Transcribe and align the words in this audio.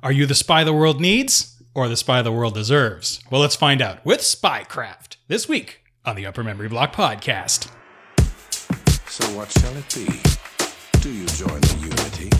Are 0.00 0.12
you 0.12 0.26
the 0.26 0.34
spy 0.34 0.62
the 0.62 0.72
world 0.72 1.00
needs 1.00 1.60
or 1.74 1.88
the 1.88 1.96
spy 1.96 2.22
the 2.22 2.30
world 2.30 2.54
deserves? 2.54 3.20
Well, 3.30 3.40
let's 3.40 3.56
find 3.56 3.82
out 3.82 4.04
with 4.06 4.20
Spycraft 4.20 5.16
this 5.26 5.48
week 5.48 5.80
on 6.04 6.14
the 6.14 6.24
Upper 6.24 6.44
Memory 6.44 6.68
Block 6.68 6.94
podcast. 6.94 7.68
So 9.08 9.24
what 9.36 9.50
shall 9.50 9.76
it 9.76 9.92
be? 9.92 10.06
Do 11.00 11.10
you 11.12 11.26
join 11.26 11.60
the 11.60 11.78
unity, 11.80 12.30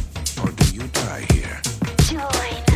or 0.41 0.53
do 0.53 0.75
you 0.75 0.87
die 0.89 1.27
here? 1.33 1.61
Join. 2.07 2.68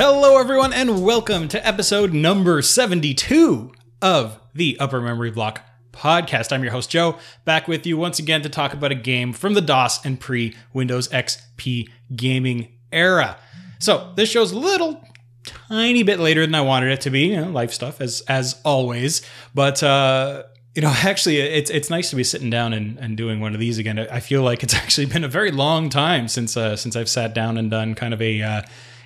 Hello, 0.00 0.38
everyone, 0.38 0.72
and 0.72 1.02
welcome 1.02 1.48
to 1.48 1.66
episode 1.66 2.12
number 2.12 2.62
72 2.62 3.72
of 4.00 4.38
the 4.54 4.78
Upper 4.78 5.00
Memory 5.00 5.32
Block 5.32 5.62
podcast. 5.90 6.52
I'm 6.52 6.62
your 6.62 6.70
host, 6.70 6.88
Joe, 6.88 7.18
back 7.44 7.66
with 7.66 7.84
you 7.84 7.96
once 7.96 8.20
again 8.20 8.42
to 8.42 8.48
talk 8.48 8.72
about 8.72 8.92
a 8.92 8.94
game 8.94 9.32
from 9.32 9.54
the 9.54 9.60
DOS 9.60 10.06
and 10.06 10.20
pre 10.20 10.54
Windows 10.72 11.08
XP 11.08 11.88
gaming 12.14 12.68
era. 12.92 13.38
So, 13.80 14.12
this 14.14 14.30
show's 14.30 14.52
a 14.52 14.58
little 14.60 15.02
tiny 15.42 16.04
bit 16.04 16.20
later 16.20 16.46
than 16.46 16.54
I 16.54 16.60
wanted 16.60 16.92
it 16.92 17.00
to 17.00 17.10
be, 17.10 17.30
you 17.30 17.40
know, 17.40 17.50
life 17.50 17.72
stuff 17.72 18.00
as 18.00 18.20
as 18.28 18.60
always. 18.64 19.22
But 19.52 19.82
uh, 19.82 20.44
you 20.76 20.82
know, 20.82 20.94
actually, 21.02 21.38
it's 21.40 21.70
it's 21.70 21.90
nice 21.90 22.10
to 22.10 22.16
be 22.16 22.22
sitting 22.22 22.50
down 22.50 22.72
and, 22.72 22.98
and 22.98 23.16
doing 23.16 23.40
one 23.40 23.52
of 23.52 23.58
these 23.58 23.78
again. 23.78 23.98
I 23.98 24.20
feel 24.20 24.44
like 24.44 24.62
it's 24.62 24.74
actually 24.76 25.06
been 25.06 25.24
a 25.24 25.28
very 25.28 25.50
long 25.50 25.90
time 25.90 26.28
since 26.28 26.56
uh, 26.56 26.76
since 26.76 26.94
I've 26.94 27.08
sat 27.08 27.34
down 27.34 27.58
and 27.58 27.68
done 27.68 27.96
kind 27.96 28.14
of 28.14 28.22
a 28.22 28.42
uh, 28.42 28.62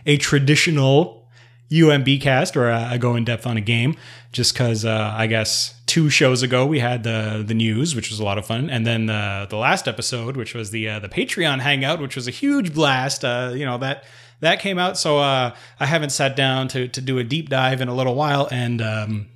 a 0.06 0.16
traditional 0.16 1.28
UMB 1.70 2.20
cast 2.20 2.54
where 2.54 2.70
I 2.70 2.98
go 2.98 3.16
in 3.16 3.24
depth 3.24 3.46
on 3.46 3.56
a 3.56 3.60
game. 3.60 3.96
Just 4.30 4.54
because 4.54 4.84
uh, 4.84 5.14
I 5.16 5.26
guess 5.26 5.74
two 5.86 6.08
shows 6.08 6.42
ago 6.42 6.64
we 6.64 6.78
had 6.78 7.02
the 7.02 7.44
the 7.46 7.54
news, 7.54 7.94
which 7.94 8.10
was 8.10 8.18
a 8.18 8.24
lot 8.24 8.38
of 8.38 8.46
fun, 8.46 8.70
and 8.70 8.86
then 8.86 9.06
the 9.06 9.46
the 9.48 9.56
last 9.56 9.86
episode, 9.86 10.36
which 10.36 10.54
was 10.54 10.70
the 10.70 10.88
uh, 10.88 10.98
the 10.98 11.08
Patreon 11.08 11.60
hangout, 11.60 12.00
which 12.00 12.16
was 12.16 12.26
a 12.28 12.30
huge 12.30 12.74
blast. 12.74 13.24
Uh, 13.24 13.52
you 13.54 13.66
know 13.66 13.78
that 13.78 14.04
that 14.40 14.60
came 14.60 14.78
out, 14.78 14.96
so 14.96 15.18
uh, 15.18 15.54
I 15.78 15.86
haven't 15.86 16.10
sat 16.10 16.34
down 16.34 16.68
to 16.68 16.88
to 16.88 17.00
do 17.00 17.18
a 17.18 17.24
deep 17.24 17.48
dive 17.48 17.80
in 17.80 17.88
a 17.88 17.94
little 17.94 18.14
while, 18.14 18.48
and 18.50 18.80
um, 18.80 19.28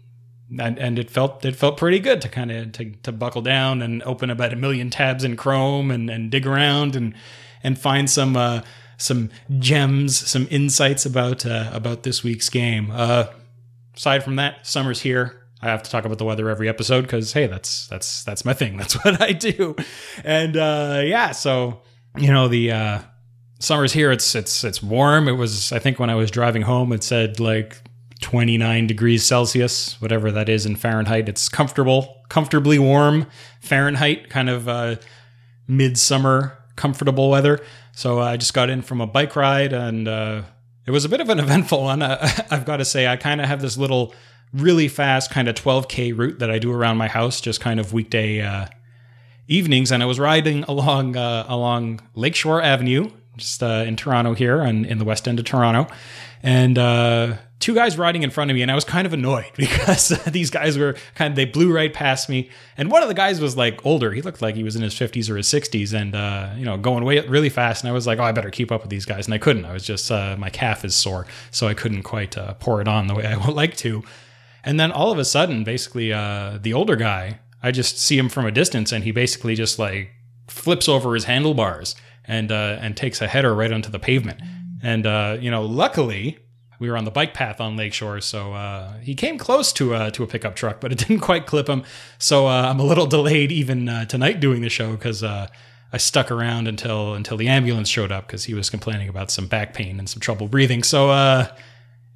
and, 0.59 0.79
and 0.79 0.99
it 0.99 1.11
felt 1.11 1.45
it 1.45 1.57
felt 1.57 1.77
pretty 1.77 1.99
good 1.99 2.21
to 2.23 2.29
kind 2.29 2.51
of 2.51 2.73
to, 2.73 2.91
to 3.03 3.13
buckle 3.13 3.43
down 3.43 3.83
and 3.83 4.03
open 4.05 4.31
about 4.31 4.53
a 4.53 4.57
million 4.57 4.91
tabs 4.91 5.25
in 5.25 5.37
Chrome 5.37 5.91
and, 5.91 6.09
and 6.09 6.31
dig 6.31 6.47
around 6.47 6.97
and 6.97 7.15
and 7.63 7.79
find 7.79 8.09
some 8.09 8.37
uh, 8.37 8.63
some 8.97 9.31
gems, 9.59 10.17
some 10.17 10.47
insights 10.51 11.07
about 11.07 11.45
uh, 11.45 11.71
about 11.73 12.03
this 12.03 12.23
week's 12.23 12.49
game. 12.49 12.91
Uh, 12.91 13.27
aside 13.97 14.23
from 14.23 14.37
that, 14.37 14.67
summer's 14.67 15.01
here. 15.01 15.43
I 15.63 15.67
have 15.67 15.83
to 15.83 15.91
talk 15.91 16.05
about 16.05 16.19
the 16.19 16.25
weather 16.25 16.49
every 16.49 16.69
episode 16.69 17.03
because 17.03 17.33
hey, 17.33 17.47
that's 17.47 17.87
that's 17.89 18.25
that's 18.25 18.45
my 18.45 18.55
thing. 18.55 18.77
That's 18.79 19.03
what 19.05 19.21
I 19.21 19.33
do. 19.33 19.77
And 20.25 20.57
uh, 20.57 21.03
yeah, 21.05 21.33
so 21.33 21.83
you 22.17 22.33
know 22.33 22.49
the 22.49 22.73
uh, 22.73 22.99
summer's 23.59 23.93
here. 23.93 24.13
It's 24.13 24.35
it's 24.35 24.65
it's 24.65 24.83
warm. 24.83 25.29
It 25.29 25.33
was 25.33 25.73
I 25.73 25.79
think 25.79 25.99
when 25.99 26.11
I 26.11 26.15
was 26.15 26.31
driving 26.31 26.63
home, 26.63 26.93
it 26.93 27.03
said 27.03 27.41
like 27.41 27.83
29 28.23 28.87
degrees 28.87 29.25
Celsius, 29.25 30.01
whatever 30.01 30.31
that 30.33 30.49
is 30.49 30.67
in 30.67 30.77
Fahrenheit. 30.77 31.29
It's 31.29 31.49
comfortable, 31.49 32.23
comfortably 32.29 32.79
warm 32.79 33.27
Fahrenheit, 33.61 34.31
kind 34.31 34.49
of 34.49 34.69
uh, 34.69 34.97
midsummer 35.67 36.59
comfortable 36.77 37.31
weather. 37.31 37.59
So 37.97 38.21
I 38.21 38.37
just 38.37 38.53
got 38.53 38.69
in 38.69 38.83
from 38.83 39.01
a 39.01 39.07
bike 39.07 39.35
ride 39.37 39.73
and 39.73 40.07
uh, 40.07 40.43
it 40.85 40.91
was 40.91 41.07
a 41.07 41.09
bit 41.09 41.23
of 41.23 41.31
an 41.31 41.39
eventful 41.47 41.83
one. 41.83 42.03
Uh, 42.03 42.29
I've 42.51 42.67
got 42.67 42.77
to 42.77 42.85
say, 42.85 43.07
I 43.07 43.17
kind 43.17 43.41
of 43.41 43.49
have 43.49 43.63
this 43.63 43.79
little 43.79 44.15
really 44.53 44.87
fast 44.87 45.31
kind 45.31 45.49
of 45.49 45.55
12K 45.55 46.17
route 46.17 46.39
that 46.39 46.51
I 46.51 46.59
do 46.59 46.71
around 46.71 46.99
my 46.99 47.09
house, 47.09 47.41
just 47.41 47.63
kind 47.63 47.81
of 47.81 47.95
weekday 47.95 48.43
uh, 48.43 48.67
evenings. 49.49 49.91
And 49.91 50.03
I 50.03 50.07
was 50.07 50.21
riding 50.21 50.63
along 50.69 51.17
uh, 51.17 51.47
along 51.49 52.01
Lakeshore 52.15 52.61
Avenue, 52.61 53.11
just 53.39 53.63
uh, 53.63 53.85
in 53.87 53.97
Toronto 53.97 54.35
here 54.35 54.61
and 54.61 54.85
in 54.85 54.99
the 54.99 55.07
west 55.07 55.27
end 55.27 55.39
of 55.39 55.47
Toronto. 55.47 55.91
And 56.43 56.79
uh, 56.79 57.37
two 57.59 57.75
guys 57.75 57.99
riding 57.99 58.23
in 58.23 58.31
front 58.31 58.51
of 58.51 58.55
me, 58.55 58.63
and 58.63 58.71
I 58.71 58.75
was 58.75 58.85
kind 58.85 59.07
of 59.07 59.13
annoyed 59.13 59.51
because 59.57 60.09
these 60.27 60.51
guys 60.51 60.79
were 60.79 60.97
kind 61.15 61.33
of 61.33 61.37
they 61.37 61.45
blew 61.45 61.73
right 61.73 61.93
past 61.93 62.29
me. 62.29 62.51
And 62.77 62.91
one 62.91 63.03
of 63.03 63.09
the 63.09 63.15
guys 63.15 63.41
was 63.41 63.57
like 63.57 63.85
older; 63.85 64.13
he 64.13 64.23
looked 64.23 64.43
like 64.43 64.55
he 64.55 64.65
was 64.65 64.77
in 64.77 64.83
his 64.83 64.97
fifties 64.97 65.31
or 65.31 65.37
his 65.37 65.49
sixties, 65.49 65.93
and 65.93 66.15
uh, 66.15 66.51
you 66.57 66.65
know, 66.65 66.77
going 66.77 67.05
way 67.05 67.21
really 67.27 67.49
fast. 67.49 67.83
And 67.83 67.91
I 67.91 67.93
was 67.93 68.07
like, 68.07 68.19
"Oh, 68.19 68.25
I 68.25 68.33
better 68.33 68.51
keep 68.51 68.71
up 68.71 68.83
with 68.83 68.91
these 68.91 69.05
guys," 69.05 69.27
and 69.27 69.35
I 69.35 69.39
couldn't. 69.39 69.65
I 69.65 69.73
was 69.73 69.85
just 69.85 70.11
uh, 70.11 70.37
my 70.39 70.51
calf 70.51 70.85
is 70.85 70.95
sore, 70.95 71.27
so 71.51 71.67
I 71.69 71.75
couldn't 71.75 72.03
quite 72.03 72.37
uh, 72.37 72.55
pour 72.55 72.81
it 72.81 72.89
on 72.89 73.07
the 73.07 73.15
way 73.15 73.27
I 73.27 73.37
would 73.47 73.55
like 73.55 73.77
to. 73.79 74.03
And 74.65 74.81
then 74.81 74.91
all 74.91 75.13
of 75.13 75.19
a 75.19 75.25
sudden, 75.25 75.63
basically, 75.63 76.13
uh, 76.13 76.59
the 76.61 76.73
older 76.73 76.97
guy, 76.97 77.39
I 77.63 77.71
just 77.71 77.99
see 77.99 78.19
him 78.19 78.29
from 78.29 78.47
a 78.47 78.51
distance, 78.51 78.93
and 78.93 79.05
he 79.05 79.13
basically 79.13 79.55
just 79.55 79.79
like 79.79 80.11
flips 80.49 80.89
over 80.89 81.15
his 81.15 81.25
handlebars 81.25 81.95
and 82.25 82.51
uh, 82.51 82.79
and 82.81 82.97
takes 82.97 83.21
a 83.21 83.29
header 83.29 83.55
right 83.55 83.73
onto 83.73 83.91
the 83.91 83.99
pavement. 83.99 84.41
And 84.83 85.07
uh, 85.07 85.39
you 85.41 85.51
know, 85.51 85.63
luckily, 85.63 86.39
we 86.79 86.91
were 86.91 86.97
on 86.97 87.05
the 87.05 87.11
bike 87.11 87.35
path 87.35 87.61
on 87.61 87.77
Lakeshore, 87.77 88.21
so 88.21 88.53
uh, 88.53 88.99
he 88.99 89.15
came 89.15 89.39
close 89.39 89.73
to 89.75 89.95
uh, 89.95 90.11
to 90.11 90.23
a 90.23 90.27
pickup 90.27 90.57
truck, 90.57 90.81
but 90.81 90.93
it 90.93 90.99
didn't 91.07 91.21
quite 91.21 91.47
clip 91.47 91.69
him. 91.69 91.85
So 92.19 92.47
uh, 92.47 92.69
I'm 92.69 92.81
a 92.81 92.85
little 92.85 93.07
delayed 93.17 93.53
even 93.53 93.89
uh, 93.89 94.05
tonight 94.05 94.41
doing 94.41 94.63
the 94.63 94.69
show 94.69 94.93
because 94.93 95.23
uh, 95.23 95.47
I 95.93 95.97
stuck 95.97 96.31
around 96.31 96.69
until 96.69 97.15
until 97.15 97.37
the 97.37 97.49
ambulance 97.49 97.89
showed 97.89 98.13
up 98.13 98.27
because 98.27 98.45
he 98.45 98.55
was 98.55 98.71
complaining 98.71 99.09
about 99.09 99.31
some 99.31 99.47
back 99.47 99.75
pain 99.75 99.99
and 99.99 100.09
some 100.09 100.21
trouble 100.21 100.49
breathing. 100.49 100.83
So 100.83 101.11
uh, 101.11 101.49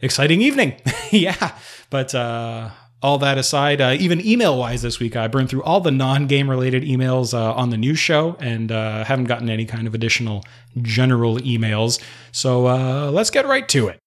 exciting 0.01 0.43
evening, 0.43 0.81
yeah. 1.11 1.57
But 1.89 2.15
uh, 2.15 2.71
all 3.03 3.17
that 3.19 3.39
aside, 3.39 3.81
even 3.81 4.25
email 4.25 4.59
wise 4.59 4.83
this 4.83 5.01
week, 5.01 5.17
I 5.17 5.27
burned 5.27 5.49
through 5.49 5.63
all 5.63 5.81
the 5.81 5.91
non 5.91 6.27
game 6.27 6.51
related 6.51 6.83
emails 6.83 7.33
on 7.33 7.71
the 7.71 7.79
news 7.79 7.99
show 7.99 8.37
and 8.41 8.69
haven't 8.71 9.25
gotten 9.25 9.49
any 9.49 9.65
kind 9.65 9.87
of 9.87 9.95
additional 9.95 10.45
general 10.83 11.39
emails. 11.39 11.99
So 12.31 12.65
let's 13.11 13.31
get 13.31 13.47
right 13.47 13.67
to 13.71 13.89
it. 13.89 14.01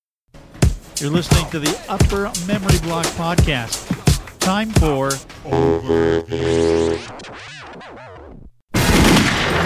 You're 1.03 1.11
listening 1.11 1.49
to 1.49 1.59
the 1.59 1.77
Upper 1.89 2.31
Memory 2.47 2.79
Block 2.79 3.05
Podcast. 3.17 4.39
Time 4.39 4.69
for 4.69 5.11
Over. 5.43 6.21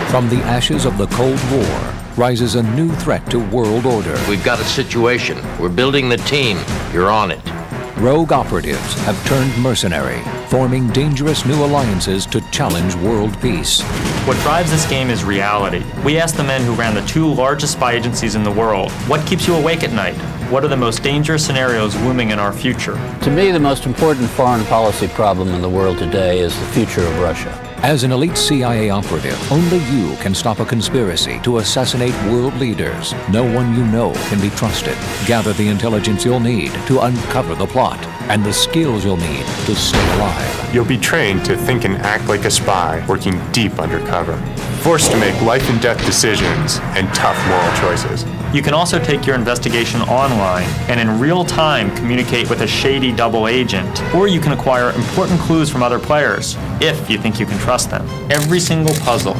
From 0.09 0.29
the 0.29 0.41
ashes 0.45 0.85
of 0.85 0.97
the 0.97 1.05
Cold 1.11 1.39
War 1.51 1.93
rises 2.17 2.55
a 2.55 2.63
new 2.63 2.91
threat 2.91 3.29
to 3.29 3.37
world 3.37 3.85
order. 3.85 4.19
We've 4.27 4.43
got 4.43 4.59
a 4.59 4.63
situation. 4.63 5.37
We're 5.59 5.69
building 5.69 6.09
the 6.09 6.17
team. 6.17 6.57
You're 6.91 7.11
on 7.11 7.29
it. 7.29 7.66
Rogue 7.99 8.31
operatives 8.31 8.93
have 9.05 9.25
turned 9.25 9.57
mercenary, 9.57 10.21
forming 10.49 10.87
dangerous 10.89 11.47
new 11.47 11.65
alliances 11.65 12.27
to 12.27 12.41
challenge 12.51 12.93
world 12.97 13.35
peace. 13.41 13.81
What 14.27 14.37
drives 14.41 14.69
this 14.69 14.87
game 14.87 15.09
is 15.09 15.23
reality. 15.23 15.83
We 16.05 16.19
asked 16.19 16.37
the 16.37 16.43
men 16.43 16.61
who 16.61 16.75
ran 16.75 16.93
the 16.93 17.01
two 17.07 17.27
largest 17.33 17.73
spy 17.73 17.93
agencies 17.93 18.35
in 18.35 18.43
the 18.43 18.51
world, 18.51 18.91
what 19.07 19.25
keeps 19.25 19.47
you 19.47 19.55
awake 19.55 19.83
at 19.83 19.93
night? 19.93 20.15
What 20.51 20.63
are 20.63 20.67
the 20.67 20.77
most 20.77 21.01
dangerous 21.01 21.43
scenarios 21.43 21.95
looming 22.01 22.29
in 22.29 22.37
our 22.37 22.53
future? 22.53 22.93
To 23.23 23.31
me, 23.31 23.49
the 23.49 23.59
most 23.59 23.87
important 23.87 24.29
foreign 24.29 24.63
policy 24.65 25.07
problem 25.07 25.49
in 25.49 25.63
the 25.63 25.69
world 25.69 25.97
today 25.97 26.37
is 26.37 26.57
the 26.57 26.67
future 26.67 27.01
of 27.01 27.19
Russia. 27.19 27.66
As 27.83 28.03
an 28.03 28.11
elite 28.11 28.35
CIA 28.35 28.89
operative, 28.89 29.39
only 29.51 29.77
you 29.95 30.15
can 30.17 30.33
stop 30.33 30.59
a 30.59 30.65
conspiracy 30.65 31.39
to 31.43 31.59
assassinate 31.59 32.13
world 32.23 32.55
leaders. 32.55 33.13
No 33.29 33.43
one 33.43 33.75
you 33.75 33.85
know 33.85 34.13
can 34.29 34.41
be 34.41 34.49
trusted. 34.49 34.97
Gather 35.27 35.53
the 35.53 35.67
intelligence 35.67 36.25
you'll 36.25 36.39
need 36.39 36.71
to 36.87 37.01
uncover 37.01 37.53
the 37.53 37.67
plot 37.67 38.03
and 38.29 38.43
the 38.43 38.51
skills 38.51 39.05
you'll 39.05 39.17
need 39.17 39.45
to 39.67 39.75
stay 39.75 40.15
alive. 40.15 40.73
You'll 40.73 40.85
be 40.85 40.97
trained 40.97 41.45
to 41.45 41.55
think 41.55 41.85
and 41.85 41.97
act 41.97 42.27
like 42.27 42.45
a 42.45 42.51
spy, 42.51 43.05
working 43.07 43.39
deep 43.51 43.77
undercover. 43.79 44.37
Forced 44.81 45.11
to 45.11 45.17
make 45.17 45.39
life 45.43 45.69
and 45.69 45.79
death 45.79 46.03
decisions 46.03 46.79
and 46.97 47.07
tough 47.13 47.37
moral 47.47 47.77
choices. 47.79 48.23
You 48.53 48.61
can 48.61 48.73
also 48.73 48.97
take 48.97 49.25
your 49.25 49.35
investigation 49.35 50.01
online 50.03 50.63
and 50.89 51.01
in 51.01 51.19
real 51.19 51.43
time 51.43 51.93
communicate 51.97 52.49
with 52.49 52.61
a 52.61 52.67
shady 52.67 53.11
double 53.11 53.49
agent, 53.49 54.01
or 54.15 54.29
you 54.29 54.39
can 54.39 54.53
acquire 54.53 54.91
important 54.91 55.37
clues 55.41 55.69
from 55.69 55.83
other 55.83 55.99
players, 55.99 56.55
if 56.79 57.09
you 57.09 57.17
think 57.17 57.41
you 57.41 57.45
can 57.45 57.59
trust 57.59 57.89
them. 57.89 58.07
Every 58.31 58.61
single 58.61 58.95
puzzle, 58.95 59.35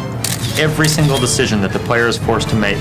every 0.60 0.90
single 0.90 1.18
decision 1.18 1.62
that 1.62 1.72
the 1.72 1.80
player 1.80 2.08
is 2.08 2.18
forced 2.18 2.50
to 2.50 2.56
make 2.58 2.78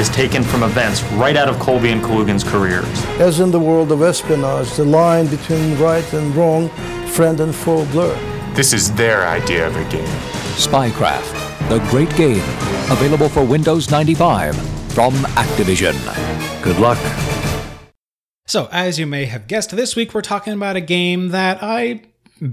is 0.00 0.08
taken 0.08 0.42
from 0.42 0.64
events 0.64 1.04
right 1.12 1.36
out 1.36 1.48
of 1.48 1.60
Colby 1.60 1.90
and 1.90 2.02
Kalugin's 2.02 2.42
careers. 2.42 3.04
As 3.20 3.38
in 3.38 3.52
the 3.52 3.60
world 3.60 3.92
of 3.92 4.02
espionage, 4.02 4.72
the 4.72 4.84
line 4.84 5.28
between 5.28 5.78
right 5.78 6.12
and 6.12 6.34
wrong, 6.34 6.70
friend 7.06 7.38
and 7.38 7.54
foe 7.54 7.86
blur. 7.92 8.16
This 8.52 8.72
is 8.72 8.92
their 8.94 9.28
idea 9.28 9.68
of 9.68 9.76
a 9.76 9.84
game. 9.84 10.04
Spycraft, 10.56 11.68
the 11.68 11.78
great 11.88 12.10
game, 12.16 12.42
available 12.90 13.28
for 13.28 13.44
Windows 13.44 13.92
95 13.92 14.77
from 14.98 15.14
Activision. 15.36 15.94
Good 16.60 16.76
luck. 16.80 16.98
So, 18.48 18.68
as 18.72 18.98
you 18.98 19.06
may 19.06 19.26
have 19.26 19.46
guessed, 19.46 19.70
this 19.70 19.94
week 19.94 20.12
we're 20.12 20.22
talking 20.22 20.52
about 20.52 20.74
a 20.74 20.80
game 20.80 21.28
that 21.28 21.62
I 21.62 22.02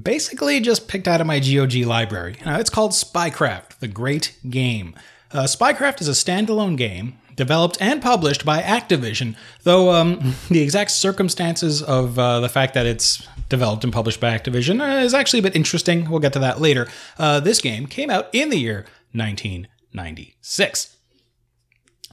basically 0.04 0.60
just 0.60 0.88
picked 0.88 1.08
out 1.08 1.22
of 1.22 1.26
my 1.26 1.40
GOG 1.40 1.74
library. 1.88 2.36
Now, 2.46 2.60
it's 2.60 2.70
called 2.70 2.92
Spycraft, 2.92 3.80
the 3.80 3.88
Great 3.88 4.38
Game. 4.48 4.94
Uh, 5.32 5.46
Spycraft 5.46 6.02
is 6.02 6.08
a 6.08 6.12
standalone 6.12 6.78
game 6.78 7.18
developed 7.36 7.78
and 7.82 8.00
published 8.00 8.46
by 8.46 8.62
Activision, 8.62 9.36
though 9.64 9.90
um, 9.90 10.36
the 10.50 10.62
exact 10.62 10.92
circumstances 10.92 11.82
of 11.82 12.20
uh, 12.20 12.42
the 12.42 12.50
fact 12.50 12.76
that 12.76 12.86
it's 12.86 13.28
developed 13.50 13.84
and 13.84 13.92
published 13.92 14.20
by 14.20 14.38
Activision 14.38 14.82
uh, 14.82 15.04
is 15.04 15.16
actually 15.16 15.40
a 15.40 15.42
bit 15.42 15.56
interesting. 15.56 16.08
We'll 16.12 16.20
get 16.20 16.34
to 16.34 16.40
that 16.40 16.62
later. 16.62 16.88
Uh, 17.18 17.40
this 17.40 17.60
game 17.60 17.88
came 17.88 18.12
out 18.12 18.30
in 18.34 18.52
the 18.52 18.60
year 18.60 18.86
1996. 19.14 20.95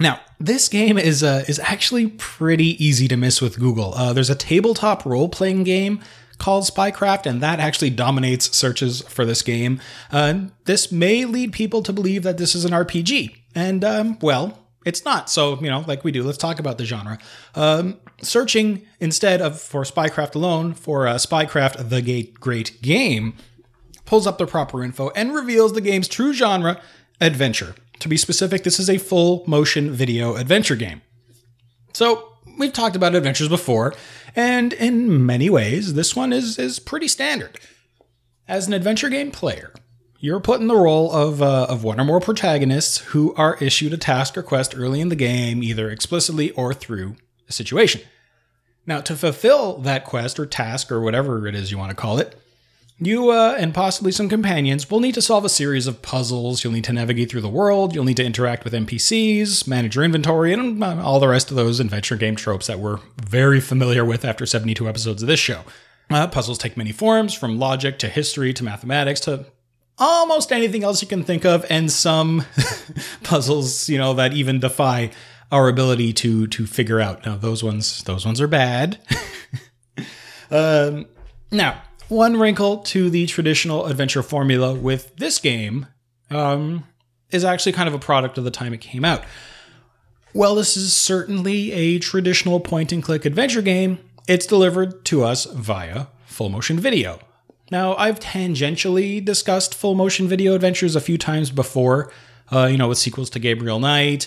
Now, 0.02 0.20
this 0.40 0.68
game 0.68 0.98
is 0.98 1.22
uh, 1.22 1.44
is 1.46 1.60
actually 1.60 2.08
pretty 2.08 2.84
easy 2.84 3.06
to 3.06 3.16
miss 3.16 3.40
with 3.40 3.60
Google. 3.60 3.94
Uh, 3.94 4.12
there's 4.12 4.30
a 4.30 4.34
tabletop 4.34 5.06
role 5.06 5.28
playing 5.28 5.62
game 5.62 6.00
called 6.38 6.64
Spycraft, 6.64 7.24
and 7.24 7.40
that 7.40 7.60
actually 7.60 7.90
dominates 7.90 8.56
searches 8.56 9.02
for 9.02 9.24
this 9.24 9.42
game. 9.42 9.80
Uh, 10.10 10.46
this 10.64 10.90
may 10.90 11.24
lead 11.24 11.52
people 11.52 11.84
to 11.84 11.92
believe 11.92 12.24
that 12.24 12.36
this 12.36 12.56
is 12.56 12.64
an 12.64 12.72
RPG, 12.72 13.36
and 13.54 13.84
um, 13.84 14.18
well, 14.20 14.58
it's 14.84 15.04
not. 15.04 15.30
So 15.30 15.60
you 15.60 15.70
know, 15.70 15.84
like 15.86 16.02
we 16.02 16.10
do, 16.10 16.24
let's 16.24 16.38
talk 16.38 16.58
about 16.58 16.78
the 16.78 16.84
genre. 16.84 17.18
Um, 17.54 18.00
searching 18.20 18.84
instead 18.98 19.40
of 19.40 19.60
for 19.60 19.84
Spycraft 19.84 20.34
alone 20.34 20.74
for 20.74 21.06
uh, 21.06 21.14
Spycraft: 21.14 21.90
The 21.90 22.24
Great 22.40 22.82
Game 22.82 23.34
pulls 24.04 24.26
up 24.26 24.38
the 24.38 24.46
proper 24.48 24.82
info 24.82 25.10
and 25.10 25.32
reveals 25.32 25.74
the 25.74 25.80
game's 25.80 26.08
true 26.08 26.32
genre, 26.32 26.80
adventure. 27.20 27.76
To 28.02 28.08
be 28.08 28.16
specific, 28.16 28.64
this 28.64 28.80
is 28.80 28.90
a 28.90 28.98
full 28.98 29.44
motion 29.46 29.92
video 29.92 30.34
adventure 30.34 30.74
game. 30.74 31.02
So, 31.92 32.32
we've 32.58 32.72
talked 32.72 32.96
about 32.96 33.14
adventures 33.14 33.48
before, 33.48 33.94
and 34.34 34.72
in 34.72 35.24
many 35.24 35.48
ways, 35.48 35.94
this 35.94 36.16
one 36.16 36.32
is, 36.32 36.58
is 36.58 36.80
pretty 36.80 37.06
standard. 37.06 37.60
As 38.48 38.66
an 38.66 38.72
adventure 38.72 39.08
game 39.08 39.30
player, 39.30 39.72
you're 40.18 40.40
put 40.40 40.60
in 40.60 40.66
the 40.66 40.74
role 40.74 41.12
of, 41.12 41.40
uh, 41.42 41.66
of 41.68 41.84
one 41.84 42.00
or 42.00 42.04
more 42.04 42.18
protagonists 42.18 42.98
who 42.98 43.36
are 43.36 43.56
issued 43.60 43.92
a 43.92 43.98
task 43.98 44.36
or 44.36 44.42
quest 44.42 44.76
early 44.76 45.00
in 45.00 45.08
the 45.08 45.14
game, 45.14 45.62
either 45.62 45.88
explicitly 45.88 46.50
or 46.50 46.74
through 46.74 47.14
a 47.48 47.52
situation. 47.52 48.00
Now, 48.84 49.00
to 49.02 49.14
fulfill 49.14 49.78
that 49.78 50.04
quest 50.04 50.40
or 50.40 50.46
task 50.46 50.90
or 50.90 51.00
whatever 51.00 51.46
it 51.46 51.54
is 51.54 51.70
you 51.70 51.78
want 51.78 51.90
to 51.90 51.96
call 51.96 52.18
it, 52.18 52.34
you 52.98 53.30
uh, 53.30 53.56
and 53.58 53.74
possibly 53.74 54.12
some 54.12 54.28
companions 54.28 54.90
will 54.90 55.00
need 55.00 55.14
to 55.14 55.22
solve 55.22 55.44
a 55.44 55.48
series 55.48 55.86
of 55.86 56.02
puzzles. 56.02 56.62
You'll 56.62 56.72
need 56.72 56.84
to 56.84 56.92
navigate 56.92 57.30
through 57.30 57.40
the 57.40 57.48
world. 57.48 57.94
You'll 57.94 58.04
need 58.04 58.16
to 58.18 58.24
interact 58.24 58.64
with 58.64 58.72
NPCs, 58.72 59.66
manage 59.66 59.96
your 59.96 60.04
inventory, 60.04 60.52
and 60.52 60.82
uh, 60.82 61.02
all 61.02 61.18
the 61.18 61.28
rest 61.28 61.50
of 61.50 61.56
those 61.56 61.80
adventure 61.80 62.16
game 62.16 62.36
tropes 62.36 62.66
that 62.68 62.78
we're 62.78 62.98
very 63.24 63.60
familiar 63.60 64.04
with 64.04 64.24
after 64.24 64.46
72 64.46 64.88
episodes 64.88 65.22
of 65.22 65.28
this 65.28 65.40
show. 65.40 65.62
Uh, 66.10 66.26
puzzles 66.26 66.58
take 66.58 66.76
many 66.76 66.92
forms, 66.92 67.34
from 67.34 67.58
logic 67.58 67.98
to 67.98 68.08
history 68.08 68.52
to 68.52 68.62
mathematics 68.62 69.20
to 69.20 69.46
almost 69.98 70.52
anything 70.52 70.84
else 70.84 71.00
you 71.00 71.08
can 71.08 71.24
think 71.24 71.44
of, 71.44 71.64
and 71.70 71.90
some 71.90 72.44
puzzles, 73.22 73.88
you 73.88 73.98
know, 73.98 74.14
that 74.14 74.32
even 74.32 74.60
defy 74.60 75.10
our 75.50 75.68
ability 75.68 76.12
to 76.12 76.46
to 76.48 76.66
figure 76.66 77.00
out. 77.00 77.24
Now, 77.24 77.36
those 77.36 77.62
ones, 77.62 78.02
those 78.04 78.24
ones 78.24 78.40
are 78.40 78.48
bad. 78.48 78.98
um, 80.50 81.06
now, 81.50 81.82
one 82.12 82.38
wrinkle 82.38 82.78
to 82.78 83.10
the 83.10 83.26
traditional 83.26 83.86
adventure 83.86 84.22
formula 84.22 84.74
with 84.74 85.16
this 85.16 85.38
game 85.38 85.86
um, 86.30 86.84
is 87.30 87.44
actually 87.44 87.72
kind 87.72 87.88
of 87.88 87.94
a 87.94 87.98
product 87.98 88.38
of 88.38 88.44
the 88.44 88.50
time 88.50 88.72
it 88.72 88.80
came 88.80 89.04
out. 89.04 89.24
Well, 90.34 90.54
this 90.54 90.76
is 90.76 90.94
certainly 90.94 91.72
a 91.72 91.98
traditional 91.98 92.60
point 92.60 92.92
and 92.92 93.02
click 93.02 93.24
adventure 93.24 93.62
game. 93.62 93.98
It's 94.28 94.46
delivered 94.46 95.04
to 95.06 95.24
us 95.24 95.46
via 95.46 96.06
full 96.26 96.48
motion 96.48 96.78
video. 96.78 97.18
Now, 97.70 97.94
I've 97.96 98.20
tangentially 98.20 99.24
discussed 99.24 99.74
full 99.74 99.94
motion 99.94 100.28
video 100.28 100.54
adventures 100.54 100.94
a 100.94 101.00
few 101.00 101.18
times 101.18 101.50
before, 101.50 102.12
uh, 102.50 102.66
you 102.66 102.76
know, 102.76 102.88
with 102.88 102.98
sequels 102.98 103.30
to 103.30 103.38
Gabriel 103.38 103.78
Knight. 103.78 104.26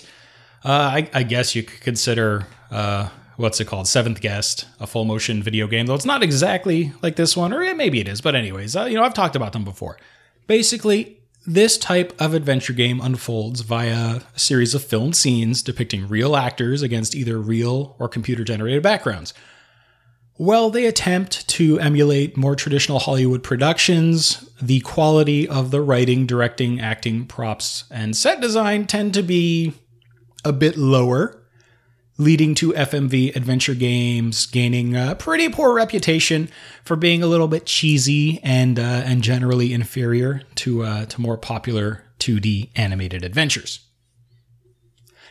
Uh, 0.64 0.68
I, 0.70 1.10
I, 1.14 1.22
guess 1.22 1.54
you 1.54 1.62
could 1.62 1.80
consider 1.80 2.46
uh, 2.72 3.08
what's 3.36 3.60
it 3.60 3.66
called? 3.66 3.88
Seventh 3.88 4.20
Guest, 4.20 4.66
a 4.80 4.86
full 4.86 5.04
motion 5.04 5.42
video 5.42 5.66
game, 5.66 5.86
though 5.86 5.94
it's 5.94 6.04
not 6.04 6.22
exactly 6.22 6.92
like 7.02 7.16
this 7.16 7.36
one, 7.36 7.52
or 7.52 7.74
maybe 7.74 8.00
it 8.00 8.08
is. 8.08 8.20
But 8.20 8.34
anyways, 8.34 8.76
uh, 8.76 8.84
you 8.84 8.94
know, 8.94 9.04
I've 9.04 9.14
talked 9.14 9.36
about 9.36 9.52
them 9.52 9.64
before. 9.64 9.98
Basically, 10.46 11.20
this 11.46 11.78
type 11.78 12.12
of 12.20 12.34
adventure 12.34 12.72
game 12.72 13.00
unfolds 13.00 13.60
via 13.60 14.20
a 14.34 14.38
series 14.38 14.74
of 14.74 14.82
filmed 14.82 15.16
scenes 15.16 15.62
depicting 15.62 16.08
real 16.08 16.34
actors 16.34 16.82
against 16.82 17.14
either 17.14 17.38
real 17.38 17.94
or 17.98 18.08
computer 18.08 18.42
generated 18.42 18.82
backgrounds. 18.82 19.32
Well, 20.38 20.68
they 20.68 20.84
attempt 20.84 21.48
to 21.48 21.78
emulate 21.78 22.36
more 22.36 22.56
traditional 22.56 22.98
Hollywood 22.98 23.42
productions. 23.42 24.50
The 24.60 24.80
quality 24.80 25.48
of 25.48 25.70
the 25.70 25.80
writing, 25.80 26.26
directing, 26.26 26.78
acting, 26.78 27.26
props, 27.26 27.84
and 27.90 28.14
set 28.14 28.40
design 28.40 28.86
tend 28.86 29.14
to 29.14 29.22
be 29.22 29.72
a 30.44 30.52
bit 30.52 30.76
lower 30.76 31.42
leading 32.18 32.54
to 32.56 32.72
FMV 32.72 33.36
adventure 33.36 33.74
games 33.74 34.46
gaining 34.46 34.96
a 34.96 35.14
pretty 35.14 35.48
poor 35.48 35.74
reputation 35.74 36.48
for 36.82 36.96
being 36.96 37.22
a 37.22 37.26
little 37.26 37.48
bit 37.48 37.66
cheesy 37.66 38.40
and 38.42 38.78
uh, 38.78 38.82
and 38.82 39.22
generally 39.22 39.72
inferior 39.72 40.42
to 40.56 40.82
uh, 40.82 41.06
to 41.06 41.20
more 41.20 41.36
popular 41.36 42.04
2D 42.18 42.70
animated 42.76 43.22
adventures. 43.22 43.80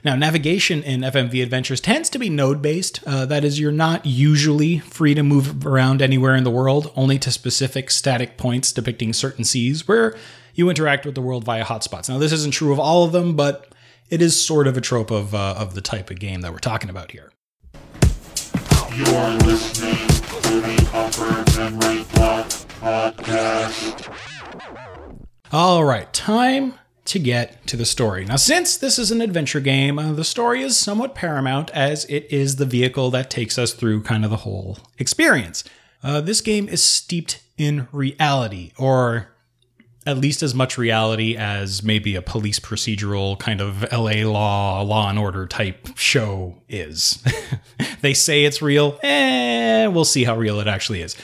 Now, 0.03 0.15
navigation 0.15 0.83
in 0.83 1.01
FMV 1.01 1.41
adventures 1.41 1.81
tends 1.81 2.11
to 2.11 2.19
be 2.19 2.29
node 2.29 2.61
based. 2.61 2.99
Uh, 3.07 3.25
that 3.25 3.43
is, 3.43 3.59
you're 3.59 3.71
not 3.71 4.05
usually 4.05 4.77
free 4.77 5.15
to 5.15 5.23
move 5.23 5.65
around 5.65 5.99
anywhere 5.99 6.35
in 6.35 6.43
the 6.43 6.51
world, 6.51 6.93
only 6.95 7.17
to 7.17 7.31
specific 7.31 7.89
static 7.89 8.37
points 8.37 8.71
depicting 8.71 9.13
certain 9.13 9.43
seas 9.43 9.87
where 9.87 10.15
you 10.53 10.69
interact 10.69 11.07
with 11.07 11.15
the 11.15 11.21
world 11.21 11.43
via 11.43 11.65
hotspots. 11.65 12.07
Now, 12.07 12.19
this 12.19 12.31
isn't 12.31 12.53
true 12.53 12.71
of 12.71 12.79
all 12.79 13.03
of 13.03 13.13
them, 13.13 13.35
but 13.35 13.73
it 14.09 14.21
is 14.21 14.39
sort 14.39 14.67
of 14.67 14.77
a 14.77 14.81
trope 14.81 15.11
of 15.11 15.33
uh, 15.33 15.55
of 15.57 15.73
the 15.73 15.81
type 15.81 16.09
of 16.09 16.19
game 16.19 16.41
that 16.41 16.51
we're 16.51 16.59
talking 16.59 16.89
about 16.89 17.11
here. 17.11 17.31
You're 18.95 19.29
listening 19.43 20.07
to 20.41 20.61
the 20.61 20.89
Upper 20.93 21.59
Memory 21.59 22.05
Block 22.13 22.47
podcast. 22.79 24.13
All 25.51 25.83
right, 25.83 26.11
time 26.13 26.75
to 27.05 27.19
get 27.19 27.65
to 27.67 27.77
the 27.77 27.85
story. 27.85 28.25
Now, 28.25 28.35
since 28.35 28.77
this 28.77 28.97
is 28.97 29.11
an 29.11 29.21
adventure 29.21 29.59
game, 29.59 29.99
uh, 29.99 30.13
the 30.13 30.23
story 30.23 30.63
is 30.63 30.75
somewhat 30.77 31.13
paramount 31.13 31.69
as 31.71 32.05
it 32.05 32.25
is 32.31 32.55
the 32.55 32.65
vehicle 32.65 33.11
that 33.11 33.29
takes 33.29 33.57
us 33.57 33.73
through 33.73 34.03
kind 34.03 34.23
of 34.23 34.31
the 34.31 34.37
whole 34.37 34.79
experience. 34.97 35.63
Uh, 36.01 36.21
this 36.21 36.41
game 36.41 36.67
is 36.67 36.83
steeped 36.83 37.43
in 37.57 37.87
reality, 37.91 38.71
or 38.77 39.34
at 40.05 40.17
least 40.17 40.43
as 40.43 40.53
much 40.53 40.77
reality 40.77 41.35
as 41.35 41.83
maybe 41.83 42.15
a 42.15 42.21
police 42.21 42.59
procedural 42.59 43.37
kind 43.39 43.59
of 43.59 43.91
LA 43.91 44.29
law, 44.29 44.81
law 44.81 45.09
and 45.09 45.17
order 45.17 45.47
type 45.47 45.89
show 45.95 46.61
is. 46.69 47.23
they 48.01 48.13
say 48.13 48.45
it's 48.45 48.61
real, 48.61 48.99
eh, 49.03 49.87
we'll 49.87 50.05
see 50.05 50.23
how 50.23 50.37
real 50.37 50.59
it 50.59 50.67
actually 50.67 51.01
is. 51.01 51.15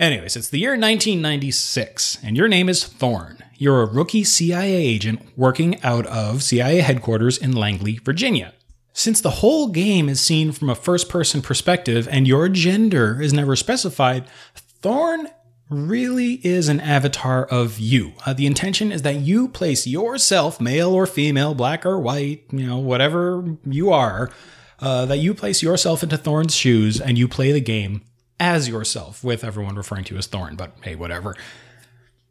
Anyways, 0.00 0.34
it's 0.34 0.48
the 0.48 0.58
year 0.58 0.72
1996, 0.72 2.18
and 2.24 2.36
your 2.36 2.48
name 2.48 2.68
is 2.68 2.84
Thorn. 2.84 3.38
You're 3.56 3.82
a 3.82 3.86
rookie 3.86 4.24
CIA 4.24 4.74
agent 4.74 5.20
working 5.36 5.80
out 5.82 6.06
of 6.06 6.42
CIA 6.42 6.80
headquarters 6.80 7.38
in 7.38 7.52
Langley, 7.52 8.00
Virginia. 8.02 8.52
Since 8.92 9.20
the 9.20 9.30
whole 9.30 9.68
game 9.68 10.08
is 10.08 10.20
seen 10.20 10.50
from 10.50 10.68
a 10.68 10.74
first 10.74 11.08
person 11.08 11.42
perspective 11.42 12.08
and 12.10 12.26
your 12.26 12.48
gender 12.48 13.20
is 13.20 13.32
never 13.32 13.54
specified, 13.54 14.26
Thorn 14.82 15.28
really 15.70 16.34
is 16.46 16.68
an 16.68 16.80
avatar 16.80 17.44
of 17.44 17.78
you. 17.78 18.12
Uh, 18.26 18.32
the 18.32 18.46
intention 18.46 18.92
is 18.92 19.02
that 19.02 19.16
you 19.16 19.48
place 19.48 19.86
yourself, 19.86 20.60
male 20.60 20.92
or 20.92 21.06
female, 21.06 21.54
black 21.54 21.86
or 21.86 21.98
white, 21.98 22.44
you 22.50 22.66
know, 22.66 22.78
whatever 22.78 23.56
you 23.64 23.90
are, 23.90 24.30
uh, 24.80 25.06
that 25.06 25.18
you 25.18 25.34
place 25.34 25.62
yourself 25.62 26.02
into 26.02 26.18
Thorn's 26.18 26.54
shoes 26.54 27.00
and 27.00 27.16
you 27.16 27.28
play 27.28 27.52
the 27.52 27.60
game 27.60 28.02
as 28.38 28.68
yourself, 28.68 29.22
with 29.22 29.44
everyone 29.44 29.76
referring 29.76 30.04
to 30.04 30.14
you 30.14 30.18
as 30.18 30.26
Thorn, 30.26 30.56
but 30.56 30.76
hey, 30.82 30.96
whatever. 30.96 31.36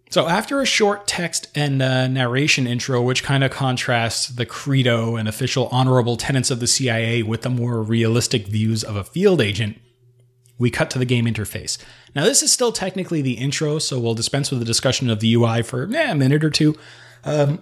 So, 0.10 0.28
after 0.28 0.62
a 0.62 0.66
short 0.66 1.08
text 1.08 1.48
and 1.56 1.82
uh, 1.82 2.08
narration 2.08 2.68
intro, 2.68 3.02
which 3.02 3.24
kind 3.24 3.44
of 3.44 3.50
contrasts 3.50 4.28
the 4.28 4.46
credo 4.46 5.16
and 5.16 5.28
official 5.28 5.70
honorable 5.72 6.18
tenets 6.18 6.52
of 6.52 6.60
the 6.60 6.68
CIA 6.68 7.24
with 7.24 7.42
the 7.42 7.50
more 7.50 7.82
realistic 7.82 8.46
views 8.46 8.84
of 8.84 8.96
a 8.96 9.04
field 9.04 9.42
agent, 9.42 9.80
we 10.58 10.70
cut 10.70 10.90
to 10.92 11.00
the 11.00 11.06
game 11.06 11.26
interface. 11.26 11.78
Now, 12.16 12.24
this 12.24 12.44
is 12.44 12.52
still 12.52 12.72
technically 12.72 13.22
the 13.22 13.34
intro, 13.34 13.80
so 13.80 14.00
we'll 14.00 14.14
dispense 14.14 14.52
with 14.52 14.60
the 14.60 14.66
discussion 14.66 15.10
of 15.10 15.20
the 15.20 15.34
UI 15.34 15.64
for 15.64 15.84
eh, 15.94 16.12
a 16.12 16.16
minute 16.16 16.44
or 16.44 16.50
two. 16.50 16.76
Um, 17.24 17.62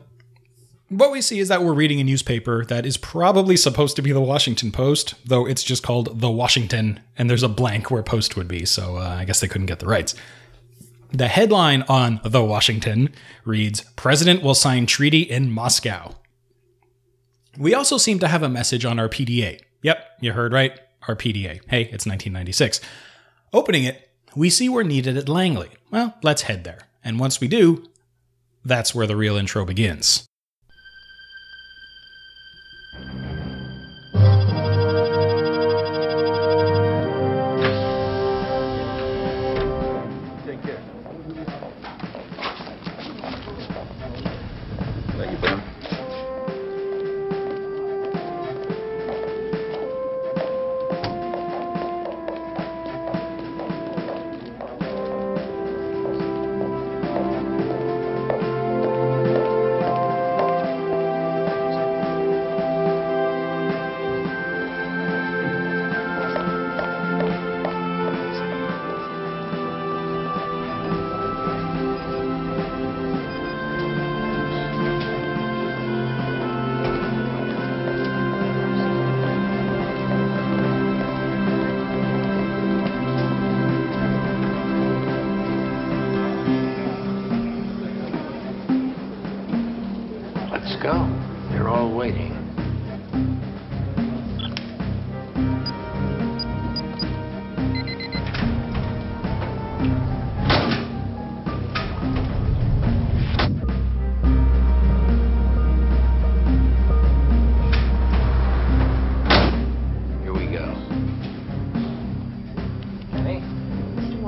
what 0.91 1.11
we 1.11 1.21
see 1.21 1.39
is 1.39 1.47
that 1.47 1.63
we're 1.63 1.73
reading 1.73 2.01
a 2.01 2.03
newspaper 2.03 2.65
that 2.65 2.85
is 2.85 2.97
probably 2.97 3.55
supposed 3.55 3.95
to 3.95 4.01
be 4.01 4.11
the 4.11 4.19
Washington 4.19 4.73
Post, 4.73 5.13
though 5.25 5.47
it's 5.47 5.63
just 5.63 5.83
called 5.83 6.19
The 6.19 6.29
Washington, 6.29 6.99
and 7.17 7.29
there's 7.29 7.43
a 7.43 7.49
blank 7.49 7.89
where 7.89 8.03
Post 8.03 8.35
would 8.35 8.49
be, 8.49 8.65
so 8.65 8.97
uh, 8.97 9.15
I 9.19 9.23
guess 9.23 9.39
they 9.39 9.47
couldn't 9.47 9.67
get 9.67 9.79
the 9.79 9.87
rights. 9.87 10.15
The 11.13 11.29
headline 11.29 11.83
on 11.83 12.19
The 12.25 12.43
Washington 12.43 13.13
reads 13.45 13.81
President 13.95 14.43
will 14.43 14.53
sign 14.53 14.85
treaty 14.85 15.21
in 15.21 15.51
Moscow. 15.51 16.15
We 17.57 17.73
also 17.73 17.97
seem 17.97 18.19
to 18.19 18.27
have 18.27 18.43
a 18.43 18.49
message 18.49 18.83
on 18.83 18.99
our 18.99 19.07
PDA. 19.07 19.61
Yep, 19.83 20.05
you 20.19 20.33
heard 20.33 20.51
right, 20.51 20.77
our 21.07 21.15
PDA. 21.15 21.61
Hey, 21.67 21.83
it's 21.83 22.05
1996. 22.05 22.81
Opening 23.53 23.83
it, 23.83 24.09
we 24.35 24.49
see 24.49 24.69
we're 24.69 24.83
needed 24.83 25.17
at 25.17 25.29
Langley. 25.29 25.69
Well, 25.89 26.15
let's 26.23 26.43
head 26.43 26.63
there. 26.63 26.87
And 27.03 27.19
once 27.19 27.41
we 27.41 27.47
do, 27.47 27.85
that's 28.63 28.95
where 28.95 29.07
the 29.07 29.15
real 29.15 29.35
intro 29.35 29.65
begins. 29.65 30.25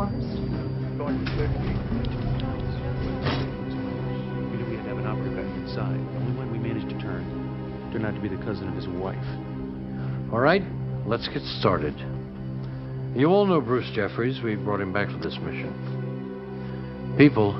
Going 0.03 1.23
to 1.23 1.31
clear 1.31 1.47
the 1.47 1.59
gate. 1.63 1.79
We 4.51 4.57
knew 4.57 4.67
we 4.69 4.75
had 4.75 4.83
to 4.83 4.89
have 4.89 4.97
an 4.97 5.07
operative 5.07 5.35
back 5.37 5.47
inside. 5.63 5.95
Only 6.19 6.37
when 6.37 6.51
we 6.51 6.57
managed 6.59 6.89
to 6.89 6.99
turn. 6.99 7.23
Turned 7.93 8.05
out 8.05 8.13
to 8.13 8.19
be 8.19 8.27
the 8.27 8.43
cousin 8.43 8.67
of 8.67 8.75
his 8.75 8.87
wife. 8.87 9.23
All 10.33 10.41
right, 10.41 10.61
let's 11.05 11.29
get 11.29 11.41
started. 11.59 11.95
You 13.15 13.27
all 13.27 13.45
know 13.45 13.61
Bruce 13.61 13.89
Jeffries. 13.95 14.41
We 14.43 14.55
brought 14.55 14.81
him 14.81 14.91
back 14.91 15.09
for 15.09 15.19
this 15.19 15.37
mission. 15.39 15.71
People, 17.17 17.53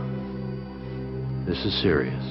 this 1.48 1.64
is 1.64 1.82
serious. 1.82 2.24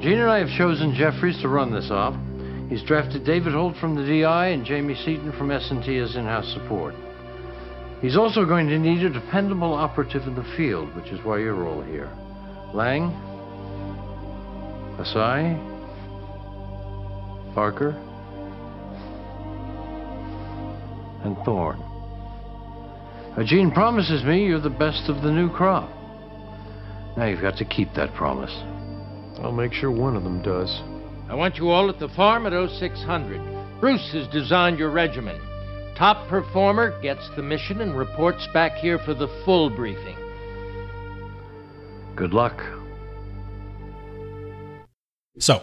Gene 0.00 0.20
and 0.20 0.30
I 0.30 0.38
have 0.38 0.50
chosen 0.56 0.94
Jeffries 0.94 1.40
to 1.42 1.48
run 1.48 1.72
this 1.72 1.90
op. 1.90 2.14
He's 2.68 2.84
drafted 2.84 3.24
David 3.24 3.54
Holt 3.54 3.74
from 3.80 3.96
the 3.96 4.02
DI 4.02 4.48
and 4.48 4.64
Jamie 4.64 4.94
Seaton 4.94 5.32
from 5.32 5.50
S&T 5.50 5.98
as 5.98 6.14
in-house 6.14 6.52
support. 6.52 6.94
He's 8.00 8.16
also 8.16 8.46
going 8.46 8.68
to 8.68 8.78
need 8.78 9.04
a 9.04 9.10
dependable 9.10 9.74
operative 9.74 10.22
in 10.22 10.34
the 10.34 10.54
field, 10.56 10.94
which 10.96 11.12
is 11.12 11.22
why 11.24 11.38
you're 11.38 11.66
all 11.66 11.82
here. 11.82 12.10
Lang, 12.72 13.10
Asai, 14.98 15.54
Parker, 17.54 17.90
and 21.24 21.36
Thorne. 21.44 21.82
Uh, 23.36 23.44
Gene 23.44 23.70
promises 23.70 24.24
me 24.24 24.46
you're 24.46 24.60
the 24.60 24.70
best 24.70 25.10
of 25.10 25.22
the 25.22 25.30
new 25.30 25.50
crop. 25.50 25.90
Now 27.18 27.26
you've 27.26 27.42
got 27.42 27.58
to 27.58 27.64
keep 27.66 27.92
that 27.94 28.14
promise. 28.14 28.52
I'll 29.42 29.52
make 29.52 29.72
sure 29.74 29.90
one 29.90 30.16
of 30.16 30.24
them 30.24 30.42
does. 30.42 30.80
I 31.28 31.34
want 31.34 31.56
you 31.56 31.68
all 31.68 31.90
at 31.90 31.98
the 31.98 32.08
farm 32.08 32.46
at 32.46 32.52
0600. 32.52 33.80
Bruce 33.80 34.10
has 34.12 34.26
designed 34.28 34.78
your 34.78 34.90
regimen. 34.90 35.49
Top 36.00 36.28
performer 36.28 36.98
gets 37.02 37.28
the 37.36 37.42
mission 37.42 37.82
and 37.82 37.94
reports 37.94 38.46
back 38.54 38.74
here 38.78 38.98
for 38.98 39.12
the 39.12 39.28
full 39.44 39.68
briefing. 39.68 40.16
Good 42.16 42.32
luck. 42.32 42.64
So, 45.38 45.62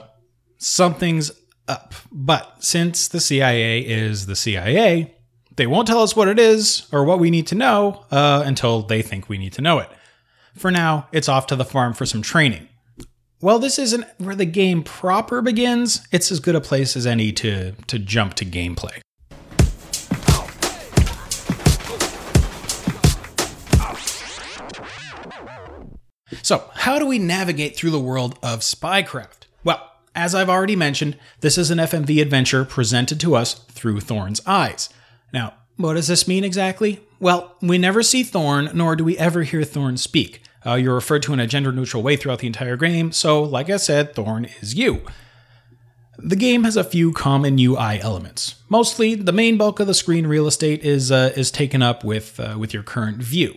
something's 0.60 1.32
up. 1.68 1.96
But 2.12 2.64
since 2.64 3.08
the 3.08 3.20
CIA 3.20 3.80
is 3.80 4.28
the 4.28 4.36
CIA, 4.36 5.16
they 5.56 5.66
won't 5.66 5.88
tell 5.88 6.04
us 6.04 6.16
what 6.16 6.28
it 6.28 6.38
is 6.38 6.88
or 6.92 7.04
what 7.04 7.18
we 7.18 7.32
need 7.32 7.48
to 7.48 7.56
know 7.56 8.06
uh, 8.12 8.44
until 8.46 8.84
they 8.84 9.02
think 9.02 9.30
we 9.30 9.40
need 9.40 9.54
to 9.54 9.64
know 9.64 9.80
it. 9.80 9.90
For 10.56 10.70
now, 10.70 11.08
it's 11.12 11.28
off 11.28 11.48
to 11.48 11.56
the 11.56 11.66
farm 11.66 11.96
for 11.96 12.06
some 12.06 12.22
training. 12.22 12.68
Well, 13.42 13.58
this 13.58 13.80
isn't 13.80 14.06
where 14.20 14.36
the 14.36 14.46
game 14.46 14.84
proper 14.84 15.42
begins. 15.42 16.08
It's 16.12 16.32
as 16.32 16.40
good 16.40 16.54
a 16.54 16.62
place 16.62 16.96
as 16.96 17.08
any 17.08 17.32
to, 17.32 17.72
to 17.72 17.98
jump 17.98 18.36
to 18.36 18.46
gameplay. 18.46 19.02
So, 26.42 26.70
how 26.74 27.00
do 27.00 27.06
we 27.06 27.20
navigate 27.20 27.76
through 27.76 27.92
the 27.92 28.00
world 28.00 28.38
of 28.44 28.60
spycraft? 28.60 29.46
Well, 29.64 29.92
as 30.16 30.36
I've 30.36 30.50
already 30.50 30.76
mentioned, 30.76 31.18
this 31.42 31.58
is 31.58 31.72
an 31.72 31.78
FMV 31.78 32.22
adventure 32.22 32.66
presented 32.66 33.20
to 33.22 33.36
us 33.36 33.54
through 33.54 34.02
Thorne's 34.02 34.42
eyes. 34.46 34.90
Now, 35.32 35.54
what 35.78 35.94
does 35.94 36.08
this 36.08 36.28
mean 36.28 36.44
exactly? 36.44 37.02
Well, 37.20 37.56
we 37.62 37.78
never 37.78 38.04
see 38.04 38.24
Thorne, 38.24 38.72
nor 38.74 38.96
do 38.96 39.04
we 39.04 39.18
ever 39.18 39.44
hear 39.44 39.64
Thorne 39.64 39.98
speak. 39.98 40.42
Uh, 40.66 40.74
you're 40.74 40.96
referred 40.96 41.24
to 41.24 41.34
in 41.34 41.40
a 41.40 41.48
gender 41.48 41.72
neutral 41.72 42.04
way 42.04 42.16
throughout 42.18 42.40
the 42.40 42.48
entire 42.48 42.76
game, 42.76 43.12
so, 43.12 43.42
like 43.42 43.70
I 43.70 43.78
said, 43.78 44.14
Thorne 44.14 44.46
is 44.60 44.76
you. 44.76 45.04
The 46.18 46.36
game 46.36 46.64
has 46.64 46.76
a 46.76 46.84
few 46.84 47.14
common 47.14 47.60
UI 47.60 48.00
elements. 48.02 48.56
Mostly, 48.70 49.14
the 49.14 49.32
main 49.32 49.56
bulk 49.56 49.80
of 49.80 49.88
the 49.88 49.94
screen 49.94 50.26
real 50.26 50.48
estate 50.48 50.84
is 50.84 51.12
uh, 51.12 51.32
is 51.36 51.52
taken 51.52 51.84
up 51.84 52.04
with 52.04 52.40
uh, 52.40 52.56
with 52.58 52.74
your 52.74 52.82
current 52.84 53.18
view. 53.18 53.56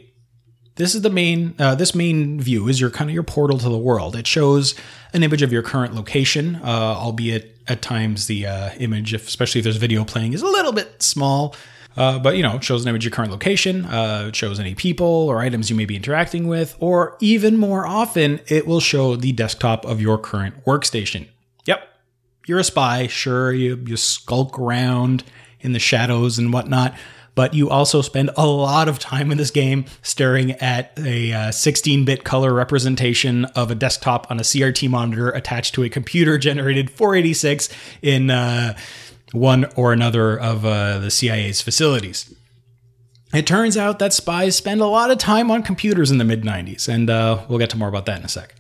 This 0.80 0.94
is 0.94 1.02
the 1.02 1.10
main. 1.10 1.54
Uh, 1.58 1.74
this 1.74 1.94
main 1.94 2.40
view 2.40 2.66
is 2.66 2.80
your 2.80 2.88
kind 2.88 3.10
of 3.10 3.12
your 3.12 3.22
portal 3.22 3.58
to 3.58 3.68
the 3.68 3.76
world. 3.76 4.16
It 4.16 4.26
shows 4.26 4.74
an 5.12 5.22
image 5.22 5.42
of 5.42 5.52
your 5.52 5.60
current 5.60 5.94
location, 5.94 6.56
uh, 6.56 6.96
albeit 6.96 7.54
at 7.68 7.82
times 7.82 8.28
the 8.28 8.46
uh, 8.46 8.70
image, 8.78 9.12
if, 9.12 9.28
especially 9.28 9.58
if 9.58 9.64
there's 9.64 9.76
video 9.76 10.04
playing, 10.04 10.32
is 10.32 10.40
a 10.40 10.46
little 10.46 10.72
bit 10.72 11.02
small. 11.02 11.54
Uh, 11.98 12.18
but 12.18 12.34
you 12.34 12.42
know, 12.42 12.56
it 12.56 12.64
shows 12.64 12.82
an 12.82 12.88
image 12.88 13.04
of 13.04 13.10
your 13.10 13.14
current 13.14 13.30
location. 13.30 13.84
Uh, 13.84 14.28
it 14.28 14.36
shows 14.36 14.58
any 14.58 14.74
people 14.74 15.06
or 15.06 15.40
items 15.40 15.68
you 15.68 15.76
may 15.76 15.84
be 15.84 15.96
interacting 15.96 16.48
with, 16.48 16.74
or 16.80 17.18
even 17.20 17.58
more 17.58 17.86
often, 17.86 18.40
it 18.46 18.66
will 18.66 18.80
show 18.80 19.16
the 19.16 19.32
desktop 19.32 19.84
of 19.84 20.00
your 20.00 20.16
current 20.16 20.64
workstation. 20.64 21.28
Yep, 21.66 21.86
you're 22.46 22.60
a 22.60 22.64
spy. 22.64 23.06
Sure, 23.06 23.52
you 23.52 23.84
you 23.86 23.98
skulk 23.98 24.58
around 24.58 25.24
in 25.60 25.72
the 25.72 25.78
shadows 25.78 26.38
and 26.38 26.54
whatnot 26.54 26.94
but 27.34 27.54
you 27.54 27.70
also 27.70 28.02
spend 28.02 28.30
a 28.36 28.46
lot 28.46 28.88
of 28.88 28.98
time 28.98 29.30
in 29.30 29.38
this 29.38 29.50
game 29.50 29.84
staring 30.02 30.52
at 30.52 30.92
a 30.98 31.50
16 31.52 32.04
bit 32.04 32.24
color 32.24 32.52
representation 32.52 33.44
of 33.46 33.70
a 33.70 33.74
desktop 33.74 34.30
on 34.30 34.38
a 34.38 34.42
CRT 34.42 34.88
monitor 34.88 35.30
attached 35.30 35.74
to 35.74 35.82
a 35.82 35.88
computer 35.88 36.38
generated 36.38 36.90
486 36.90 37.68
in 38.02 38.30
uh, 38.30 38.76
one 39.32 39.66
or 39.76 39.92
another 39.92 40.38
of 40.38 40.64
uh, 40.64 40.98
the 40.98 41.10
CIA's 41.10 41.60
facilities. 41.60 42.34
It 43.32 43.46
turns 43.46 43.76
out 43.76 44.00
that 44.00 44.12
spies 44.12 44.56
spend 44.56 44.80
a 44.80 44.86
lot 44.86 45.10
of 45.10 45.18
time 45.18 45.50
on 45.50 45.62
computers 45.62 46.10
in 46.10 46.18
the 46.18 46.24
mid 46.24 46.42
90s, 46.42 46.88
and 46.88 47.08
uh, 47.08 47.44
we'll 47.48 47.60
get 47.60 47.70
to 47.70 47.76
more 47.76 47.88
about 47.88 48.06
that 48.06 48.18
in 48.18 48.24
a 48.24 48.28
sec. 48.28 48.54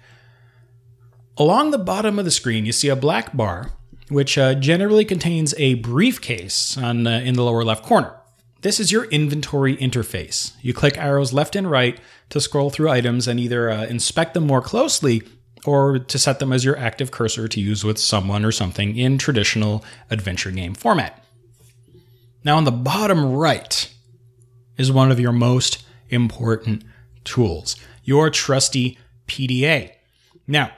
Along 1.36 1.70
the 1.70 1.78
bottom 1.78 2.18
of 2.18 2.24
the 2.24 2.30
screen, 2.30 2.66
you 2.66 2.72
see 2.72 2.88
a 2.88 2.96
black 2.96 3.36
bar, 3.36 3.72
which 4.08 4.38
uh, 4.38 4.54
generally 4.54 5.04
contains 5.04 5.54
a 5.58 5.74
briefcase 5.74 6.76
on, 6.78 7.06
uh, 7.06 7.20
in 7.20 7.34
the 7.34 7.42
lower 7.42 7.64
left 7.64 7.84
corner. 7.84 8.19
This 8.62 8.78
is 8.78 8.92
your 8.92 9.04
inventory 9.04 9.76
interface. 9.76 10.52
You 10.60 10.74
click 10.74 10.98
arrows 10.98 11.32
left 11.32 11.56
and 11.56 11.70
right 11.70 11.98
to 12.28 12.40
scroll 12.40 12.68
through 12.68 12.90
items 12.90 13.26
and 13.26 13.40
either 13.40 13.70
uh, 13.70 13.86
inspect 13.86 14.34
them 14.34 14.46
more 14.46 14.60
closely 14.60 15.22
or 15.64 15.98
to 15.98 16.18
set 16.18 16.38
them 16.38 16.52
as 16.52 16.64
your 16.64 16.76
active 16.78 17.10
cursor 17.10 17.48
to 17.48 17.60
use 17.60 17.84
with 17.84 17.98
someone 17.98 18.44
or 18.44 18.52
something 18.52 18.96
in 18.96 19.18
traditional 19.18 19.84
adventure 20.10 20.50
game 20.50 20.74
format. 20.74 21.24
Now, 22.44 22.56
on 22.56 22.64
the 22.64 22.72
bottom 22.72 23.32
right 23.32 23.92
is 24.76 24.92
one 24.92 25.10
of 25.10 25.20
your 25.20 25.32
most 25.32 25.82
important 26.08 26.84
tools 27.24 27.76
your 28.02 28.30
trusty 28.30 28.98
PDA. 29.28 29.92
Now, 30.46 30.72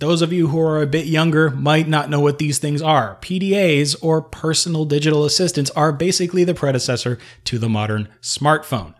those 0.00 0.22
of 0.22 0.32
you 0.32 0.48
who 0.48 0.60
are 0.60 0.80
a 0.80 0.86
bit 0.86 1.06
younger 1.06 1.50
might 1.50 1.86
not 1.86 2.10
know 2.10 2.20
what 2.20 2.38
these 2.38 2.58
things 2.58 2.80
are. 2.82 3.18
PDAs, 3.20 3.94
or 4.02 4.22
personal 4.22 4.86
digital 4.86 5.24
assistants, 5.24 5.70
are 5.72 5.92
basically 5.92 6.42
the 6.42 6.54
predecessor 6.54 7.18
to 7.44 7.58
the 7.58 7.68
modern 7.68 8.08
smartphone. 8.22 8.94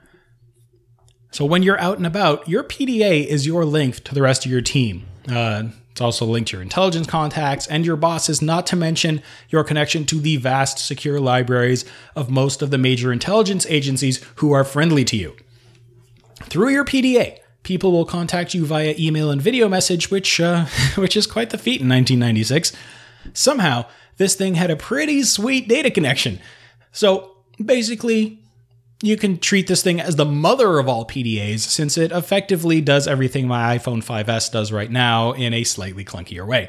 So 1.33 1.45
when 1.45 1.63
you're 1.63 1.81
out 1.81 1.97
and 1.97 2.07
about, 2.07 2.49
your 2.49 2.63
PDA 2.63 3.27
is 3.27 3.47
your 3.47 3.65
link 3.65 4.05
to 4.05 4.15
the 4.15 4.23
rest 4.23 4.45
of 4.45 4.53
your 4.53 4.61
team. 4.61 5.07
Uh, 5.27 5.65
it's 5.91 6.03
also 6.03 6.27
linked 6.27 6.51
to 6.51 6.57
your 6.57 6.63
intelligence 6.63 7.07
contacts 7.07 7.67
and 7.67 7.87
your 7.87 7.97
bosses, 7.97 8.43
not 8.43 8.67
to 8.69 8.77
mention 8.77 9.23
your 9.49 9.65
connection 9.65 10.05
to 10.07 10.21
the 10.21 10.37
vast 10.37 10.79
secure 10.79 11.19
libraries 11.19 11.85
of 12.15 12.31
most 12.31 12.63
of 12.63 12.71
the 12.71 12.79
major 12.79 13.11
intelligence 13.11 13.65
agencies 13.69 14.25
who 14.37 14.53
are 14.53 14.65
friendly 14.65 15.05
to 15.07 15.17
you. 15.17 15.35
Through 16.45 16.71
your 16.71 16.85
PDA, 16.85 17.40
people 17.63 17.93
will 17.93 18.05
contact 18.05 18.55
you 18.55 18.65
via 18.65 18.95
email 18.99 19.31
and 19.31 19.41
video 19.41 19.69
message, 19.69 20.11
which 20.11 20.41
uh, 20.41 20.67
which 20.97 21.17
is 21.17 21.27
quite 21.27 21.51
the 21.51 21.59
feat 21.59 21.81
in 21.81 21.89
1996. 21.89 22.73
Somehow, 23.33 23.87
this 24.17 24.35
thing 24.35 24.55
had 24.55 24.71
a 24.71 24.77
pretty 24.77 25.23
sweet 25.23 25.69
data 25.69 25.91
connection. 25.91 26.41
So 26.93 27.37
basically, 27.65 28.41
you 29.03 29.17
can 29.17 29.39
treat 29.39 29.67
this 29.67 29.83
thing 29.83 30.01
as 30.01 30.17
the 30.17 30.25
mother 30.25 30.79
of 30.79 30.89
all 30.89 31.07
PDAs 31.07 31.61
since 31.61 31.97
it 31.97 32.13
effectively 32.13 32.81
does 32.81 33.09
everything 33.09 33.47
my 33.47 33.79
iPhone 33.79 34.05
5S 34.05 34.53
does 34.53 34.73
right 34.73 34.91
now 34.91 35.33
in 35.33 35.55
a 35.55 35.65
slightly 35.65 36.05
clunkier 36.05 36.47
way. 36.47 36.69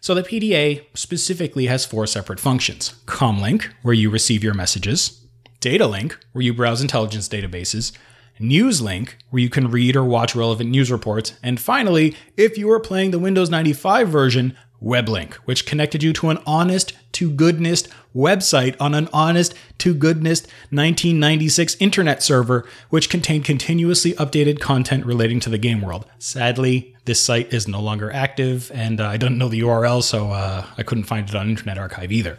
So 0.00 0.14
the 0.14 0.22
PDA 0.22 0.86
specifically 0.94 1.66
has 1.66 1.84
four 1.84 2.06
separate 2.06 2.38
functions 2.38 2.94
Comlink, 3.06 3.68
where 3.82 3.94
you 3.94 4.10
receive 4.10 4.44
your 4.44 4.54
messages, 4.54 5.24
Data 5.60 5.86
Link, 5.86 6.16
where 6.32 6.42
you 6.42 6.54
browse 6.54 6.80
intelligence 6.80 7.28
databases, 7.28 7.92
Newslink, 8.40 9.14
where 9.30 9.42
you 9.42 9.50
can 9.50 9.70
read 9.70 9.96
or 9.96 10.04
watch 10.04 10.34
relevant 10.34 10.70
news 10.70 10.90
reports, 10.90 11.34
and 11.42 11.60
finally, 11.60 12.16
if 12.36 12.56
you 12.56 12.70
are 12.70 12.80
playing 12.80 13.10
the 13.10 13.18
Windows 13.18 13.50
95 13.50 14.08
version, 14.08 14.56
Weblink, 14.82 15.34
which 15.44 15.66
connected 15.66 16.02
you 16.02 16.12
to 16.14 16.30
an 16.30 16.38
honest 16.46 16.92
to 17.12 17.30
goodness 17.30 17.88
website 18.14 18.76
on 18.78 18.94
an 18.94 19.08
honest 19.12 19.54
to 19.78 19.92
goodness 19.92 20.42
1996 20.70 21.76
internet 21.80 22.22
server, 22.22 22.66
which 22.90 23.10
contained 23.10 23.44
continuously 23.44 24.12
updated 24.14 24.60
content 24.60 25.04
relating 25.04 25.40
to 25.40 25.50
the 25.50 25.58
game 25.58 25.80
world. 25.80 26.06
Sadly, 26.18 26.96
this 27.06 27.20
site 27.20 27.52
is 27.52 27.66
no 27.66 27.80
longer 27.80 28.12
active, 28.12 28.70
and 28.72 29.00
uh, 29.00 29.08
I 29.08 29.16
don't 29.16 29.38
know 29.38 29.48
the 29.48 29.60
URL, 29.60 30.02
so 30.02 30.30
uh, 30.30 30.64
I 30.76 30.82
couldn't 30.82 31.04
find 31.04 31.28
it 31.28 31.34
on 31.34 31.48
Internet 31.48 31.78
Archive 31.78 32.12
either. 32.12 32.38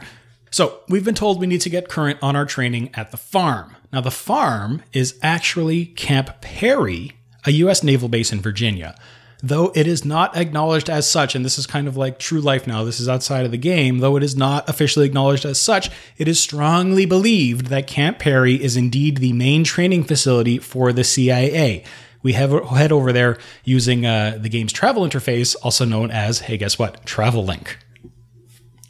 So, 0.52 0.80
we've 0.88 1.06
been 1.06 1.16
told 1.16 1.40
we 1.40 1.46
need 1.46 1.62
to 1.62 1.70
get 1.70 1.90
current 1.90 2.18
on 2.24 2.36
our 2.36 2.46
training 2.46 2.90
at 2.96 3.12
the 3.12 3.18
farm. 3.18 3.76
Now, 3.92 4.02
the 4.02 4.12
farm 4.12 4.84
is 4.94 5.18
actually 5.22 5.86
Camp 5.86 6.42
Peary, 6.42 7.14
a 7.46 7.52
U.S. 7.52 7.84
naval 7.84 8.10
base 8.10 8.32
in 8.32 8.42
Virginia 8.42 8.96
though 9.42 9.72
it 9.76 9.88
is 9.88 10.04
not 10.04 10.36
acknowledged 10.36 10.90
as 10.90 11.10
such, 11.10 11.36
and 11.36 11.46
this 11.46 11.58
is 11.58 11.66
kind 11.66 11.88
of 11.88 11.98
like 11.98 12.20
true 12.20 12.42
life 12.42 12.68
now, 12.68 12.84
this 12.84 13.00
is 13.00 13.08
outside 13.08 13.46
of 13.46 13.52
the 13.52 13.58
game, 13.58 14.00
though 14.00 14.18
it 14.18 14.24
is 14.24 14.36
not 14.36 14.68
officially 14.70 15.06
acknowledged 15.06 15.46
as 15.46 15.60
such, 15.60 15.90
it 16.18 16.28
is 16.28 16.40
strongly 16.40 17.06
believed 17.06 17.68
that 17.68 17.88
Camp 17.88 18.20
Peary 18.20 18.62
is 18.62 18.76
indeed 18.76 19.18
the 19.18 19.34
main 19.34 19.64
training 19.64 20.04
facility 20.04 20.58
for 20.58 20.92
the 20.92 21.04
CIA. 21.04 21.84
We 22.22 22.34
have 22.34 22.52
head 22.52 22.92
over 22.92 23.14
there 23.14 23.38
using 23.64 24.06
uh, 24.06 24.38
the 24.40 24.50
game's 24.50 24.74
travel 24.74 25.04
interface, 25.04 25.56
also 25.64 25.86
known 25.86 26.12
as, 26.12 26.40
hey, 26.40 26.58
guess 26.58 26.78
what? 26.78 27.06
Travel 27.06 27.46
Link. 27.46 27.78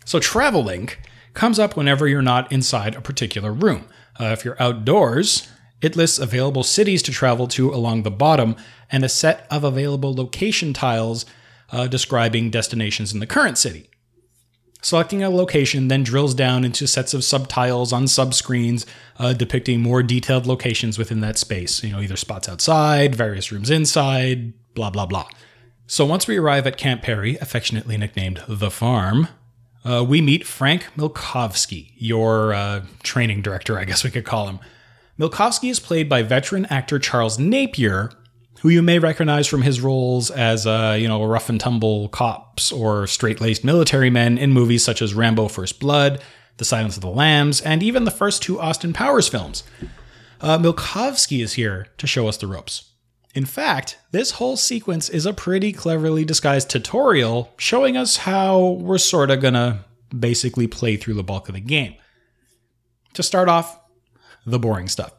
So, 0.03 0.19
Travel 0.19 0.63
Link 0.63 0.99
comes 1.35 1.59
up 1.59 1.77
whenever 1.77 2.07
you're 2.07 2.23
not 2.23 2.51
inside 2.51 2.95
a 2.95 3.01
particular 3.01 3.53
room. 3.53 3.85
Uh, 4.19 4.25
if 4.25 4.43
you're 4.43 4.61
outdoors, 4.61 5.47
it 5.81 5.95
lists 5.95 6.19
available 6.19 6.63
cities 6.63 7.01
to 7.03 7.11
travel 7.11 7.47
to 7.47 7.73
along 7.73 8.03
the 8.03 8.11
bottom 8.11 8.55
and 8.91 9.03
a 9.03 9.09
set 9.09 9.47
of 9.49 9.63
available 9.63 10.13
location 10.13 10.73
tiles 10.73 11.25
uh, 11.71 11.87
describing 11.87 12.49
destinations 12.49 13.13
in 13.13 13.19
the 13.19 13.27
current 13.27 13.57
city. 13.57 13.89
Selecting 14.81 15.21
a 15.21 15.29
location 15.29 15.89
then 15.89 16.03
drills 16.03 16.33
down 16.33 16.63
into 16.63 16.87
sets 16.87 17.13
of 17.13 17.23
subtiles 17.23 17.91
on 17.91 18.05
subscreens 18.05 18.85
uh, 19.17 19.33
depicting 19.33 19.81
more 19.81 20.01
detailed 20.01 20.45
locations 20.45 20.97
within 20.97 21.19
that 21.19 21.37
space. 21.37 21.83
You 21.83 21.91
know, 21.91 22.01
either 22.01 22.15
spots 22.15 22.47
outside, 22.47 23.13
various 23.13 23.51
rooms 23.51 23.69
inside, 23.69 24.53
blah, 24.73 24.89
blah, 24.89 25.05
blah. 25.05 25.27
So 25.85 26.05
once 26.05 26.27
we 26.27 26.37
arrive 26.37 26.65
at 26.65 26.77
Camp 26.77 27.01
Peary, 27.01 27.35
affectionately 27.37 27.97
nicknamed 27.97 28.41
The 28.47 28.71
Farm, 28.71 29.27
uh, 29.85 30.03
we 30.07 30.21
meet 30.21 30.45
Frank 30.45 30.87
Milkovsky, 30.97 31.91
your 31.95 32.53
uh, 32.53 32.85
training 33.03 33.41
director, 33.41 33.77
I 33.77 33.85
guess 33.85 34.03
we 34.03 34.11
could 34.11 34.25
call 34.25 34.47
him. 34.47 34.59
Milkovsky 35.19 35.69
is 35.69 35.79
played 35.79 36.07
by 36.07 36.21
veteran 36.21 36.65
actor 36.65 36.99
Charles 36.99 37.37
Napier, 37.37 38.11
who 38.61 38.69
you 38.69 38.81
may 38.81 38.99
recognize 38.99 39.47
from 39.47 39.61
his 39.61 39.79
roles 39.79 40.31
as, 40.31 40.67
uh, 40.67 40.97
you 40.99 41.07
know, 41.07 41.23
rough 41.23 41.49
and 41.49 41.59
tumble 41.59 42.09
cops 42.09 42.71
or 42.71 43.07
straight 43.07 43.39
laced 43.39 43.63
military 43.63 44.09
men 44.09 44.37
in 44.37 44.51
movies 44.51 44.83
such 44.83 45.01
as 45.01 45.13
Rambo 45.13 45.47
First 45.47 45.79
Blood, 45.79 46.21
The 46.57 46.65
Silence 46.65 46.95
of 46.95 47.01
the 47.01 47.09
Lambs, 47.09 47.61
and 47.61 47.81
even 47.81 48.03
the 48.03 48.11
first 48.11 48.41
two 48.41 48.59
Austin 48.59 48.91
Powers 48.91 49.29
films. 49.29 49.63
Uh, 50.41 50.57
Milkovsky 50.57 51.41
is 51.41 51.53
here 51.53 51.87
to 51.97 52.07
show 52.07 52.27
us 52.27 52.37
the 52.37 52.47
ropes. 52.47 52.88
In 53.35 53.45
fact, 53.45 53.99
this 54.11 54.31
whole 54.31 54.57
sequence 54.57 55.07
is 55.09 55.25
a 55.25 55.33
pretty 55.33 55.71
cleverly 55.71 56.25
disguised 56.25 56.69
tutorial 56.69 57.53
showing 57.57 57.95
us 57.95 58.17
how 58.17 58.69
we're 58.81 58.97
sort 58.97 59.29
of 59.29 59.41
gonna 59.41 59.85
basically 60.17 60.67
play 60.67 60.97
through 60.97 61.13
the 61.13 61.23
bulk 61.23 61.47
of 61.47 61.55
the 61.55 61.61
game. 61.61 61.95
To 63.13 63.23
start 63.23 63.49
off, 63.49 63.79
the 64.45 64.59
boring 64.59 64.87
stuff. 64.87 65.13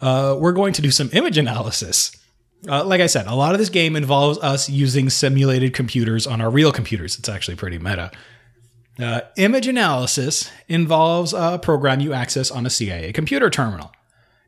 Uh, 0.00 0.36
we're 0.38 0.52
going 0.52 0.72
to 0.74 0.82
do 0.82 0.90
some 0.90 1.10
image 1.12 1.38
analysis. 1.38 2.16
Uh, 2.68 2.84
like 2.84 3.00
I 3.00 3.06
said, 3.06 3.26
a 3.26 3.34
lot 3.34 3.52
of 3.52 3.58
this 3.58 3.68
game 3.68 3.96
involves 3.96 4.38
us 4.38 4.68
using 4.68 5.10
simulated 5.10 5.74
computers 5.74 6.26
on 6.26 6.40
our 6.40 6.50
real 6.50 6.72
computers. 6.72 7.18
It's 7.18 7.28
actually 7.28 7.56
pretty 7.56 7.78
meta. 7.78 8.10
Uh, 8.98 9.20
image 9.36 9.66
analysis 9.66 10.50
involves 10.68 11.34
a 11.34 11.58
program 11.62 12.00
you 12.00 12.12
access 12.12 12.50
on 12.50 12.64
a 12.64 12.70
CIA 12.70 13.12
computer 13.12 13.50
terminal. 13.50 13.92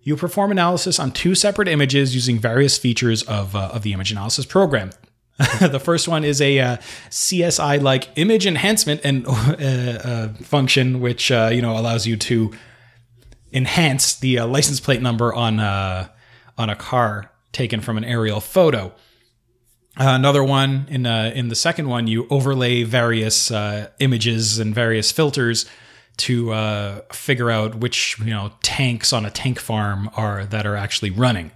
You 0.02 0.16
perform 0.16 0.50
analysis 0.50 0.98
on 0.98 1.12
two 1.12 1.34
separate 1.34 1.68
images 1.68 2.14
using 2.14 2.38
various 2.38 2.78
features 2.78 3.22
of, 3.24 3.54
uh, 3.54 3.70
of 3.72 3.82
the 3.82 3.92
image 3.92 4.10
analysis 4.12 4.46
program. 4.46 4.90
the 5.60 5.80
first 5.80 6.08
one 6.08 6.24
is 6.24 6.40
a 6.40 6.58
uh, 6.58 6.76
CSI 7.10 7.80
like 7.80 8.08
image 8.16 8.46
enhancement 8.46 9.00
and 9.04 9.26
uh, 9.28 9.32
uh, 9.32 10.28
function, 10.42 11.00
which 11.00 11.30
uh, 11.30 11.50
you 11.52 11.62
know 11.62 11.76
allows 11.76 12.06
you 12.06 12.16
to 12.16 12.52
enhance 13.52 14.16
the 14.16 14.40
uh, 14.40 14.46
license 14.46 14.80
plate 14.80 15.00
number 15.00 15.32
on 15.32 15.60
on 15.60 16.70
a 16.70 16.74
car 16.74 17.30
taken 17.52 17.80
from 17.80 17.96
an 17.96 18.04
aerial 18.04 18.40
photo. 18.40 18.92
Uh, 19.98 20.14
another 20.14 20.44
one 20.44 20.86
in 20.88 21.06
uh, 21.06 21.32
in 21.34 21.48
the 21.48 21.56
second 21.56 21.88
one, 21.88 22.06
you 22.06 22.26
overlay 22.30 22.84
various 22.84 23.50
uh, 23.50 23.88
images 23.98 24.58
and 24.58 24.72
various 24.74 25.10
filters 25.10 25.66
to 26.18 26.52
uh, 26.52 27.00
figure 27.12 27.50
out 27.50 27.76
which 27.76 28.18
you 28.18 28.26
know 28.26 28.52
tanks 28.62 29.12
on 29.12 29.24
a 29.24 29.30
tank 29.30 29.58
farm 29.58 30.10
are 30.16 30.44
that 30.46 30.66
are 30.66 30.76
actually 30.76 31.10
running. 31.10 31.50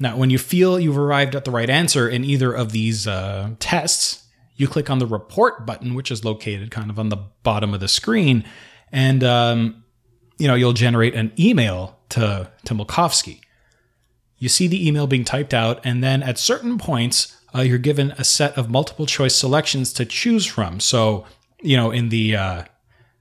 Now, 0.00 0.16
when 0.16 0.30
you 0.30 0.38
feel 0.38 0.80
you've 0.80 0.98
arrived 0.98 1.34
at 1.34 1.44
the 1.44 1.50
right 1.50 1.70
answer 1.70 2.08
in 2.08 2.24
either 2.24 2.52
of 2.52 2.72
these 2.72 3.06
uh, 3.06 3.50
tests, 3.60 4.24
you 4.56 4.66
click 4.66 4.90
on 4.90 4.98
the 4.98 5.06
report 5.06 5.64
button, 5.64 5.94
which 5.94 6.10
is 6.10 6.24
located 6.24 6.70
kind 6.70 6.90
of 6.90 6.98
on 6.98 7.10
the 7.10 7.16
bottom 7.42 7.72
of 7.72 7.80
the 7.80 7.88
screen, 7.88 8.44
and 8.90 9.22
um, 9.22 9.84
you 10.38 10.48
know, 10.48 10.54
you'll 10.54 10.72
generate 10.72 11.14
an 11.14 11.32
email 11.38 11.98
to, 12.10 12.50
to 12.64 12.74
Milkovsky. 12.74 13.40
You 14.38 14.48
see 14.48 14.66
the 14.66 14.86
email 14.86 15.06
being 15.06 15.24
typed 15.24 15.54
out, 15.54 15.80
and 15.84 16.02
then 16.02 16.22
at 16.22 16.38
certain 16.38 16.78
points, 16.78 17.36
uh, 17.54 17.60
you're 17.60 17.78
given 17.78 18.12
a 18.18 18.24
set 18.24 18.56
of 18.58 18.68
multiple 18.68 19.06
choice 19.06 19.34
selections 19.34 19.92
to 19.94 20.04
choose 20.04 20.44
from. 20.44 20.80
So, 20.80 21.24
you 21.62 21.76
know, 21.76 21.90
in 21.90 22.08
the 22.08 22.36
uh, 22.36 22.64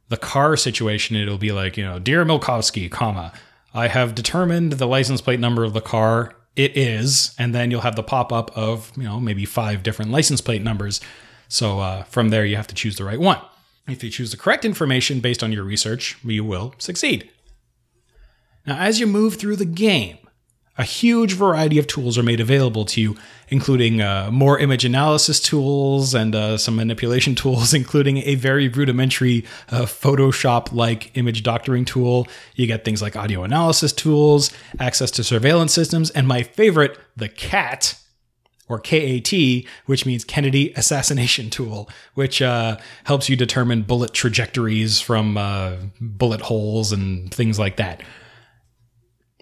the 0.10 0.18
car 0.18 0.56
situation, 0.58 1.16
it'll 1.16 1.38
be 1.38 1.52
like, 1.52 1.78
you 1.78 1.84
know, 1.84 2.00
dear 2.00 2.26
Milkovsky, 2.26 2.90
comma, 2.90 3.34
I 3.74 3.88
have 3.88 4.14
determined 4.14 4.74
the 4.74 4.88
license 4.88 5.22
plate 5.22 5.40
number 5.40 5.64
of 5.64 5.74
the 5.74 5.82
car. 5.82 6.36
It 6.56 6.78
is, 6.78 7.34
and 7.40 7.56
then 7.56 7.72
you'll 7.72 7.82
have 7.82 7.96
the 7.96 8.04
pop 8.04 8.32
up 8.32 8.56
of 8.56 8.92
you 8.96 9.04
know 9.04 9.20
maybe 9.20 9.46
five 9.46 9.82
different 9.82 10.12
license 10.12 10.42
plate 10.42 10.62
numbers. 10.62 11.02
So 11.48 11.80
uh, 11.80 12.04
from 12.04 12.30
there, 12.30 12.46
you 12.46 12.56
have 12.56 12.68
to 12.68 12.76
choose 12.76 12.98
the 12.98 13.04
right 13.04 13.20
one. 13.20 13.40
If 13.88 14.04
you 14.04 14.10
choose 14.10 14.32
the 14.32 14.38
correct 14.38 14.64
information 14.64 15.20
based 15.20 15.44
on 15.44 15.52
your 15.52 15.64
research, 15.64 16.18
you 16.24 16.44
will 16.44 16.76
succeed. 16.78 17.30
Now, 18.66 18.78
as 18.78 19.00
you 19.00 19.08
move 19.08 19.36
through 19.36 19.58
the 19.58 19.66
game, 19.66 20.18
a 20.78 20.84
huge 20.84 21.34
variety 21.34 21.78
of 21.78 21.86
tools 21.86 22.18
are 22.18 22.24
made 22.24 22.40
available 22.40 22.84
to 22.84 23.00
you, 23.00 23.16
including 23.50 24.02
uh, 24.02 24.30
more 24.32 24.58
image 24.58 24.84
analysis 24.84 25.40
tools 25.40 26.16
and 26.16 26.34
uh, 26.34 26.58
some 26.58 26.76
manipulation 26.76 27.36
tools, 27.44 27.74
including 27.74 28.18
a 28.18 28.36
very 28.36 28.68
rudimentary 28.68 29.46
uh, 29.70 29.84
Photoshop 29.84 30.74
like 30.74 31.16
image 31.16 31.44
doctoring 31.44 31.86
tool. 31.86 32.28
You 32.56 32.66
get 32.66 32.84
things 32.86 33.02
like 33.02 33.16
audio 33.16 33.44
analysis 33.44 33.94
tools, 33.94 34.52
access 34.80 35.12
to 35.12 35.24
surveillance 35.24 35.74
systems, 35.74 36.10
and 36.10 36.28
my 36.28 36.42
favorite, 36.42 36.98
the 37.16 37.30
CAT, 37.30 38.00
or 38.68 38.80
KAT, 38.80 39.32
which 39.86 40.06
means 40.08 40.24
Kennedy 40.24 40.74
Assassination 40.76 41.52
Tool, 41.52 41.88
which 42.16 42.42
uh, 42.42 42.78
helps 43.04 43.30
you 43.30 43.36
determine 43.36 43.84
bullet 43.84 44.14
trajectories 44.14 45.00
from 45.00 45.38
uh, 45.38 45.76
bullet 46.02 46.42
holes 46.42 46.92
and 46.92 47.32
things 47.32 47.60
like 47.60 47.76
that. 47.76 48.02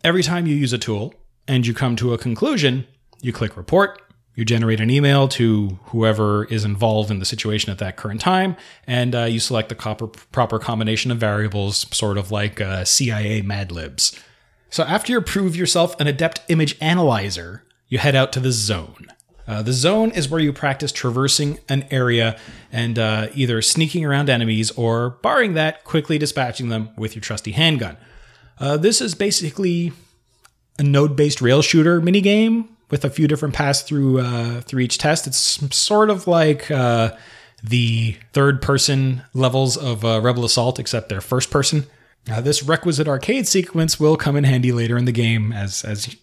Every 0.03 0.23
time 0.23 0.47
you 0.47 0.55
use 0.55 0.73
a 0.73 0.79
tool 0.79 1.13
and 1.51 1.67
you 1.67 1.73
come 1.73 1.97
to 1.97 2.13
a 2.13 2.17
conclusion, 2.17 2.87
you 3.21 3.33
click 3.33 3.57
report, 3.57 4.01
you 4.35 4.45
generate 4.45 4.79
an 4.79 4.89
email 4.89 5.27
to 5.27 5.77
whoever 5.87 6.45
is 6.45 6.63
involved 6.63 7.11
in 7.11 7.19
the 7.19 7.25
situation 7.25 7.69
at 7.69 7.77
that 7.79 7.97
current 7.97 8.21
time, 8.21 8.55
and 8.87 9.13
uh, 9.13 9.23
you 9.25 9.37
select 9.41 9.67
the 9.67 9.75
proper, 9.75 10.07
proper 10.07 10.57
combination 10.57 11.11
of 11.11 11.17
variables, 11.17 11.85
sort 11.95 12.17
of 12.17 12.31
like 12.31 12.61
uh, 12.61 12.85
CIA 12.85 13.41
Mad 13.41 13.69
Libs. 13.69 14.17
So 14.69 14.83
after 14.83 15.11
you 15.11 15.19
prove 15.19 15.57
yourself 15.57 15.99
an 15.99 16.07
adept 16.07 16.39
image 16.47 16.77
analyzer, 16.79 17.65
you 17.89 17.97
head 17.97 18.15
out 18.15 18.31
to 18.31 18.39
the 18.39 18.53
zone. 18.53 19.07
Uh, 19.45 19.61
the 19.61 19.73
zone 19.73 20.11
is 20.11 20.29
where 20.29 20.39
you 20.39 20.53
practice 20.53 20.93
traversing 20.93 21.59
an 21.67 21.85
area 21.91 22.39
and 22.71 22.97
uh, 22.97 23.27
either 23.35 23.61
sneaking 23.61 24.05
around 24.05 24.29
enemies 24.29 24.71
or, 24.71 25.09
barring 25.21 25.55
that, 25.55 25.83
quickly 25.83 26.17
dispatching 26.17 26.69
them 26.69 26.91
with 26.97 27.13
your 27.13 27.21
trusty 27.21 27.51
handgun. 27.51 27.97
Uh, 28.57 28.77
this 28.77 29.01
is 29.01 29.15
basically 29.15 29.91
a 30.79 30.83
node-based 30.83 31.41
rail 31.41 31.61
shooter 31.61 32.01
minigame 32.01 32.67
with 32.89 33.05
a 33.05 33.09
few 33.09 33.27
different 33.27 33.53
paths 33.53 33.81
through 33.81 34.19
uh, 34.19 34.61
through 34.61 34.81
each 34.81 34.97
test. 34.97 35.27
It's 35.27 35.75
sort 35.75 36.09
of 36.09 36.27
like 36.27 36.69
uh, 36.71 37.15
the 37.63 38.17
third-person 38.33 39.23
levels 39.33 39.77
of 39.77 40.03
uh, 40.03 40.19
Rebel 40.21 40.45
Assault, 40.45 40.79
except 40.79 41.09
they're 41.09 41.21
first-person. 41.21 41.85
Uh, 42.31 42.41
this 42.41 42.63
requisite 42.63 43.07
arcade 43.07 43.47
sequence 43.47 43.99
will 43.99 44.15
come 44.15 44.35
in 44.35 44.43
handy 44.43 44.71
later 44.71 44.97
in 44.97 45.05
the 45.05 45.11
game, 45.11 45.51
as 45.51 45.83
as 45.83 46.15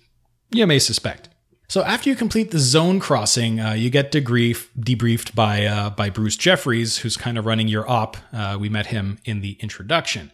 you 0.51 0.67
may 0.67 0.79
suspect. 0.79 1.29
So 1.69 1.83
after 1.83 2.09
you 2.09 2.17
complete 2.17 2.51
the 2.51 2.59
zone 2.59 2.99
crossing, 2.99 3.61
uh, 3.61 3.73
you 3.73 3.91
get 3.91 4.11
debrief, 4.11 4.69
debriefed 4.79 5.35
by 5.35 5.67
uh, 5.67 5.91
by 5.91 6.09
Bruce 6.09 6.37
Jeffries, 6.37 6.99
who's 6.99 7.17
kind 7.17 7.37
of 7.37 7.45
running 7.45 7.69
your 7.69 7.89
op. 7.91 8.17
Uh, 8.33 8.57
we 8.59 8.69
met 8.69 8.87
him 8.87 9.19
in 9.25 9.41
the 9.43 9.59
introduction, 9.61 10.33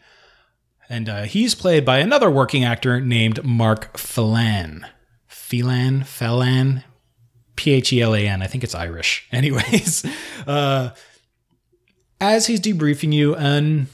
and 0.89 1.09
uh, 1.09 1.23
he's 1.23 1.55
played 1.55 1.85
by 1.85 1.99
another 1.99 2.31
working 2.31 2.65
actor 2.65 3.01
named 3.01 3.45
Mark 3.45 3.97
Phelan. 3.97 4.87
Phelan, 5.27 6.05
Phelan, 6.05 6.85
P 7.57 7.73
H 7.73 7.93
E 7.93 8.01
L 8.01 8.15
A 8.15 8.27
N. 8.27 8.43
I 8.43 8.47
think 8.47 8.65
it's 8.65 8.75
Irish. 8.75 9.29
Anyways, 9.33 10.05
uh, 10.47 10.91
as 12.21 12.47
he's 12.47 12.61
debriefing 12.61 13.13
you, 13.13 13.35
an 13.37 13.89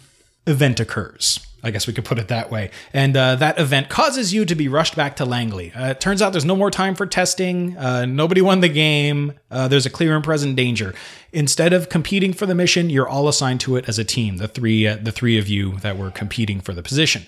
event 0.46 0.80
occurs. 0.80 1.46
I 1.62 1.70
guess 1.70 1.86
we 1.86 1.92
could 1.92 2.04
put 2.04 2.18
it 2.18 2.28
that 2.28 2.50
way. 2.50 2.70
And 2.92 3.16
uh, 3.16 3.36
that 3.36 3.58
event 3.58 3.88
causes 3.88 4.32
you 4.32 4.44
to 4.44 4.54
be 4.54 4.68
rushed 4.68 4.96
back 4.96 5.16
to 5.16 5.24
Langley. 5.24 5.72
Uh, 5.72 5.90
it 5.90 6.00
turns 6.00 6.22
out 6.22 6.32
there's 6.32 6.44
no 6.44 6.56
more 6.56 6.70
time 6.70 6.94
for 6.94 7.06
testing. 7.06 7.76
Uh, 7.76 8.06
nobody 8.06 8.40
won 8.40 8.60
the 8.60 8.68
game. 8.68 9.34
Uh, 9.50 9.68
there's 9.68 9.86
a 9.86 9.90
clear 9.90 10.14
and 10.14 10.24
present 10.24 10.56
danger. 10.56 10.94
Instead 11.32 11.72
of 11.72 11.88
competing 11.88 12.32
for 12.32 12.46
the 12.46 12.54
mission, 12.54 12.90
you're 12.90 13.08
all 13.08 13.28
assigned 13.28 13.60
to 13.60 13.76
it 13.76 13.88
as 13.88 13.98
a 13.98 14.04
team. 14.04 14.38
The 14.38 14.48
three, 14.48 14.86
uh, 14.86 14.96
the 15.00 15.12
three 15.12 15.38
of 15.38 15.48
you 15.48 15.76
that 15.78 15.96
were 15.96 16.10
competing 16.10 16.60
for 16.60 16.72
the 16.72 16.82
position. 16.82 17.26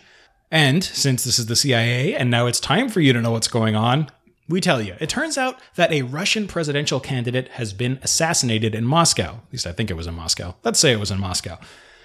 And 0.50 0.84
since 0.84 1.24
this 1.24 1.38
is 1.38 1.46
the 1.46 1.56
CIA, 1.56 2.14
and 2.14 2.30
now 2.30 2.46
it's 2.46 2.60
time 2.60 2.88
for 2.88 3.00
you 3.00 3.12
to 3.12 3.22
know 3.22 3.30
what's 3.30 3.48
going 3.48 3.74
on, 3.74 4.10
we 4.48 4.60
tell 4.60 4.82
you. 4.82 4.94
It 5.00 5.08
turns 5.08 5.38
out 5.38 5.58
that 5.76 5.92
a 5.92 6.02
Russian 6.02 6.46
presidential 6.46 7.00
candidate 7.00 7.48
has 7.52 7.72
been 7.72 7.98
assassinated 8.02 8.74
in 8.74 8.84
Moscow. 8.84 9.40
At 9.46 9.52
least 9.52 9.66
I 9.66 9.72
think 9.72 9.90
it 9.90 9.94
was 9.94 10.06
in 10.06 10.14
Moscow. 10.14 10.54
Let's 10.62 10.78
say 10.78 10.92
it 10.92 11.00
was 11.00 11.10
in 11.10 11.20
Moscow. 11.20 11.58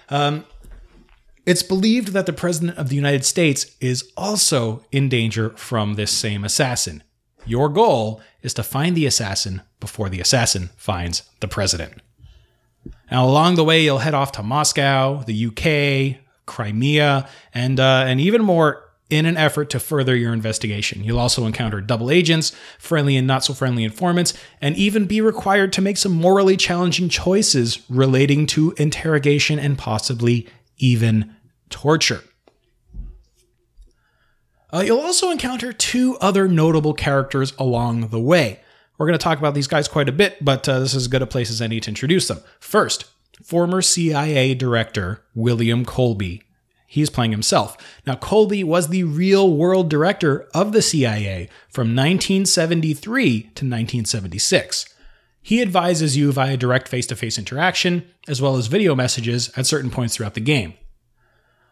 Um, 0.08 0.46
it's 1.48 1.62
believed 1.62 2.08
that 2.08 2.26
the 2.26 2.32
President 2.34 2.76
of 2.76 2.90
the 2.90 2.94
United 2.94 3.24
States 3.24 3.74
is 3.80 4.12
also 4.18 4.84
in 4.92 5.08
danger 5.08 5.48
from 5.56 5.94
this 5.94 6.10
same 6.10 6.44
assassin. 6.44 7.02
Your 7.46 7.70
goal 7.70 8.20
is 8.42 8.52
to 8.52 8.62
find 8.62 8.94
the 8.94 9.06
assassin 9.06 9.62
before 9.80 10.10
the 10.10 10.20
assassin 10.20 10.68
finds 10.76 11.22
the 11.40 11.48
President. 11.48 12.02
Now, 13.10 13.24
along 13.24 13.54
the 13.54 13.64
way, 13.64 13.82
you'll 13.82 14.00
head 14.00 14.12
off 14.12 14.32
to 14.32 14.42
Moscow, 14.42 15.22
the 15.22 15.46
UK, 15.46 16.20
Crimea, 16.44 17.26
and, 17.54 17.80
uh, 17.80 18.04
and 18.06 18.20
even 18.20 18.42
more 18.42 18.84
in 19.08 19.24
an 19.24 19.38
effort 19.38 19.70
to 19.70 19.80
further 19.80 20.14
your 20.14 20.34
investigation. 20.34 21.02
You'll 21.02 21.18
also 21.18 21.46
encounter 21.46 21.80
double 21.80 22.10
agents, 22.10 22.54
friendly 22.78 23.16
and 23.16 23.26
not 23.26 23.42
so 23.42 23.54
friendly 23.54 23.84
informants, 23.84 24.34
and 24.60 24.76
even 24.76 25.06
be 25.06 25.22
required 25.22 25.72
to 25.72 25.80
make 25.80 25.96
some 25.96 26.12
morally 26.12 26.58
challenging 26.58 27.08
choices 27.08 27.82
relating 27.88 28.46
to 28.48 28.74
interrogation 28.76 29.58
and 29.58 29.78
possibly 29.78 30.46
even 30.76 31.34
torture. 31.70 32.22
Uh, 34.72 34.82
you'll 34.84 35.00
also 35.00 35.30
encounter 35.30 35.72
two 35.72 36.16
other 36.20 36.46
notable 36.46 36.92
characters 36.92 37.54
along 37.58 38.08
the 38.08 38.20
way. 38.20 38.60
We're 38.98 39.06
going 39.06 39.18
to 39.18 39.22
talk 39.22 39.38
about 39.38 39.54
these 39.54 39.68
guys 39.68 39.88
quite 39.88 40.08
a 40.08 40.12
bit, 40.12 40.44
but 40.44 40.68
uh, 40.68 40.80
this 40.80 40.90
is 40.90 41.02
as 41.02 41.08
good 41.08 41.22
a 41.22 41.26
place 41.26 41.50
as 41.50 41.62
any 41.62 41.80
to 41.80 41.90
introduce 41.90 42.28
them. 42.28 42.40
First, 42.60 43.06
former 43.42 43.80
CIA 43.80 44.54
director 44.54 45.24
William 45.34 45.84
Colby. 45.84 46.42
He's 46.86 47.10
playing 47.10 47.32
himself. 47.32 47.76
Now, 48.06 48.16
Colby 48.16 48.64
was 48.64 48.88
the 48.88 49.04
real 49.04 49.54
world 49.54 49.90
director 49.90 50.48
of 50.54 50.72
the 50.72 50.82
CIA 50.82 51.48
from 51.68 51.94
1973 51.94 53.40
to 53.40 53.46
1976. 53.46 54.94
He 55.42 55.62
advises 55.62 56.16
you 56.16 56.32
via 56.32 56.56
direct 56.56 56.88
face 56.88 57.06
to 57.06 57.16
face 57.16 57.38
interaction, 57.38 58.06
as 58.26 58.42
well 58.42 58.56
as 58.56 58.66
video 58.66 58.94
messages 58.94 59.50
at 59.56 59.66
certain 59.66 59.90
points 59.90 60.16
throughout 60.16 60.34
the 60.34 60.40
game. 60.40 60.74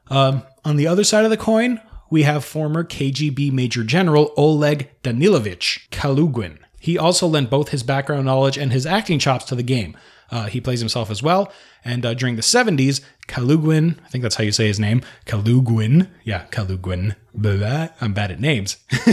Um, 0.08 0.42
on 0.64 0.76
the 0.76 0.86
other 0.86 1.04
side 1.04 1.24
of 1.24 1.30
the 1.30 1.36
coin, 1.36 1.80
we 2.10 2.22
have 2.22 2.44
former 2.44 2.84
KGB 2.84 3.52
Major 3.52 3.82
General 3.82 4.32
Oleg 4.36 4.90
Danilovich 5.02 5.88
Kalugin. 5.90 6.58
He 6.78 6.96
also 6.96 7.26
lent 7.26 7.50
both 7.50 7.70
his 7.70 7.82
background 7.82 8.26
knowledge 8.26 8.56
and 8.56 8.72
his 8.72 8.86
acting 8.86 9.18
chops 9.18 9.44
to 9.46 9.54
the 9.54 9.62
game. 9.62 9.96
Uh, 10.30 10.46
he 10.46 10.60
plays 10.60 10.80
himself 10.80 11.10
as 11.10 11.22
well. 11.22 11.52
And 11.84 12.04
uh, 12.04 12.14
during 12.14 12.36
the 12.36 12.42
70s, 12.42 13.00
Kalugin, 13.28 13.98
I 14.04 14.08
think 14.08 14.22
that's 14.22 14.34
how 14.34 14.44
you 14.44 14.52
say 14.52 14.66
his 14.66 14.80
name, 14.80 15.02
Kalugin, 15.24 16.08
yeah, 16.24 16.46
Kalugin, 16.50 17.14
blah, 17.32 17.88
I'm 18.00 18.12
bad 18.12 18.32
at 18.32 18.40
names. 18.40 18.76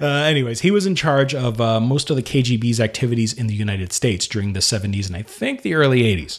uh, 0.00 0.06
anyways, 0.06 0.60
he 0.60 0.70
was 0.70 0.86
in 0.86 0.94
charge 0.94 1.34
of 1.34 1.60
uh, 1.60 1.80
most 1.80 2.10
of 2.10 2.16
the 2.16 2.22
KGB's 2.22 2.80
activities 2.80 3.32
in 3.32 3.48
the 3.48 3.54
United 3.54 3.92
States 3.92 4.28
during 4.28 4.52
the 4.52 4.60
70s 4.60 5.08
and 5.08 5.16
I 5.16 5.22
think 5.22 5.62
the 5.62 5.74
early 5.74 6.02
80s. 6.02 6.38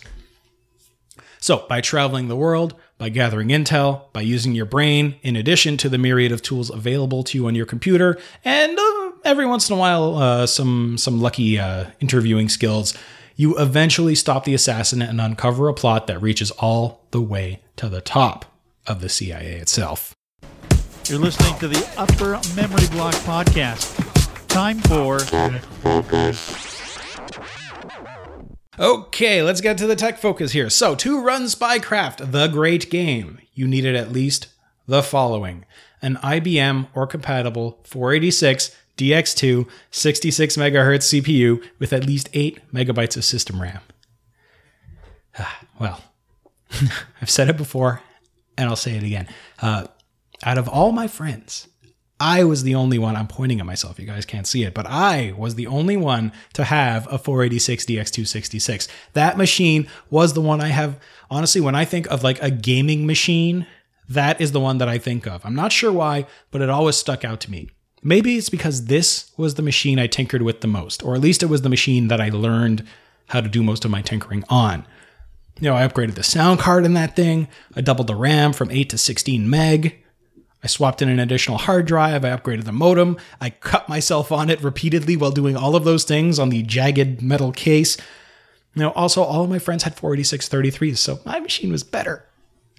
So, 1.39 1.65
by 1.67 1.81
traveling 1.81 2.29
the 2.29 2.37
world, 2.37 2.73
by 3.03 3.09
gathering 3.09 3.49
intel, 3.49 4.03
by 4.13 4.21
using 4.21 4.55
your 4.55 4.65
brain, 4.65 5.15
in 5.23 5.35
addition 5.35 5.75
to 5.75 5.89
the 5.89 5.97
myriad 5.97 6.31
of 6.31 6.41
tools 6.41 6.69
available 6.69 7.21
to 7.21 7.37
you 7.37 7.47
on 7.47 7.53
your 7.53 7.65
computer, 7.65 8.17
and 8.45 8.79
uh, 8.79 9.11
every 9.25 9.45
once 9.45 9.69
in 9.69 9.75
a 9.75 9.77
while, 9.77 10.15
uh, 10.15 10.45
some 10.47 10.97
some 10.97 11.19
lucky 11.19 11.59
uh, 11.59 11.87
interviewing 11.99 12.47
skills, 12.47 12.97
you 13.35 13.57
eventually 13.57 14.15
stop 14.15 14.45
the 14.45 14.53
assassin 14.53 15.01
and 15.01 15.19
uncover 15.19 15.67
a 15.67 15.73
plot 15.73 16.07
that 16.07 16.21
reaches 16.21 16.49
all 16.51 17.01
the 17.11 17.19
way 17.19 17.59
to 17.75 17.89
the 17.89 17.99
top 17.99 18.45
of 18.87 19.01
the 19.01 19.09
CIA 19.09 19.55
itself. 19.55 20.15
You're 21.09 21.19
listening 21.19 21.59
to 21.59 21.67
the 21.67 21.85
Upper 21.97 22.39
Memory 22.55 22.87
Block 22.87 23.15
Podcast. 23.25 23.99
Time 24.47 24.79
for. 24.79 25.19
Okay, 28.79 29.43
let's 29.43 29.61
get 29.61 29.77
to 29.77 29.87
the 29.87 29.95
tech 29.95 30.17
focus 30.17 30.51
here. 30.51 30.69
So, 30.69 30.95
to 30.95 31.21
run 31.21 31.43
Spycraft, 31.43 32.31
the 32.31 32.47
great 32.47 32.89
game, 32.89 33.39
you 33.53 33.67
needed 33.67 33.95
at 33.95 34.11
least 34.11 34.47
the 34.87 35.03
following 35.03 35.65
an 36.01 36.15
IBM 36.17 36.87
or 36.93 37.07
compatible 37.07 37.79
486 37.85 38.75
DX2 38.97 39.69
66 39.91 40.57
megahertz 40.57 41.21
CPU 41.21 41.63
with 41.79 41.93
at 41.93 42.05
least 42.05 42.29
8 42.33 42.59
megabytes 42.73 43.15
of 43.15 43.23
system 43.23 43.61
RAM. 43.61 43.79
well, 45.79 46.03
I've 47.21 47.29
said 47.29 47.49
it 47.49 47.57
before 47.57 48.01
and 48.57 48.69
I'll 48.69 48.75
say 48.75 48.95
it 48.95 49.03
again. 49.03 49.27
Uh, 49.61 49.87
out 50.43 50.57
of 50.57 50.67
all 50.67 50.91
my 50.91 51.07
friends, 51.07 51.67
I 52.19 52.43
was 52.43 52.63
the 52.63 52.75
only 52.75 52.97
one. 52.97 53.15
I'm 53.15 53.27
pointing 53.27 53.59
at 53.59 53.65
myself. 53.65 53.99
You 53.99 54.05
guys 54.05 54.25
can't 54.25 54.47
see 54.47 54.63
it, 54.63 54.73
but 54.73 54.85
I 54.85 55.33
was 55.37 55.55
the 55.55 55.67
only 55.67 55.97
one 55.97 56.31
to 56.53 56.63
have 56.63 57.11
a 57.11 57.17
486 57.17 57.85
DX266. 57.85 58.87
That 59.13 59.37
machine 59.37 59.87
was 60.09 60.33
the 60.33 60.41
one 60.41 60.61
I 60.61 60.67
have. 60.67 60.99
Honestly, 61.29 61.59
when 61.59 61.75
I 61.75 61.85
think 61.85 62.07
of 62.07 62.23
like 62.23 62.41
a 62.41 62.51
gaming 62.51 63.05
machine, 63.05 63.67
that 64.07 64.39
is 64.39 64.51
the 64.51 64.59
one 64.59 64.77
that 64.77 64.87
I 64.87 64.97
think 64.97 65.27
of. 65.27 65.45
I'm 65.45 65.55
not 65.55 65.71
sure 65.71 65.91
why, 65.91 66.27
but 66.51 66.61
it 66.61 66.69
always 66.69 66.95
stuck 66.95 67.25
out 67.25 67.39
to 67.41 67.51
me. 67.51 67.69
Maybe 68.03 68.37
it's 68.37 68.49
because 68.49 68.85
this 68.85 69.31
was 69.37 69.55
the 69.55 69.61
machine 69.61 69.97
I 69.97 70.07
tinkered 70.07 70.41
with 70.41 70.61
the 70.61 70.67
most, 70.67 71.03
or 71.03 71.15
at 71.15 71.21
least 71.21 71.41
it 71.41 71.47
was 71.47 71.61
the 71.61 71.69
machine 71.69 72.09
that 72.09 72.21
I 72.21 72.29
learned 72.29 72.85
how 73.27 73.41
to 73.41 73.49
do 73.49 73.63
most 73.63 73.85
of 73.85 73.91
my 73.91 74.01
tinkering 74.01 74.43
on. 74.49 74.85
You 75.59 75.69
know, 75.69 75.75
I 75.75 75.87
upgraded 75.87 76.15
the 76.15 76.23
sound 76.23 76.59
card 76.59 76.83
in 76.83 76.93
that 76.95 77.15
thing. 77.15 77.47
I 77.75 77.81
doubled 77.81 78.07
the 78.07 78.15
RAM 78.15 78.53
from 78.53 78.71
8 78.71 78.89
to 78.89 78.97
16 78.97 79.49
meg. 79.49 80.02
I 80.63 80.67
swapped 80.67 81.01
in 81.01 81.09
an 81.09 81.19
additional 81.19 81.57
hard 81.57 81.85
drive. 81.85 82.23
I 82.23 82.29
upgraded 82.29 82.63
the 82.63 82.71
modem. 82.71 83.17
I 83.41 83.49
cut 83.49 83.89
myself 83.89 84.31
on 84.31 84.49
it 84.49 84.63
repeatedly 84.63 85.17
while 85.17 85.31
doing 85.31 85.57
all 85.57 85.75
of 85.75 85.83
those 85.83 86.05
things 86.05 86.39
on 86.39 86.49
the 86.49 86.63
jagged 86.63 87.21
metal 87.21 87.51
case. 87.51 87.97
Know, 88.75 88.91
also, 88.91 89.21
all 89.21 89.43
of 89.43 89.49
my 89.49 89.59
friends 89.59 89.83
had 89.83 89.95
48633s, 89.95 90.97
so 90.97 91.19
my 91.25 91.39
machine 91.39 91.71
was 91.71 91.83
better. 91.83 92.25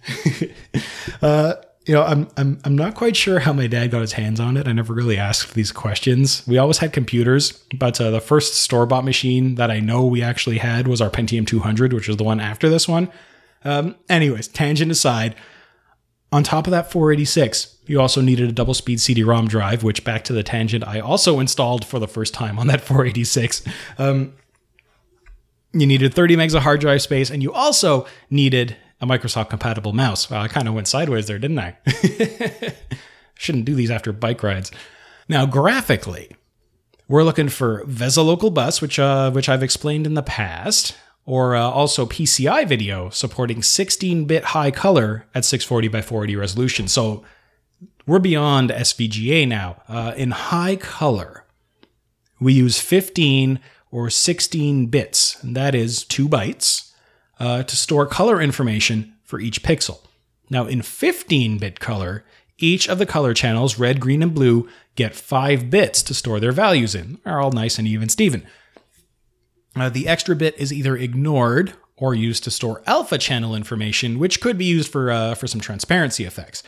uh, 1.22 1.54
you 1.86 1.94
know, 1.94 2.02
I'm, 2.02 2.28
I'm, 2.36 2.58
I'm 2.64 2.76
not 2.76 2.94
quite 2.94 3.14
sure 3.14 3.38
how 3.38 3.52
my 3.52 3.66
dad 3.66 3.90
got 3.90 4.00
his 4.00 4.14
hands 4.14 4.40
on 4.40 4.56
it. 4.56 4.66
I 4.66 4.72
never 4.72 4.92
really 4.92 5.18
asked 5.18 5.54
these 5.54 5.70
questions. 5.70 6.42
We 6.48 6.58
always 6.58 6.78
had 6.78 6.92
computers, 6.92 7.52
but 7.78 8.00
uh, 8.00 8.10
the 8.10 8.20
first 8.20 8.54
store 8.54 8.86
bought 8.86 9.04
machine 9.04 9.54
that 9.56 9.70
I 9.70 9.80
know 9.80 10.04
we 10.04 10.22
actually 10.22 10.58
had 10.58 10.88
was 10.88 11.00
our 11.00 11.10
Pentium 11.10 11.46
200, 11.46 11.92
which 11.92 12.08
was 12.08 12.16
the 12.16 12.24
one 12.24 12.40
after 12.40 12.68
this 12.68 12.88
one. 12.88 13.10
Um, 13.64 13.94
anyways, 14.08 14.48
tangent 14.48 14.90
aside, 14.90 15.36
on 16.34 16.42
top 16.42 16.66
of 16.66 16.72
that 16.72 16.90
486, 16.90 17.76
you 17.86 18.00
also 18.00 18.20
needed 18.20 18.48
a 18.48 18.52
double 18.52 18.74
speed 18.74 19.00
CD 19.00 19.22
ROM 19.22 19.46
drive, 19.46 19.84
which 19.84 20.02
back 20.02 20.24
to 20.24 20.32
the 20.32 20.42
tangent, 20.42 20.82
I 20.84 20.98
also 20.98 21.38
installed 21.38 21.84
for 21.84 22.00
the 22.00 22.08
first 22.08 22.34
time 22.34 22.58
on 22.58 22.66
that 22.66 22.80
486. 22.80 23.62
Um, 23.98 24.34
you 25.72 25.86
needed 25.86 26.12
30 26.12 26.34
megs 26.34 26.52
of 26.52 26.64
hard 26.64 26.80
drive 26.80 27.02
space, 27.02 27.30
and 27.30 27.40
you 27.40 27.52
also 27.52 28.04
needed 28.30 28.76
a 29.00 29.06
Microsoft 29.06 29.48
compatible 29.48 29.92
mouse. 29.92 30.28
Well, 30.28 30.42
I 30.42 30.48
kind 30.48 30.66
of 30.66 30.74
went 30.74 30.88
sideways 30.88 31.28
there, 31.28 31.38
didn't 31.38 31.60
I? 31.60 31.76
Shouldn't 33.36 33.64
do 33.64 33.76
these 33.76 33.92
after 33.92 34.12
bike 34.12 34.42
rides. 34.42 34.72
Now, 35.28 35.46
graphically, 35.46 36.32
we're 37.06 37.22
looking 37.22 37.48
for 37.48 37.84
VESA 37.84 38.26
Local 38.26 38.50
Bus, 38.50 38.82
which 38.82 38.98
uh, 38.98 39.30
which 39.30 39.48
I've 39.48 39.62
explained 39.62 40.04
in 40.04 40.14
the 40.14 40.22
past, 40.22 40.96
or 41.26 41.56
uh, 41.56 41.62
also 41.62 42.06
PCI 42.06 42.66
video 42.68 43.08
supporting 43.10 43.60
16-bit 43.60 44.44
high 44.44 44.70
color 44.70 45.26
at 45.34 45.44
640 45.44 45.88
by 45.88 46.02
480 46.02 46.36
resolution. 46.36 46.88
So 46.88 47.24
we're 48.06 48.18
beyond 48.18 48.70
SVGA 48.70 49.48
now. 49.48 49.82
Uh, 49.88 50.12
in 50.16 50.32
high 50.32 50.76
color, 50.76 51.46
we 52.38 52.52
use 52.52 52.78
15 52.80 53.58
or 53.90 54.10
16 54.10 54.86
bits, 54.86 55.42
and 55.42 55.56
that 55.56 55.74
is 55.74 56.04
two 56.04 56.28
bytes, 56.28 56.92
uh, 57.38 57.62
to 57.62 57.76
store 57.76 58.06
color 58.06 58.40
information 58.40 59.14
for 59.22 59.40
each 59.40 59.62
pixel. 59.62 60.00
Now, 60.50 60.66
in 60.66 60.82
15 60.82 61.58
bit 61.58 61.80
color, 61.80 62.24
each 62.58 62.88
of 62.88 62.98
the 62.98 63.06
color 63.06 63.34
channels, 63.34 63.78
red, 63.78 64.00
green, 64.00 64.22
and 64.22 64.34
blue, 64.34 64.68
get 64.94 65.14
5 65.14 65.70
bits 65.70 66.02
to 66.04 66.14
store 66.14 66.38
their 66.38 66.52
values 66.52 66.94
in. 66.94 67.18
They're 67.24 67.40
all 67.40 67.52
nice 67.52 67.78
and 67.78 67.88
even 67.88 68.08
Steven. 68.08 68.46
Uh, 69.76 69.88
the 69.88 70.06
extra 70.06 70.36
bit 70.36 70.54
is 70.58 70.72
either 70.72 70.96
ignored 70.96 71.72
or 71.96 72.14
used 72.14 72.44
to 72.44 72.50
store 72.50 72.82
alpha 72.86 73.18
channel 73.18 73.54
information, 73.54 74.18
which 74.18 74.40
could 74.40 74.58
be 74.58 74.64
used 74.64 74.90
for, 74.90 75.10
uh, 75.10 75.34
for 75.34 75.46
some 75.46 75.60
transparency 75.60 76.24
effects. 76.24 76.62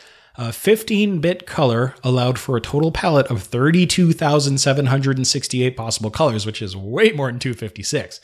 15 0.51 1.19
bit 1.19 1.47
color 1.47 1.95
allowed 2.03 2.37
for 2.37 2.55
a 2.55 2.61
total 2.61 2.91
palette 2.91 3.25
of 3.27 3.41
32,768 3.41 5.75
possible 5.75 6.11
colors, 6.11 6.45
which 6.45 6.61
is 6.61 6.77
way 6.77 7.11
more 7.11 7.31
than 7.31 7.39
256. 7.39 8.21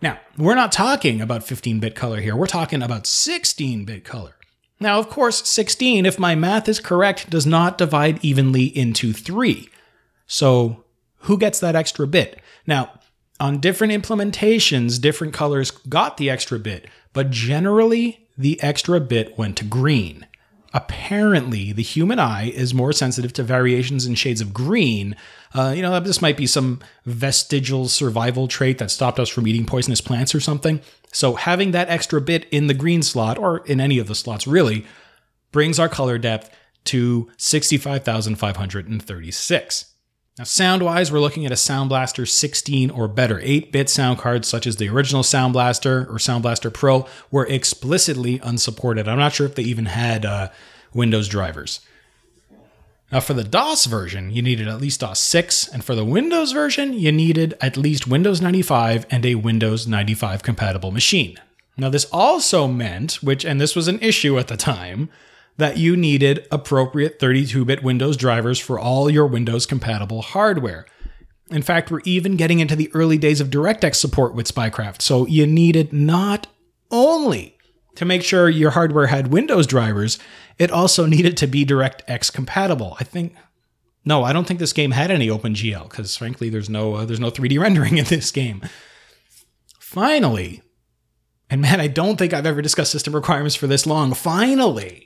Now, 0.00 0.18
we're 0.38 0.54
not 0.54 0.72
talking 0.72 1.20
about 1.20 1.42
15 1.42 1.80
bit 1.80 1.94
color 1.94 2.20
here, 2.20 2.34
we're 2.34 2.46
talking 2.46 2.82
about 2.82 3.06
16 3.06 3.84
bit 3.84 4.04
color. 4.04 4.32
Now, 4.78 4.98
of 4.98 5.08
course, 5.08 5.48
16, 5.48 6.04
if 6.04 6.18
my 6.18 6.34
math 6.34 6.68
is 6.68 6.80
correct, 6.80 7.30
does 7.30 7.46
not 7.46 7.78
divide 7.78 8.22
evenly 8.22 8.66
into 8.66 9.12
3. 9.12 9.70
So, 10.26 10.84
who 11.20 11.38
gets 11.38 11.60
that 11.60 11.76
extra 11.76 12.06
bit? 12.06 12.40
Now, 12.66 12.95
on 13.38 13.60
different 13.60 13.92
implementations, 13.92 15.00
different 15.00 15.34
colors 15.34 15.70
got 15.70 16.16
the 16.16 16.30
extra 16.30 16.58
bit, 16.58 16.88
but 17.12 17.30
generally, 17.30 18.26
the 18.36 18.60
extra 18.62 19.00
bit 19.00 19.38
went 19.38 19.56
to 19.58 19.64
green. 19.64 20.26
Apparently, 20.74 21.72
the 21.72 21.82
human 21.82 22.18
eye 22.18 22.50
is 22.50 22.74
more 22.74 22.92
sensitive 22.92 23.32
to 23.32 23.42
variations 23.42 24.04
in 24.04 24.14
shades 24.14 24.42
of 24.42 24.52
green. 24.52 25.16
Uh, 25.54 25.72
you 25.74 25.80
know, 25.80 25.98
this 26.00 26.20
might 26.20 26.36
be 26.36 26.46
some 26.46 26.80
vestigial 27.06 27.88
survival 27.88 28.46
trait 28.46 28.76
that 28.78 28.90
stopped 28.90 29.18
us 29.18 29.30
from 29.30 29.46
eating 29.46 29.64
poisonous 29.64 30.02
plants 30.02 30.34
or 30.34 30.40
something. 30.40 30.82
So, 31.12 31.34
having 31.34 31.70
that 31.70 31.88
extra 31.88 32.20
bit 32.20 32.44
in 32.50 32.66
the 32.66 32.74
green 32.74 33.02
slot, 33.02 33.38
or 33.38 33.64
in 33.66 33.80
any 33.80 33.98
of 33.98 34.06
the 34.06 34.14
slots 34.14 34.46
really, 34.46 34.84
brings 35.50 35.78
our 35.78 35.88
color 35.88 36.18
depth 36.18 36.54
to 36.84 37.30
65,536. 37.38 39.95
Now, 40.38 40.44
sound 40.44 40.82
wise, 40.82 41.10
we're 41.10 41.20
looking 41.20 41.46
at 41.46 41.52
a 41.52 41.56
Sound 41.56 41.88
Blaster 41.88 42.26
16 42.26 42.90
or 42.90 43.08
better. 43.08 43.40
8 43.42 43.72
bit 43.72 43.88
sound 43.88 44.18
cards, 44.18 44.46
such 44.46 44.66
as 44.66 44.76
the 44.76 44.90
original 44.90 45.22
Sound 45.22 45.54
Blaster 45.54 46.06
or 46.10 46.18
Sound 46.18 46.42
Blaster 46.42 46.70
Pro, 46.70 47.06
were 47.30 47.46
explicitly 47.46 48.38
unsupported. 48.42 49.08
I'm 49.08 49.18
not 49.18 49.32
sure 49.32 49.46
if 49.46 49.54
they 49.54 49.62
even 49.62 49.86
had 49.86 50.26
uh, 50.26 50.50
Windows 50.92 51.28
drivers. 51.28 51.80
Now, 53.10 53.20
for 53.20 53.32
the 53.32 53.44
DOS 53.44 53.86
version, 53.86 54.30
you 54.30 54.42
needed 54.42 54.68
at 54.68 54.80
least 54.80 55.00
DOS 55.00 55.20
6, 55.20 55.68
and 55.68 55.82
for 55.82 55.94
the 55.94 56.04
Windows 56.04 56.52
version, 56.52 56.92
you 56.92 57.12
needed 57.12 57.54
at 57.62 57.78
least 57.78 58.06
Windows 58.06 58.42
95 58.42 59.06
and 59.10 59.24
a 59.24 59.36
Windows 59.36 59.86
95 59.86 60.42
compatible 60.42 60.90
machine. 60.90 61.38
Now, 61.78 61.88
this 61.88 62.06
also 62.12 62.66
meant, 62.66 63.22
which, 63.22 63.44
and 63.46 63.58
this 63.58 63.74
was 63.74 63.88
an 63.88 64.00
issue 64.00 64.38
at 64.38 64.48
the 64.48 64.56
time, 64.58 65.08
that 65.56 65.78
you 65.78 65.96
needed 65.96 66.46
appropriate 66.50 67.18
32 67.18 67.64
bit 67.64 67.82
Windows 67.82 68.16
drivers 68.16 68.58
for 68.58 68.78
all 68.78 69.08
your 69.10 69.26
Windows 69.26 69.66
compatible 69.66 70.22
hardware. 70.22 70.86
In 71.50 71.62
fact, 71.62 71.90
we're 71.90 72.00
even 72.04 72.36
getting 72.36 72.58
into 72.58 72.76
the 72.76 72.90
early 72.92 73.18
days 73.18 73.40
of 73.40 73.50
DirectX 73.50 73.94
support 73.94 74.34
with 74.34 74.52
Spycraft, 74.52 75.00
so 75.00 75.26
you 75.26 75.46
needed 75.46 75.92
not 75.92 76.48
only 76.90 77.56
to 77.94 78.04
make 78.04 78.22
sure 78.22 78.48
your 78.48 78.70
hardware 78.70 79.06
had 79.06 79.28
Windows 79.28 79.66
drivers, 79.66 80.18
it 80.58 80.70
also 80.70 81.06
needed 81.06 81.36
to 81.36 81.46
be 81.46 81.64
DirectX 81.64 82.32
compatible. 82.32 82.96
I 83.00 83.04
think 83.04 83.34
no, 84.04 84.22
I 84.22 84.32
don't 84.32 84.46
think 84.46 84.60
this 84.60 84.72
game 84.72 84.92
had 84.92 85.10
any 85.10 85.26
OpenGL 85.28 85.90
because 85.90 86.16
frankly, 86.16 86.48
there's 86.48 86.70
no 86.70 86.94
uh, 86.94 87.04
there's 87.04 87.20
no 87.20 87.30
3D 87.30 87.58
rendering 87.60 87.98
in 87.98 88.04
this 88.04 88.30
game. 88.30 88.62
Finally, 89.80 90.62
and 91.50 91.60
man, 91.60 91.80
I 91.80 91.88
don't 91.88 92.16
think 92.16 92.32
I've 92.32 92.46
ever 92.46 92.62
discussed 92.62 92.92
system 92.92 93.14
requirements 93.14 93.56
for 93.56 93.66
this 93.66 93.86
long. 93.86 94.14
Finally, 94.14 95.05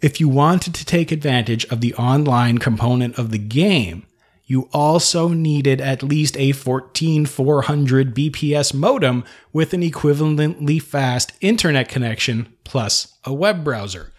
if 0.00 0.20
you 0.20 0.28
wanted 0.28 0.74
to 0.74 0.84
take 0.84 1.10
advantage 1.10 1.64
of 1.66 1.80
the 1.80 1.94
online 1.94 2.58
component 2.58 3.18
of 3.18 3.30
the 3.30 3.38
game, 3.38 4.06
you 4.46 4.68
also 4.72 5.28
needed 5.28 5.80
at 5.80 6.02
least 6.02 6.36
a 6.38 6.52
14400 6.52 8.14
BPS 8.14 8.72
modem 8.72 9.24
with 9.52 9.74
an 9.74 9.82
equivalently 9.82 10.80
fast 10.80 11.32
internet 11.40 11.88
connection 11.88 12.48
plus 12.64 13.18
a 13.24 13.34
web 13.34 13.62
browser. 13.62 14.12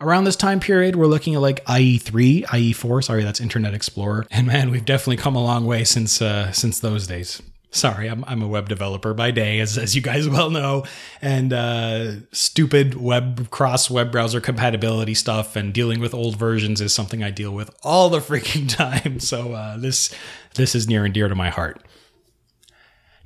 Around 0.00 0.24
this 0.24 0.36
time 0.36 0.60
period, 0.60 0.96
we're 0.96 1.06
looking 1.06 1.34
at 1.34 1.40
like 1.40 1.64
IE3, 1.64 2.44
IE4, 2.44 3.04
sorry, 3.04 3.24
that's 3.24 3.40
Internet 3.40 3.74
Explorer. 3.74 4.26
And 4.30 4.46
man, 4.46 4.70
we've 4.70 4.84
definitely 4.84 5.16
come 5.16 5.34
a 5.34 5.42
long 5.42 5.64
way 5.64 5.84
since 5.84 6.20
uh, 6.20 6.52
since 6.52 6.78
those 6.78 7.06
days. 7.06 7.40
Sorry, 7.74 8.08
I'm, 8.08 8.24
I'm 8.28 8.40
a 8.40 8.46
web 8.46 8.68
developer 8.68 9.12
by 9.14 9.32
day, 9.32 9.58
as, 9.58 9.76
as 9.76 9.96
you 9.96 10.00
guys 10.00 10.28
well 10.28 10.48
know, 10.48 10.84
and 11.20 11.52
uh, 11.52 12.12
stupid 12.30 12.94
web 12.94 13.50
cross 13.50 13.90
web 13.90 14.12
browser 14.12 14.40
compatibility 14.40 15.12
stuff 15.12 15.56
and 15.56 15.74
dealing 15.74 15.98
with 15.98 16.14
old 16.14 16.36
versions 16.36 16.80
is 16.80 16.94
something 16.94 17.24
I 17.24 17.30
deal 17.30 17.50
with 17.50 17.76
all 17.82 18.10
the 18.10 18.18
freaking 18.20 18.68
time. 18.68 19.18
So 19.18 19.54
uh, 19.54 19.76
this 19.76 20.14
this 20.54 20.76
is 20.76 20.86
near 20.86 21.04
and 21.04 21.12
dear 21.12 21.28
to 21.28 21.34
my 21.34 21.50
heart. 21.50 21.84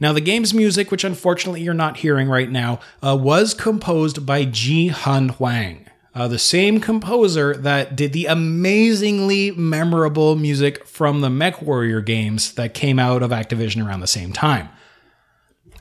Now, 0.00 0.14
the 0.14 0.20
game's 0.22 0.54
music, 0.54 0.90
which 0.90 1.04
unfortunately 1.04 1.60
you're 1.60 1.74
not 1.74 1.98
hearing 1.98 2.28
right 2.28 2.50
now, 2.50 2.80
uh, 3.04 3.16
was 3.16 3.52
composed 3.52 4.24
by 4.24 4.46
Jeehun 4.46 5.32
Hwang 5.32 5.88
uh, 6.18 6.26
the 6.26 6.38
same 6.38 6.80
composer 6.80 7.54
that 7.54 7.94
did 7.94 8.12
the 8.12 8.26
amazingly 8.26 9.52
memorable 9.52 10.34
music 10.34 10.84
from 10.84 11.20
the 11.20 11.28
MechWarrior 11.28 12.04
games 12.04 12.54
that 12.54 12.74
came 12.74 12.98
out 12.98 13.22
of 13.22 13.30
Activision 13.30 13.86
around 13.86 14.00
the 14.00 14.08
same 14.08 14.32
time. 14.32 14.68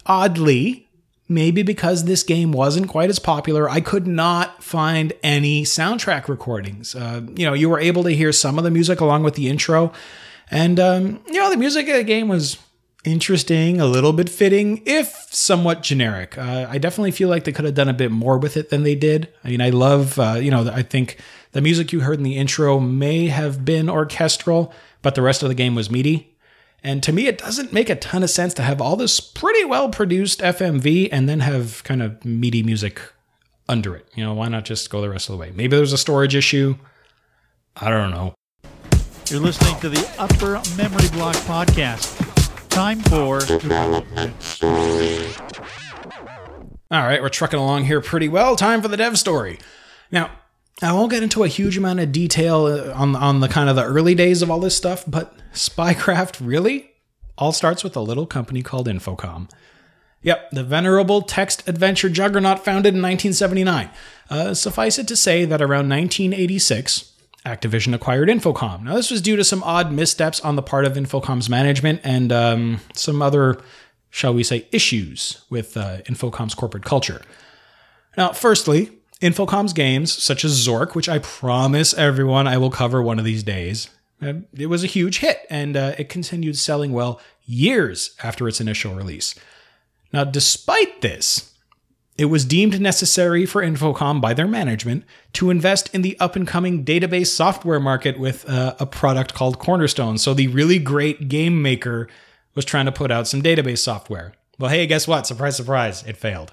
Oddly, 0.06 0.88
maybe 1.28 1.63
because 1.63 2.04
this 2.04 2.21
game 2.21 2.52
wasn't 2.52 2.88
quite 2.88 3.10
as 3.10 3.17
popular, 3.17 3.67
I 3.67 3.82
could 3.82 4.06
not 4.06 4.63
find 4.63 5.12
any 5.23 5.63
soundtrack 5.63 6.28
recordings. 6.28 6.93
Uh, 6.93 7.21
you 7.36 7.47
know, 7.47 7.56
you 7.56 7.67
were 7.67 7.80
able 7.80 8.04
to 8.04 8.12
hear 8.12 8.32
some 8.32 8.60
of 8.60 8.63
the 8.63 8.69
music 8.69 9.02
along 9.02 9.23
with 9.23 9.34
the 9.34 9.50
intro, 9.50 9.91
and 10.52 10.80
um, 10.80 11.19
you 11.26 11.39
know, 11.39 11.50
the 11.50 11.58
music 11.58 11.88
of 11.88 11.95
the 11.95 12.04
game 12.04 12.28
was 12.28 12.60
interesting, 13.08 13.80
a 13.80 13.86
little 13.86 14.13
bit 14.13 14.30
fitting, 14.30 14.84
if 14.86 15.28
somewhat 15.32 15.82
generic. 15.82 16.38
Uh, 16.38 16.67
I 16.70 16.78
definitely 16.78 17.12
feel 17.12 17.30
like 17.30 17.46
they 17.46 17.52
could 17.52 17.65
have 17.65 17.74
done 17.74 17.89
a 17.89 17.93
bit 17.93 18.12
more 18.12 18.38
with 18.38 18.58
it 18.58 18.70
than 18.70 18.84
they 18.84 18.96
did. 18.96 19.30
I 19.43 19.50
mean, 19.50 19.62
I 19.62 19.70
love, 19.70 20.20
uh, 20.20 20.34
you 20.34 20.52
know, 20.52 20.70
I 20.70 20.84
think 20.84 21.17
the 21.54 21.62
music 21.62 21.91
you 21.91 22.02
heard 22.02 22.17
in 22.17 22.24
the 22.24 22.38
intro 22.38 22.80
may 22.80 23.28
have 23.28 23.63
been 23.63 23.89
orchestral, 23.89 24.74
but 25.02 25.15
the 25.15 25.22
rest 25.22 25.41
of 25.41 25.50
the 25.50 25.56
game 25.56 25.74
was 25.74 25.89
MIDI. 25.89 26.36
And 26.84 27.02
to 27.04 27.12
me, 27.12 27.28
it 27.28 27.38
doesn't 27.38 27.74
make 27.74 27.89
a 27.89 27.96
ton 27.96 28.24
of 28.24 28.30
sense 28.30 28.54
to 28.56 28.62
have 28.62 28.82
all 28.82 28.96
this 28.96 29.20
pretty 29.20 29.65
well 29.65 29.89
produced 29.89 30.41
FMV 30.41 31.10
and 31.12 31.28
then 31.28 31.39
have 31.39 31.84
kind 31.84 32.04
of 32.04 32.24
MIDI 32.24 32.62
music 32.62 33.02
under 33.67 33.96
it. 33.96 34.08
You 34.15 34.24
know, 34.24 34.34
why 34.34 34.50
not 34.50 34.65
just 34.65 34.89
go 34.89 35.02
the 35.02 35.10
rest 35.10 35.30
of 35.30 35.34
the 35.34 35.39
way? 35.39 35.52
Maybe 35.56 35.76
there's 35.76 35.93
a 35.93 35.98
storage 35.98 36.36
issue. 36.36 36.76
I 37.76 37.89
don't 37.89 38.12
know. 38.12 38.34
You're 39.30 39.41
listening 39.41 39.80
to 39.82 39.89
the 39.89 40.10
Upper 40.17 40.62
Memory 40.78 41.10
Block 41.10 41.36
Podcast. 41.36 42.27
Time 42.78 43.00
for 43.00 43.42
All 46.92 47.02
right, 47.02 47.20
we're 47.24 47.30
trucking 47.30 47.58
along 47.58 47.86
here 47.86 48.02
pretty 48.02 48.28
well. 48.28 48.56
Time 48.56 48.84
for 48.84 48.88
the 48.88 48.96
dev 48.96 49.18
story. 49.18 49.58
Now, 50.12 50.30
I 50.84 50.94
won't 50.94 51.10
get 51.10 51.24
into 51.24 51.44
a 51.44 51.48
huge 51.48 51.76
amount 51.76 52.02
of 52.02 52.12
detail 52.12 52.68
uh, 52.68 52.94
on 52.94 53.16
on 53.16 53.40
the 53.40 53.48
kind 53.48 53.68
of 53.68 53.76
the 53.76 53.84
early 53.84 54.13
days 54.13 54.44
of 54.44 54.52
all 54.52 54.60
this 54.60 54.78
stuff, 54.78 55.04
but 55.08 55.36
Spycraft 55.54 56.38
really 56.40 56.92
all 57.36 57.52
starts 57.52 57.84
with 57.84 57.96
a 57.96 58.00
little 58.00 58.28
company 58.28 58.62
called 58.62 58.88
Infocom. 58.88 59.50
Yep, 60.22 60.52
the 60.52 60.63
venerable 60.63 61.24
text 61.24 61.68
adventure 61.68 62.10
juggernaut 62.10 62.63
founded 62.63 62.94
in 62.94 63.02
1979. 63.02 63.90
Uh, 64.30 64.54
suffice 64.54 65.00
it 65.00 65.08
to 65.08 65.16
say 65.16 65.46
that 65.46 65.63
around 65.63 65.90
1986, 65.90 67.12
Activision 67.45 67.93
acquired 67.93 68.30
Infocom. 68.30 68.84
Now, 68.84 68.95
this 68.95 69.12
was 69.12 69.21
due 69.21 69.36
to 69.36 69.43
some 69.43 69.63
odd 69.63 69.91
missteps 69.91 70.39
on 70.41 70.56
the 70.56 70.62
part 70.62 70.86
of 70.86 70.93
Infocom's 70.93 71.50
management 71.50 72.02
and 72.04 72.32
um, 72.32 72.80
some 72.93 73.21
other, 73.21 73.60
shall 74.10 74.34
we 74.34 74.43
say, 74.43 74.67
issues 74.71 75.41
with 75.50 75.78
uh, 75.78 76.00
Infocom's 76.02 76.54
corporate 76.54 76.84
culture. 76.84 77.21
Now, 78.17 78.34
firstly, 78.34 78.91
Infocom's 79.21 79.73
games, 79.73 80.12
such 80.12 80.43
as 80.43 80.67
Zork, 80.67 80.93
which 80.93 81.08
I 81.08 81.19
promise 81.19 81.93
everyone 81.93 82.47
I 82.47 82.58
will 82.58 82.71
cover 82.71 83.02
one 83.02 83.19
of 83.19 83.26
these 83.26 83.43
days, 83.43 83.89
uh, 84.21 84.34
it 84.56 84.67
was 84.67 84.84
a 84.84 84.88
huge 84.88 85.19
hit 85.19 85.45
and 85.50 85.78
uh, 85.78 85.93
it 85.97 86.10
continued 86.10 86.58
selling 86.58 86.91
well 86.91 87.21
years 87.45 88.15
after 88.23 88.47
its 88.47 88.60
initial 88.60 88.95
release. 88.95 89.36
Now, 90.12 90.23
despite 90.23 91.02
this, 91.02 91.54
It 92.17 92.25
was 92.25 92.45
deemed 92.45 92.82
necessary 92.82 93.45
for 93.45 93.62
Infocom 93.62 94.19
by 94.19 94.34
their 94.34 94.47
management 94.47 95.03
to 95.34 95.51
invest 95.51 95.93
in 95.93 96.01
the 96.01 96.19
up 96.19 96.36
and 96.36 96.47
coming 96.47 96.84
database 96.84 97.27
software 97.27 97.80
market 97.80 98.19
with 98.19 98.49
uh, 98.49 98.75
a 98.80 98.88
product 98.88 99.36
called 99.36 99.60
Cornerstone. 99.60 100.17
So 100.17 100.34
the 100.34 100.47
really 100.47 100.80
great 100.80 101.30
game 101.30 101.62
maker 101.62 102.08
was 102.56 102.65
trying 102.65 102.86
to 102.88 102.91
put 102.91 103.12
out 103.12 103.27
some 103.27 103.43
database 103.43 103.80
software. 103.80 104.34
Well, 104.58 104.71
hey, 104.71 104.88
guess 104.88 105.08
what? 105.08 105.27
Surprise, 105.27 105.58
surprise, 105.58 106.03
it 106.08 106.17
failed. 106.17 106.51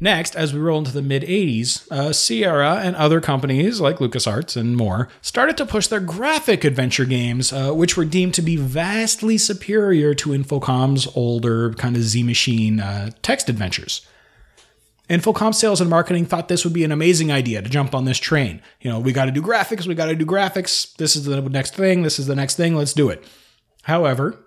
Next, 0.00 0.34
as 0.34 0.52
we 0.52 0.58
roll 0.58 0.78
into 0.78 0.90
the 0.90 1.02
mid 1.02 1.22
80s, 1.22 1.90
uh, 1.92 2.12
Sierra 2.12 2.76
and 2.82 2.96
other 2.96 3.20
companies 3.20 3.80
like 3.80 3.98
LucasArts 3.98 4.56
and 4.56 4.76
more 4.76 5.08
started 5.20 5.56
to 5.58 5.66
push 5.66 5.86
their 5.86 6.00
graphic 6.00 6.64
adventure 6.64 7.04
games, 7.04 7.52
uh, 7.52 7.72
which 7.72 7.96
were 7.96 8.04
deemed 8.04 8.34
to 8.34 8.42
be 8.42 8.56
vastly 8.56 9.38
superior 9.38 10.14
to 10.14 10.30
Infocom's 10.30 11.06
older 11.14 11.74
kind 11.74 11.94
of 11.94 12.02
Z 12.02 12.22
Machine 12.22 12.80
uh, 12.80 13.10
text 13.22 13.48
adventures. 13.48 14.06
Infocom 15.08 15.54
sales 15.54 15.82
and 15.82 15.90
marketing 15.90 16.24
thought 16.24 16.48
this 16.48 16.64
would 16.64 16.72
be 16.72 16.84
an 16.84 16.92
amazing 16.92 17.30
idea 17.30 17.60
to 17.60 17.68
jump 17.68 17.94
on 17.94 18.06
this 18.06 18.18
train. 18.18 18.62
You 18.80 18.90
know, 18.90 18.98
we 18.98 19.12
got 19.12 19.26
to 19.26 19.30
do 19.30 19.42
graphics, 19.42 19.86
we 19.86 19.94
got 19.94 20.06
to 20.06 20.14
do 20.14 20.24
graphics. 20.24 20.96
This 20.96 21.14
is 21.14 21.24
the 21.24 21.42
next 21.42 21.74
thing, 21.74 22.02
this 22.02 22.18
is 22.18 22.26
the 22.26 22.34
next 22.34 22.56
thing, 22.56 22.74
let's 22.74 22.94
do 22.94 23.10
it. 23.10 23.22
However, 23.82 24.38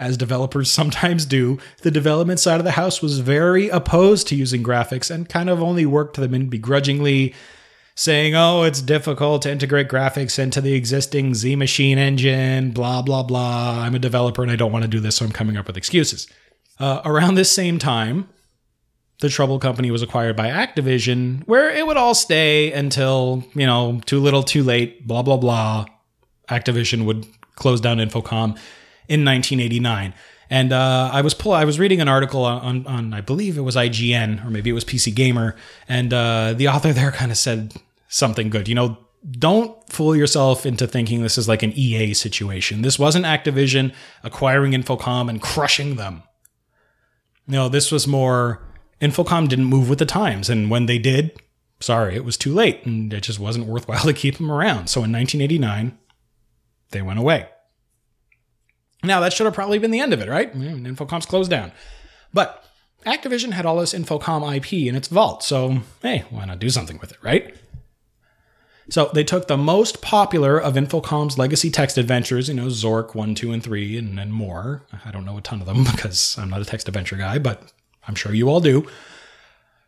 as 0.00 0.16
developers 0.16 0.70
sometimes 0.72 1.26
do, 1.26 1.58
the 1.82 1.90
development 1.90 2.40
side 2.40 2.60
of 2.60 2.64
the 2.64 2.72
house 2.72 3.02
was 3.02 3.20
very 3.20 3.68
opposed 3.68 4.26
to 4.28 4.36
using 4.36 4.62
graphics 4.62 5.10
and 5.10 5.28
kind 5.28 5.50
of 5.50 5.62
only 5.62 5.84
worked 5.84 6.16
them 6.16 6.32
in 6.32 6.48
begrudgingly, 6.48 7.34
saying, 7.94 8.34
oh, 8.34 8.62
it's 8.62 8.80
difficult 8.80 9.42
to 9.42 9.50
integrate 9.50 9.88
graphics 9.88 10.38
into 10.38 10.62
the 10.62 10.72
existing 10.72 11.34
Z 11.34 11.56
Machine 11.56 11.98
engine, 11.98 12.70
blah, 12.70 13.02
blah, 13.02 13.24
blah. 13.24 13.82
I'm 13.82 13.94
a 13.94 13.98
developer 13.98 14.42
and 14.42 14.50
I 14.52 14.56
don't 14.56 14.72
want 14.72 14.84
to 14.84 14.88
do 14.88 15.00
this, 15.00 15.16
so 15.16 15.26
I'm 15.26 15.32
coming 15.32 15.56
up 15.56 15.66
with 15.66 15.76
excuses. 15.76 16.26
Uh, 16.78 17.02
around 17.04 17.34
this 17.34 17.50
same 17.50 17.78
time, 17.78 18.28
the 19.20 19.28
Trouble 19.28 19.58
Company 19.58 19.90
was 19.90 20.02
acquired 20.02 20.36
by 20.36 20.48
Activision, 20.48 21.46
where 21.46 21.70
it 21.70 21.86
would 21.86 21.96
all 21.96 22.14
stay 22.14 22.72
until, 22.72 23.44
you 23.54 23.66
know, 23.66 24.00
too 24.06 24.20
little, 24.20 24.42
too 24.42 24.62
late, 24.62 25.06
blah, 25.06 25.22
blah, 25.22 25.36
blah. 25.36 25.86
Activision 26.48 27.04
would 27.04 27.26
close 27.56 27.80
down 27.80 27.98
Infocom 27.98 28.56
in 29.08 29.24
1989. 29.24 30.14
And 30.50 30.72
uh, 30.72 31.10
I 31.12 31.20
was 31.20 31.34
pull- 31.34 31.52
I 31.52 31.64
was 31.64 31.78
reading 31.78 32.00
an 32.00 32.08
article 32.08 32.44
on, 32.44 32.86
on 32.86 33.12
I 33.12 33.20
believe 33.20 33.58
it 33.58 33.62
was 33.62 33.76
IGN 33.76 34.44
or 34.46 34.50
maybe 34.50 34.70
it 34.70 34.72
was 34.72 34.84
PC 34.84 35.14
Gamer, 35.14 35.56
and 35.88 36.12
uh, 36.14 36.54
the 36.54 36.68
author 36.68 36.92
there 36.92 37.12
kind 37.12 37.30
of 37.30 37.36
said 37.36 37.74
something 38.08 38.48
good. 38.48 38.66
You 38.66 38.74
know, 38.74 38.98
don't 39.30 39.76
fool 39.92 40.16
yourself 40.16 40.64
into 40.64 40.86
thinking 40.86 41.22
this 41.22 41.36
is 41.36 41.48
like 41.48 41.62
an 41.62 41.72
EA 41.74 42.14
situation. 42.14 42.80
This 42.80 42.98
wasn't 42.98 43.26
Activision 43.26 43.92
acquiring 44.22 44.72
Infocom 44.72 45.28
and 45.28 45.42
crushing 45.42 45.96
them. 45.96 46.22
No, 47.46 47.68
this 47.68 47.92
was 47.92 48.06
more 48.06 48.62
Infocom 49.00 49.48
didn't 49.48 49.66
move 49.66 49.88
with 49.88 49.98
the 49.98 50.06
times, 50.06 50.50
and 50.50 50.70
when 50.70 50.86
they 50.86 50.98
did, 50.98 51.40
sorry, 51.80 52.16
it 52.16 52.24
was 52.24 52.36
too 52.36 52.52
late, 52.52 52.84
and 52.84 53.12
it 53.12 53.22
just 53.22 53.38
wasn't 53.38 53.66
worthwhile 53.66 54.04
to 54.04 54.12
keep 54.12 54.36
them 54.36 54.50
around. 54.50 54.88
So 54.88 55.04
in 55.04 55.12
1989, 55.12 55.96
they 56.90 57.02
went 57.02 57.18
away. 57.18 57.48
Now, 59.04 59.20
that 59.20 59.32
should 59.32 59.44
have 59.44 59.54
probably 59.54 59.78
been 59.78 59.92
the 59.92 60.00
end 60.00 60.12
of 60.12 60.20
it, 60.20 60.28
right? 60.28 60.52
Infocom's 60.52 61.26
closed 61.26 61.50
down. 61.50 61.70
But 62.32 62.64
Activision 63.06 63.52
had 63.52 63.64
all 63.64 63.76
this 63.76 63.94
Infocom 63.94 64.56
IP 64.56 64.72
in 64.88 64.96
its 64.96 65.08
vault, 65.08 65.44
so 65.44 65.78
hey, 66.02 66.24
why 66.30 66.44
not 66.44 66.58
do 66.58 66.68
something 66.68 66.98
with 66.98 67.12
it, 67.12 67.18
right? 67.22 67.54
So 68.90 69.10
they 69.12 69.22
took 69.22 69.48
the 69.48 69.56
most 69.56 70.00
popular 70.00 70.58
of 70.58 70.74
Infocom's 70.74 71.36
legacy 71.36 71.70
text 71.70 71.98
adventures, 71.98 72.48
you 72.48 72.54
know, 72.54 72.66
Zork 72.66 73.14
1, 73.14 73.34
2, 73.34 73.52
and 73.52 73.62
3, 73.62 73.98
and, 73.98 74.18
and 74.18 74.32
more. 74.32 74.86
I 75.04 75.10
don't 75.10 75.26
know 75.26 75.36
a 75.36 75.42
ton 75.42 75.60
of 75.60 75.66
them 75.66 75.84
because 75.92 76.36
I'm 76.38 76.50
not 76.50 76.62
a 76.62 76.64
text 76.64 76.88
adventure 76.88 77.16
guy, 77.16 77.38
but 77.38 77.72
I'm 78.08 78.14
sure 78.14 78.34
you 78.34 78.48
all 78.48 78.60
do. 78.60 78.86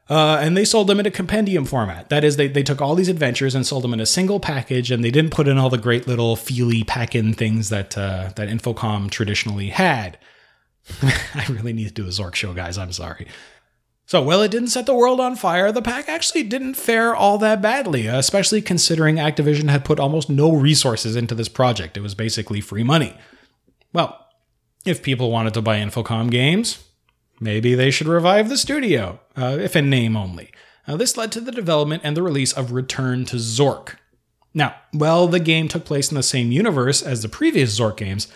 Uh, 0.08 0.38
and 0.40 0.56
they 0.56 0.64
sold 0.64 0.88
them 0.88 0.98
in 0.98 1.06
a 1.06 1.10
compendium 1.10 1.64
format. 1.64 2.08
That 2.08 2.24
is, 2.24 2.36
they, 2.36 2.48
they 2.48 2.64
took 2.64 2.82
all 2.82 2.96
these 2.96 3.08
adventures 3.08 3.54
and 3.54 3.64
sold 3.64 3.84
them 3.84 3.94
in 3.94 4.00
a 4.00 4.06
single 4.06 4.40
package, 4.40 4.90
and 4.90 5.04
they 5.04 5.12
didn't 5.12 5.30
put 5.30 5.46
in 5.46 5.56
all 5.56 5.70
the 5.70 5.78
great 5.78 6.08
little 6.08 6.34
feely 6.34 6.82
pack-in 6.82 7.32
things 7.32 7.68
that 7.68 7.96
uh, 7.96 8.30
that 8.34 8.48
Infocom 8.48 9.08
traditionally 9.08 9.68
had. 9.68 10.18
I 11.02 11.46
really 11.48 11.72
need 11.72 11.86
to 11.86 11.94
do 11.94 12.06
a 12.06 12.08
Zork 12.08 12.34
show, 12.34 12.52
guys. 12.52 12.76
I'm 12.76 12.92
sorry. 12.92 13.28
So, 14.04 14.20
well, 14.20 14.42
it 14.42 14.50
didn't 14.50 14.70
set 14.70 14.86
the 14.86 14.94
world 14.96 15.20
on 15.20 15.36
fire. 15.36 15.70
The 15.70 15.80
pack 15.80 16.08
actually 16.08 16.42
didn't 16.42 16.74
fare 16.74 17.14
all 17.14 17.38
that 17.38 17.62
badly, 17.62 18.08
especially 18.08 18.60
considering 18.60 19.16
Activision 19.16 19.70
had 19.70 19.84
put 19.84 20.00
almost 20.00 20.28
no 20.28 20.52
resources 20.52 21.14
into 21.14 21.36
this 21.36 21.48
project. 21.48 21.96
It 21.96 22.00
was 22.00 22.16
basically 22.16 22.60
free 22.60 22.82
money. 22.82 23.16
Well, 23.92 24.26
if 24.84 25.04
people 25.04 25.30
wanted 25.30 25.54
to 25.54 25.62
buy 25.62 25.78
Infocom 25.78 26.28
games, 26.28 26.84
Maybe 27.40 27.74
they 27.74 27.90
should 27.90 28.06
revive 28.06 28.48
the 28.48 28.58
studio, 28.58 29.18
uh, 29.36 29.56
if 29.58 29.74
in 29.74 29.88
name 29.88 30.16
only. 30.16 30.50
This 30.86 31.16
led 31.16 31.30
to 31.32 31.40
the 31.40 31.52
development 31.52 32.02
and 32.04 32.16
the 32.16 32.22
release 32.22 32.52
of 32.52 32.72
Return 32.72 33.24
to 33.26 33.36
Zork. 33.36 33.94
Now, 34.52 34.74
while 34.92 35.28
the 35.28 35.38
game 35.38 35.68
took 35.68 35.84
place 35.84 36.10
in 36.10 36.16
the 36.16 36.22
same 36.22 36.50
universe 36.50 37.00
as 37.00 37.22
the 37.22 37.28
previous 37.28 37.78
Zork 37.78 37.96
games, 37.96 38.26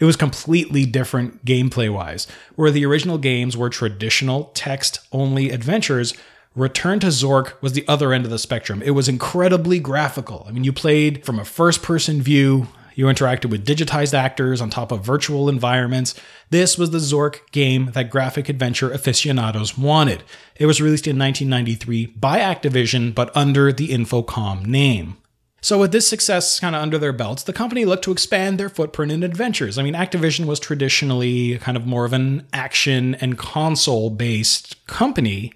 it 0.00 0.04
was 0.04 0.16
completely 0.16 0.84
different 0.84 1.44
gameplay 1.44 1.92
wise. 1.92 2.26
Where 2.56 2.72
the 2.72 2.84
original 2.84 3.18
games 3.18 3.56
were 3.56 3.70
traditional 3.70 4.50
text 4.54 4.98
only 5.12 5.50
adventures, 5.50 6.12
Return 6.56 6.98
to 7.00 7.06
Zork 7.06 7.52
was 7.62 7.72
the 7.72 7.86
other 7.86 8.12
end 8.12 8.24
of 8.24 8.30
the 8.32 8.38
spectrum. 8.38 8.82
It 8.82 8.90
was 8.90 9.08
incredibly 9.08 9.78
graphical. 9.78 10.44
I 10.48 10.50
mean, 10.50 10.64
you 10.64 10.72
played 10.72 11.24
from 11.24 11.38
a 11.38 11.44
first 11.44 11.82
person 11.82 12.20
view, 12.20 12.66
you 12.94 13.06
interacted 13.06 13.50
with 13.50 13.66
digitized 13.66 14.14
actors 14.14 14.60
on 14.60 14.70
top 14.70 14.92
of 14.92 15.04
virtual 15.04 15.48
environments. 15.48 16.14
This 16.50 16.76
was 16.76 16.90
the 16.90 16.98
Zork 16.98 17.50
game 17.50 17.90
that 17.94 18.10
graphic 18.10 18.48
adventure 18.48 18.90
aficionados 18.90 19.78
wanted. 19.78 20.22
It 20.56 20.66
was 20.66 20.80
released 20.80 21.06
in 21.06 21.18
1993 21.18 22.06
by 22.06 22.38
Activision, 22.38 23.14
but 23.14 23.34
under 23.36 23.72
the 23.72 23.88
Infocom 23.88 24.66
name. 24.66 25.16
So, 25.64 25.78
with 25.78 25.92
this 25.92 26.08
success 26.08 26.58
kind 26.58 26.74
of 26.74 26.82
under 26.82 26.98
their 26.98 27.12
belts, 27.12 27.44
the 27.44 27.52
company 27.52 27.84
looked 27.84 28.02
to 28.04 28.10
expand 28.10 28.58
their 28.58 28.68
footprint 28.68 29.12
in 29.12 29.22
adventures. 29.22 29.78
I 29.78 29.84
mean, 29.84 29.94
Activision 29.94 30.46
was 30.46 30.58
traditionally 30.58 31.56
kind 31.58 31.76
of 31.76 31.86
more 31.86 32.04
of 32.04 32.12
an 32.12 32.48
action 32.52 33.14
and 33.16 33.38
console 33.38 34.10
based 34.10 34.84
company. 34.88 35.52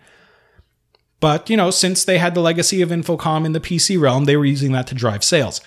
But, 1.19 1.51
you 1.51 1.57
know, 1.57 1.73
since 1.73 2.05
they 2.05 2.19
had 2.19 2.35
the 2.35 2.41
legacy 2.41 2.83
of 2.83 2.91
Infocom 2.91 3.45
in 3.45 3.53
the 3.53 3.59
PC 3.59 3.99
realm, 4.01 4.27
they 4.27 4.37
were 4.37 4.45
using 4.45 4.71
that 4.73 4.87
to 4.89 4.95
drive 4.95 5.25
sales. 5.25 5.61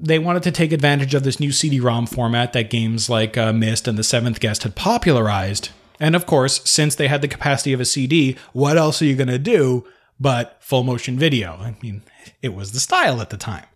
They 0.00 0.18
wanted 0.18 0.42
to 0.44 0.50
take 0.50 0.72
advantage 0.72 1.14
of 1.14 1.22
this 1.22 1.38
new 1.38 1.52
CD-ROM 1.52 2.06
format 2.06 2.52
that 2.52 2.70
games 2.70 3.08
like 3.08 3.36
uh, 3.38 3.52
Myst 3.52 3.86
and 3.86 3.96
The 3.96 4.04
Seventh 4.04 4.40
Guest 4.40 4.64
had 4.64 4.74
popularized. 4.74 5.70
And 6.00 6.16
of 6.16 6.26
course, 6.26 6.60
since 6.68 6.94
they 6.94 7.08
had 7.08 7.22
the 7.22 7.28
capacity 7.28 7.72
of 7.72 7.80
a 7.80 7.84
CD, 7.84 8.36
what 8.52 8.76
else 8.76 9.00
are 9.00 9.04
you 9.04 9.14
going 9.14 9.28
to 9.28 9.38
do 9.38 9.86
but 10.18 10.56
full 10.60 10.82
motion 10.82 11.18
video? 11.18 11.52
I 11.52 11.76
mean, 11.80 12.02
it 12.42 12.54
was 12.54 12.72
the 12.72 12.80
style 12.80 13.20
at 13.20 13.30
the 13.30 13.36
time. 13.36 13.66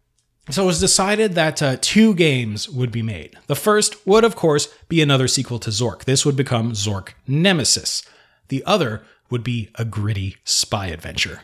So 0.50 0.62
it 0.62 0.66
was 0.66 0.80
decided 0.80 1.34
that 1.34 1.60
uh, 1.60 1.76
two 1.80 2.14
games 2.14 2.68
would 2.68 2.92
be 2.92 3.02
made. 3.02 3.36
The 3.48 3.56
first 3.56 4.06
would, 4.06 4.22
of 4.22 4.36
course, 4.36 4.68
be 4.88 5.02
another 5.02 5.26
sequel 5.26 5.58
to 5.60 5.70
Zork. 5.70 6.04
This 6.04 6.24
would 6.24 6.36
become 6.36 6.72
Zork 6.72 7.10
Nemesis. 7.26 8.04
The 8.48 8.62
other 8.64 9.02
would 9.28 9.42
be 9.42 9.70
a 9.74 9.84
gritty 9.84 10.36
spy 10.44 10.86
adventure. 10.86 11.40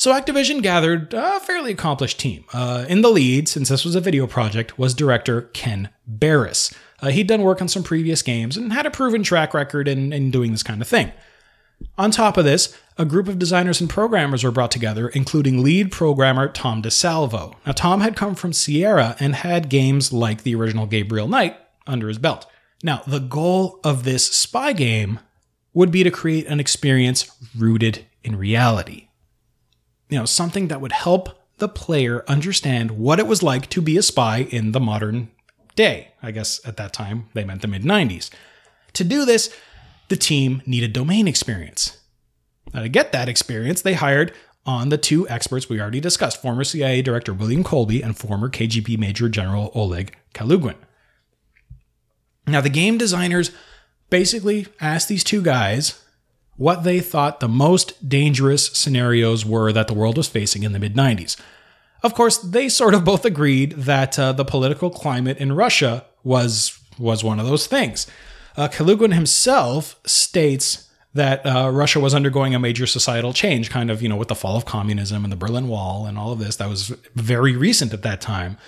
So 0.00 0.14
Activision 0.14 0.62
gathered 0.62 1.12
a 1.12 1.40
fairly 1.40 1.72
accomplished 1.72 2.18
team. 2.18 2.46
Uh, 2.54 2.86
in 2.88 3.02
the 3.02 3.10
lead, 3.10 3.50
since 3.50 3.68
this 3.68 3.84
was 3.84 3.94
a 3.94 4.00
video 4.00 4.26
project, 4.26 4.78
was 4.78 4.94
director 4.94 5.42
Ken 5.52 5.90
Barris. 6.06 6.72
Uh, 7.02 7.10
he'd 7.10 7.26
done 7.26 7.42
work 7.42 7.60
on 7.60 7.68
some 7.68 7.82
previous 7.82 8.22
games 8.22 8.56
and 8.56 8.72
had 8.72 8.86
a 8.86 8.90
proven 8.90 9.22
track 9.22 9.52
record 9.52 9.86
in, 9.86 10.10
in 10.10 10.30
doing 10.30 10.52
this 10.52 10.62
kind 10.62 10.80
of 10.80 10.88
thing. 10.88 11.12
On 11.98 12.10
top 12.10 12.38
of 12.38 12.46
this, 12.46 12.74
a 12.96 13.04
group 13.04 13.28
of 13.28 13.38
designers 13.38 13.78
and 13.78 13.90
programmers 13.90 14.42
were 14.42 14.50
brought 14.50 14.70
together, 14.70 15.08
including 15.08 15.62
lead 15.62 15.92
programmer 15.92 16.48
Tom 16.48 16.80
DeSalvo. 16.80 17.56
Now, 17.66 17.72
Tom 17.72 18.00
had 18.00 18.16
come 18.16 18.34
from 18.34 18.54
Sierra 18.54 19.16
and 19.20 19.34
had 19.34 19.68
games 19.68 20.14
like 20.14 20.44
the 20.44 20.54
original 20.54 20.86
Gabriel 20.86 21.28
Knight 21.28 21.58
under 21.86 22.08
his 22.08 22.16
belt. 22.16 22.46
Now, 22.82 23.02
the 23.06 23.20
goal 23.20 23.78
of 23.84 24.04
this 24.04 24.24
spy 24.28 24.72
game 24.72 25.20
would 25.74 25.90
be 25.90 26.02
to 26.04 26.10
create 26.10 26.46
an 26.46 26.58
experience 26.58 27.30
rooted 27.54 28.06
in 28.24 28.36
reality. 28.36 29.08
You 30.10 30.18
know, 30.18 30.24
something 30.26 30.68
that 30.68 30.80
would 30.80 30.92
help 30.92 31.40
the 31.58 31.68
player 31.68 32.24
understand 32.26 32.92
what 32.92 33.18
it 33.18 33.26
was 33.26 33.42
like 33.42 33.68
to 33.70 33.80
be 33.80 33.96
a 33.96 34.02
spy 34.02 34.38
in 34.50 34.72
the 34.72 34.80
modern 34.80 35.30
day. 35.76 36.08
I 36.22 36.30
guess 36.30 36.60
at 36.66 36.76
that 36.76 36.92
time 36.92 37.28
they 37.34 37.44
meant 37.44 37.62
the 37.62 37.68
mid 37.68 37.82
90s. 37.82 38.30
To 38.94 39.04
do 39.04 39.24
this, 39.24 39.54
the 40.08 40.16
team 40.16 40.62
needed 40.66 40.92
domain 40.92 41.28
experience. 41.28 41.98
Now, 42.74 42.82
to 42.82 42.88
get 42.88 43.12
that 43.12 43.28
experience, 43.28 43.82
they 43.82 43.94
hired 43.94 44.32
on 44.66 44.88
the 44.88 44.98
two 44.98 45.28
experts 45.28 45.68
we 45.68 45.80
already 45.80 46.00
discussed 46.00 46.42
former 46.42 46.64
CIA 46.64 47.02
Director 47.02 47.32
William 47.32 47.64
Colby 47.64 48.02
and 48.02 48.16
former 48.16 48.48
KGB 48.48 48.98
Major 48.98 49.28
General 49.28 49.70
Oleg 49.74 50.16
Kalugin. 50.34 50.76
Now, 52.46 52.60
the 52.60 52.68
game 52.68 52.98
designers 52.98 53.52
basically 54.10 54.66
asked 54.80 55.08
these 55.08 55.24
two 55.24 55.42
guys 55.42 56.04
what 56.60 56.84
they 56.84 57.00
thought 57.00 57.40
the 57.40 57.48
most 57.48 58.06
dangerous 58.06 58.66
scenarios 58.66 59.46
were 59.46 59.72
that 59.72 59.88
the 59.88 59.94
world 59.94 60.18
was 60.18 60.28
facing 60.28 60.62
in 60.62 60.72
the 60.72 60.78
mid 60.78 60.94
90s. 60.94 61.40
Of 62.02 62.12
course, 62.12 62.36
they 62.36 62.68
sort 62.68 62.92
of 62.92 63.02
both 63.02 63.24
agreed 63.24 63.72
that 63.72 64.18
uh, 64.18 64.32
the 64.32 64.44
political 64.44 64.90
climate 64.90 65.38
in 65.38 65.54
Russia 65.54 66.04
was 66.22 66.78
was 66.98 67.24
one 67.24 67.40
of 67.40 67.46
those 67.46 67.66
things. 67.66 68.06
Uh, 68.58 68.68
Kalugin 68.68 69.14
himself 69.14 69.98
states 70.04 70.90
that 71.14 71.46
uh, 71.46 71.70
Russia 71.72 71.98
was 71.98 72.14
undergoing 72.14 72.54
a 72.54 72.58
major 72.58 72.86
societal 72.86 73.32
change, 73.32 73.70
kind 73.70 73.90
of, 73.90 74.02
you 74.02 74.08
know, 74.10 74.16
with 74.16 74.28
the 74.28 74.34
fall 74.34 74.58
of 74.58 74.66
communism 74.66 75.24
and 75.24 75.32
the 75.32 75.36
Berlin 75.36 75.66
Wall 75.66 76.04
and 76.04 76.18
all 76.18 76.30
of 76.30 76.40
this. 76.40 76.56
That 76.56 76.68
was 76.68 76.88
very 77.14 77.56
recent 77.56 77.94
at 77.94 78.02
that 78.02 78.20
time. 78.20 78.58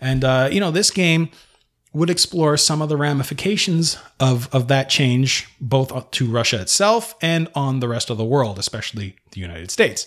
And, 0.00 0.22
uh, 0.22 0.48
you 0.52 0.60
know, 0.60 0.70
this 0.70 0.92
game 0.92 1.28
would 1.92 2.10
explore 2.10 2.56
some 2.56 2.80
of 2.80 2.88
the 2.88 2.96
ramifications 2.96 3.98
of, 4.18 4.52
of 4.54 4.68
that 4.68 4.88
change, 4.88 5.46
both 5.60 6.10
to 6.12 6.30
Russia 6.30 6.60
itself 6.60 7.14
and 7.20 7.48
on 7.54 7.80
the 7.80 7.88
rest 7.88 8.08
of 8.08 8.16
the 8.16 8.24
world, 8.24 8.58
especially 8.58 9.16
the 9.32 9.40
United 9.40 9.70
States. 9.70 10.06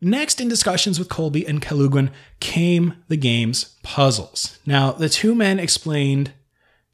Next, 0.00 0.40
in 0.40 0.48
discussions 0.48 0.98
with 0.98 1.08
Colby 1.08 1.46
and 1.46 1.60
Kalugin, 1.60 2.10
came 2.40 2.96
the 3.08 3.16
game's 3.16 3.76
puzzles. 3.82 4.58
Now, 4.64 4.92
the 4.92 5.10
two 5.10 5.34
men 5.34 5.58
explained 5.58 6.32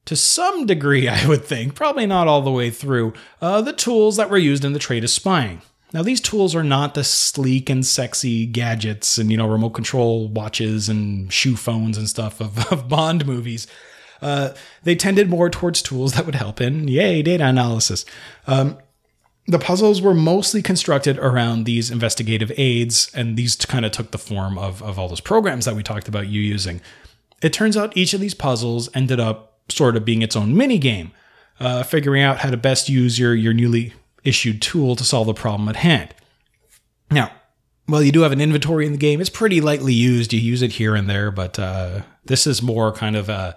to 0.06 0.16
some 0.16 0.66
degree, 0.66 1.08
I 1.08 1.26
would 1.26 1.44
think, 1.44 1.74
probably 1.74 2.06
not 2.06 2.28
all 2.28 2.42
the 2.42 2.50
way 2.50 2.70
through, 2.70 3.14
uh, 3.40 3.62
the 3.62 3.72
tools 3.72 4.16
that 4.16 4.28
were 4.28 4.38
used 4.38 4.64
in 4.64 4.72
the 4.72 4.78
trade 4.78 5.04
of 5.04 5.10
spying. 5.10 5.62
Now, 5.92 6.02
these 6.02 6.20
tools 6.20 6.54
are 6.54 6.64
not 6.64 6.94
the 6.94 7.04
sleek 7.04 7.70
and 7.70 7.86
sexy 7.86 8.44
gadgets 8.44 9.18
and, 9.18 9.30
you 9.30 9.36
know, 9.36 9.48
remote 9.48 9.70
control 9.70 10.28
watches 10.28 10.88
and 10.88 11.32
shoe 11.32 11.56
phones 11.56 11.96
and 11.96 12.08
stuff 12.08 12.40
of, 12.40 12.66
of 12.72 12.88
Bond 12.88 13.24
movies. 13.24 13.66
Uh, 14.22 14.50
they 14.82 14.94
tended 14.94 15.28
more 15.28 15.50
towards 15.50 15.82
tools 15.82 16.12
that 16.14 16.26
would 16.26 16.34
help 16.34 16.60
in, 16.60 16.88
yay, 16.88 17.22
data 17.22 17.46
analysis. 17.46 18.04
Um, 18.46 18.78
the 19.46 19.58
puzzles 19.58 20.02
were 20.02 20.14
mostly 20.14 20.60
constructed 20.60 21.18
around 21.18 21.64
these 21.64 21.90
investigative 21.90 22.50
aids, 22.56 23.10
and 23.14 23.36
these 23.36 23.54
kind 23.56 23.84
of 23.84 23.92
took 23.92 24.10
the 24.10 24.18
form 24.18 24.58
of, 24.58 24.82
of 24.82 24.98
all 24.98 25.08
those 25.08 25.20
programs 25.20 25.64
that 25.66 25.76
we 25.76 25.82
talked 25.82 26.08
about 26.08 26.28
you 26.28 26.40
using. 26.40 26.80
It 27.42 27.52
turns 27.52 27.76
out 27.76 27.96
each 27.96 28.12
of 28.12 28.20
these 28.20 28.34
puzzles 28.34 28.88
ended 28.94 29.20
up 29.20 29.60
sort 29.68 29.96
of 29.96 30.04
being 30.04 30.22
its 30.22 30.34
own 30.34 30.56
mini 30.56 30.78
game, 30.78 31.12
uh, 31.60 31.82
figuring 31.82 32.22
out 32.22 32.38
how 32.38 32.50
to 32.50 32.56
best 32.56 32.88
use 32.88 33.18
your, 33.18 33.34
your 33.34 33.52
newly 33.52 33.92
issued 34.24 34.60
tool 34.60 34.96
to 34.96 35.04
solve 35.04 35.28
the 35.28 35.34
problem 35.34 35.68
at 35.68 35.76
hand. 35.76 36.12
Now, 37.10 37.30
well, 37.88 38.02
you 38.02 38.10
do 38.10 38.22
have 38.22 38.32
an 38.32 38.40
inventory 38.40 38.84
in 38.84 38.92
the 38.92 38.98
game. 38.98 39.20
It's 39.20 39.30
pretty 39.30 39.60
lightly 39.60 39.94
used. 39.94 40.32
You 40.32 40.40
use 40.40 40.62
it 40.62 40.72
here 40.72 40.96
and 40.96 41.08
there, 41.08 41.30
but 41.30 41.56
uh, 41.58 42.00
this 42.24 42.46
is 42.46 42.62
more 42.62 42.90
kind 42.90 43.14
of 43.14 43.28
a 43.28 43.56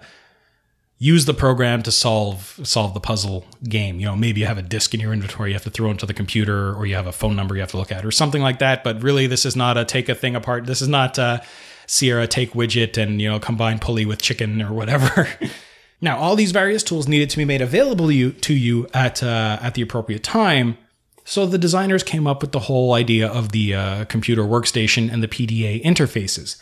use 1.02 1.24
the 1.24 1.32
program 1.32 1.82
to 1.82 1.90
solve 1.90 2.60
solve 2.62 2.94
the 2.94 3.00
puzzle 3.00 3.44
game. 3.64 3.98
You 3.98 4.06
know, 4.06 4.14
maybe 4.14 4.40
you 4.40 4.46
have 4.46 4.58
a 4.58 4.62
disk 4.62 4.94
in 4.94 5.00
your 5.00 5.12
inventory 5.12 5.50
you 5.50 5.54
have 5.54 5.64
to 5.64 5.70
throw 5.70 5.90
into 5.90 6.06
the 6.06 6.14
computer, 6.14 6.72
or 6.74 6.86
you 6.86 6.94
have 6.94 7.08
a 7.08 7.12
phone 7.12 7.34
number 7.34 7.56
you 7.56 7.62
have 7.62 7.70
to 7.72 7.78
look 7.78 7.90
at, 7.90 8.04
or 8.04 8.12
something 8.12 8.42
like 8.42 8.60
that. 8.60 8.84
But 8.84 9.02
really, 9.02 9.26
this 9.26 9.44
is 9.44 9.56
not 9.56 9.76
a 9.76 9.84
take 9.84 10.08
a 10.08 10.14
thing 10.14 10.36
apart. 10.36 10.66
This 10.66 10.80
is 10.80 10.88
not 10.88 11.18
uh, 11.18 11.40
Sierra 11.86 12.28
take 12.28 12.52
widget 12.52 12.96
and 13.02 13.20
you 13.20 13.28
know 13.28 13.40
combine 13.40 13.80
pulley 13.80 14.04
with 14.04 14.22
chicken 14.22 14.62
or 14.62 14.72
whatever. 14.72 15.26
now, 16.00 16.18
all 16.18 16.36
these 16.36 16.52
various 16.52 16.82
tools 16.82 17.08
needed 17.08 17.30
to 17.30 17.38
be 17.38 17.46
made 17.46 17.62
available 17.62 18.06
to 18.08 18.14
you, 18.14 18.32
to 18.32 18.54
you 18.54 18.86
at 18.92 19.22
uh, 19.22 19.58
at 19.62 19.74
the 19.74 19.82
appropriate 19.82 20.22
time. 20.22 20.76
So 21.24 21.46
the 21.46 21.58
designers 21.58 22.02
came 22.02 22.26
up 22.26 22.42
with 22.42 22.52
the 22.52 22.60
whole 22.60 22.92
idea 22.92 23.28
of 23.28 23.52
the 23.52 23.74
uh, 23.74 24.04
computer 24.06 24.42
workstation 24.42 25.12
and 25.12 25.22
the 25.22 25.28
PDA 25.28 25.82
interfaces. 25.82 26.60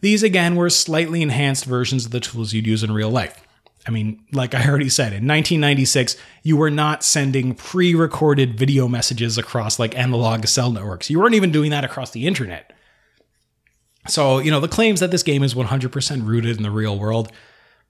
These 0.00 0.24
again 0.24 0.56
were 0.56 0.68
slightly 0.70 1.22
enhanced 1.22 1.64
versions 1.64 2.04
of 2.04 2.10
the 2.10 2.18
tools 2.18 2.52
you'd 2.52 2.66
use 2.66 2.82
in 2.82 2.90
real 2.90 3.10
life. 3.10 3.46
I 3.86 3.90
mean, 3.90 4.24
like 4.32 4.54
I 4.54 4.66
already 4.68 4.88
said, 4.88 5.08
in 5.08 5.26
1996, 5.26 6.16
you 6.42 6.56
were 6.56 6.70
not 6.70 7.02
sending 7.02 7.54
pre 7.54 7.94
recorded 7.94 8.58
video 8.58 8.86
messages 8.86 9.38
across 9.38 9.78
like 9.78 9.96
analog 9.98 10.46
cell 10.46 10.70
networks. 10.70 11.10
You 11.10 11.18
weren't 11.18 11.34
even 11.34 11.50
doing 11.50 11.70
that 11.70 11.84
across 11.84 12.12
the 12.12 12.26
internet. 12.26 12.72
So, 14.08 14.38
you 14.38 14.50
know, 14.50 14.60
the 14.60 14.68
claims 14.68 15.00
that 15.00 15.10
this 15.10 15.22
game 15.22 15.42
is 15.42 15.54
100% 15.54 16.26
rooted 16.26 16.56
in 16.56 16.62
the 16.62 16.70
real 16.70 16.98
world 16.98 17.30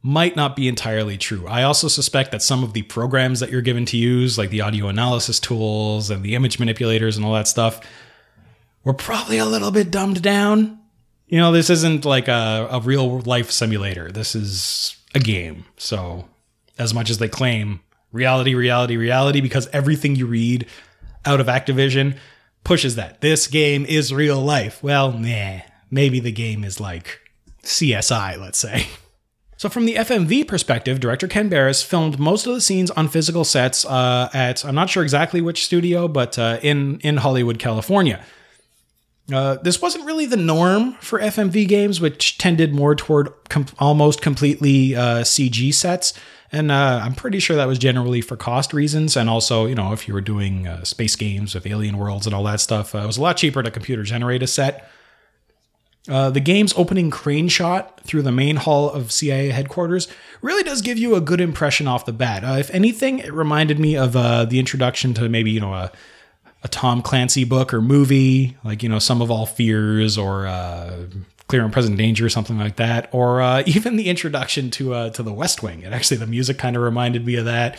might 0.03 0.35
not 0.35 0.57
be 0.57 0.69
entirely 0.69 1.17
true. 1.17 1.47
I 1.47 1.63
also 1.63 1.89
suspect 1.89 2.33
that 2.33 2.43
some 2.43 2.65
of 2.65 2.73
the 2.73 2.83
programs 2.83 3.41
that 3.41 3.51
you're 3.51 3.63
given 3.63 3.87
to 3.87 3.97
use, 3.97 4.37
like 4.37 4.51
the 4.51 4.61
audio 4.61 4.89
analysis 4.89 5.39
tools 5.39 6.11
and 6.11 6.23
the 6.23 6.35
image 6.35 6.59
manipulators 6.59 7.17
and 7.17 7.25
all 7.25 7.35
that 7.35 7.49
stuff, 7.49 7.81
were 8.85 8.95
probably 8.95 9.39
a 9.39 9.47
little 9.47 9.71
bit 9.71 9.91
dumbed 9.91 10.21
down. 10.23 10.81
You 11.29 11.39
know, 11.39 11.53
this 11.53 11.71
isn't 11.71 12.05
like 12.05 12.29
a, 12.29 12.69
a 12.71 12.81
real 12.81 13.21
life 13.21 13.51
simulator. 13.51 14.11
This 14.11 14.35
is 14.35 14.97
a 15.15 15.21
game. 15.21 15.65
So, 15.77 16.29
as 16.79 16.95
much 16.95 17.11
as 17.11 17.19
they 17.19 17.29
claim 17.29 17.81
reality, 18.13 18.55
reality, 18.55 18.97
reality, 18.97 19.41
because 19.41 19.69
everything 19.73 20.17
you 20.17 20.27
read 20.27 20.67
out 21.25 21.41
of 21.41 21.47
Activision 21.47 22.17
pushes 22.65 22.97
that 22.97 23.21
this 23.21 23.47
game 23.47 23.85
is 23.87 24.13
real 24.13 24.41
life. 24.41 24.83
Well, 24.83 25.13
nah, 25.13 25.61
maybe 25.91 26.21
the 26.21 26.33
game 26.33 26.65
is 26.65 26.81
like 26.81 27.21
CSI, 27.63 28.39
let's 28.39 28.59
say. 28.59 28.87
So, 29.59 29.69
from 29.69 29.85
the 29.85 29.95
FMV 29.95 30.49
perspective, 30.49 30.99
director 30.99 31.29
Ken 31.29 31.49
Barris 31.49 31.85
filmed 31.85 32.19
most 32.19 32.49
of 32.49 32.53
the 32.53 32.61
scenes 32.61 32.91
on 32.91 33.07
physical 33.07 33.45
sets 33.45 33.85
uh, 33.85 34.29
at 34.35 34.65
I'm 34.65 34.75
not 34.75 34.91
sure 34.91 35.05
exactly 35.05 35.41
which 35.41 35.65
studio, 35.65 36.09
but 36.09 36.37
uh, 36.37 36.59
in 36.63 36.99
in 37.05 37.19
Hollywood, 37.19 37.61
California. 37.61 38.25
Uh, 39.31 39.57
this 39.57 39.81
wasn't 39.81 40.05
really 40.05 40.27
the 40.27 40.37
norm 40.37 40.95
for 40.95 41.21
FMV 41.21 41.69
games, 41.69 42.01
which 42.01 42.39
tended 42.39 42.75
more 42.75 42.95
toward 42.95 43.33
com- 43.49 43.67
almost 43.79 44.21
completely 44.21 44.97
uh, 44.97 45.23
CG 45.23 45.73
sets. 45.73 46.13
And 46.51 46.71
uh, 46.71 47.01
I'm 47.03 47.15
pretty 47.15 47.39
sure 47.39 47.57
that 47.57 47.69
was 47.69 47.79
generally 47.79 48.21
for 48.21 48.37
cost 48.37 48.75
reasons. 48.75 49.17
And 49.17 49.31
also, 49.31 49.67
you 49.67 49.75
know, 49.75 49.93
if 49.93 50.09
you 50.09 50.13
were 50.13 50.21
doing 50.21 50.67
uh, 50.67 50.85
space 50.85 51.17
games 51.17 51.55
with 51.55 51.67
alien 51.67 51.99
worlds 51.99 52.27
and 52.27 52.35
all 52.35 52.45
that 52.45 52.61
stuff, 52.61 52.95
uh, 52.95 52.99
it 52.99 53.07
was 53.07 53.17
a 53.17 53.23
lot 53.23 53.37
cheaper 53.37 53.63
to 53.63 53.71
computer 53.71 54.03
generate 54.03 54.43
a 54.43 54.47
set. 54.47 54.89
The 56.05 56.41
game's 56.41 56.75
opening 56.77 57.11
crane 57.11 57.47
shot 57.47 58.01
through 58.01 58.23
the 58.23 58.33
main 58.33 58.57
hall 58.57 58.91
of 58.91 59.13
CIA 59.13 59.51
headquarters 59.51 60.09
really 60.43 60.65
does 60.65 60.83
give 60.83 60.99
you 60.99 61.15
a 61.15 61.21
good 61.21 61.41
impression 61.41 61.87
off 61.87 62.05
the 62.05 62.13
bat. 62.13 62.43
if 62.59 62.71
anything, 62.71 63.21
it 63.21 63.33
reminded 63.33 63.79
me 63.79 63.97
of 63.97 64.13
the 64.13 64.59
introduction 64.59 65.15
to 65.15 65.29
maybe, 65.29 65.53
you 65.53 65.61
know, 65.61 65.73
a 65.73 65.93
a 66.63 66.69
Tom 66.69 67.03
Clancy 67.03 67.45
book 67.45 67.75
or 67.75 67.81
movie, 67.81 68.57
like 68.65 68.83
you 68.83 68.89
know, 68.89 68.99
Sum 68.99 69.21
of 69.21 69.31
All 69.31 69.47
Fears 69.47 70.17
or 70.17 70.47
uh, 70.47 71.07
Clear 71.49 71.65
and 71.65 71.73
Present 71.73 71.97
Danger 71.97 72.27
or 72.27 72.29
something 72.29 72.59
like 72.59 72.77
that, 72.77 73.09
or 73.13 73.43
uh, 73.43 73.63
even 73.67 73.97
the 73.97 74.09
introduction 74.09 74.71
to 74.73 74.95
uh, 74.95 75.11
to 75.11 75.23
The 75.23 75.33
West 75.33 75.63
Wing. 75.63 75.85
And 75.85 75.95
actually, 75.95 76.19
the 76.19 76.27
music 76.27 76.59
kind 76.59 76.77
of 76.77 76.83
reminded 76.83 77.27
me 77.27 77.37
of 77.37 77.45
that. 77.45 77.79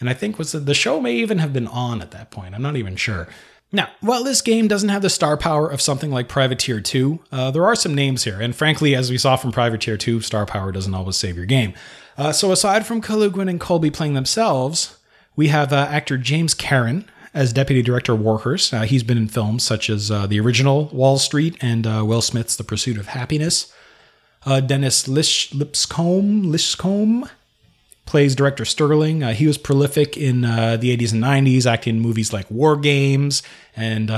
And 0.00 0.08
I 0.08 0.14
think 0.14 0.38
was 0.38 0.52
the 0.52 0.74
show 0.74 1.00
may 1.00 1.14
even 1.14 1.38
have 1.38 1.52
been 1.52 1.66
on 1.66 2.00
at 2.00 2.12
that 2.12 2.30
point. 2.30 2.54
I'm 2.54 2.62
not 2.62 2.76
even 2.76 2.94
sure. 2.94 3.26
Now, 3.70 3.88
while 4.00 4.24
this 4.24 4.40
game 4.40 4.66
doesn't 4.66 4.88
have 4.88 5.02
the 5.02 5.10
star 5.10 5.36
power 5.36 5.68
of 5.68 5.82
something 5.82 6.10
like 6.10 6.28
Privateer 6.28 6.80
2, 6.80 7.20
uh, 7.30 7.50
there 7.50 7.66
are 7.66 7.76
some 7.76 7.94
names 7.94 8.24
here. 8.24 8.40
And 8.40 8.56
frankly, 8.56 8.94
as 8.94 9.10
we 9.10 9.18
saw 9.18 9.36
from 9.36 9.52
Privateer 9.52 9.98
2, 9.98 10.22
star 10.22 10.46
power 10.46 10.72
doesn't 10.72 10.94
always 10.94 11.16
save 11.16 11.36
your 11.36 11.44
game. 11.44 11.74
Uh, 12.16 12.32
so 12.32 12.50
aside 12.50 12.86
from 12.86 13.02
Kalugin 13.02 13.50
and 13.50 13.60
Colby 13.60 13.90
playing 13.90 14.14
themselves, 14.14 14.96
we 15.36 15.48
have 15.48 15.72
uh, 15.72 15.86
actor 15.90 16.16
James 16.16 16.54
Karen, 16.54 17.04
as 17.34 17.52
Deputy 17.52 17.82
Director 17.82 18.14
Warhurst. 18.14 18.72
Uh, 18.72 18.82
he's 18.82 19.02
been 19.02 19.18
in 19.18 19.28
films 19.28 19.62
such 19.62 19.90
as 19.90 20.10
uh, 20.10 20.26
the 20.26 20.40
original 20.40 20.86
Wall 20.86 21.18
Street 21.18 21.56
and 21.60 21.86
uh, 21.86 22.04
Will 22.04 22.22
Smith's 22.22 22.56
The 22.56 22.64
Pursuit 22.64 22.98
of 22.98 23.08
Happiness. 23.08 23.72
Uh, 24.46 24.60
Dennis 24.60 25.08
Lish- 25.08 25.52
Lipscomb, 25.52 26.44
Lishcombe 26.44 27.28
plays 28.06 28.34
Director 28.34 28.64
Sterling. 28.64 29.22
Uh, 29.22 29.34
he 29.34 29.46
was 29.46 29.58
prolific 29.58 30.16
in 30.16 30.44
uh, 30.44 30.78
the 30.78 30.96
80s 30.96 31.12
and 31.12 31.22
90s, 31.22 31.66
acting 31.66 31.96
in 31.96 32.00
movies 32.00 32.32
like 32.32 32.50
War 32.50 32.76
Games 32.76 33.42
and 33.76 34.08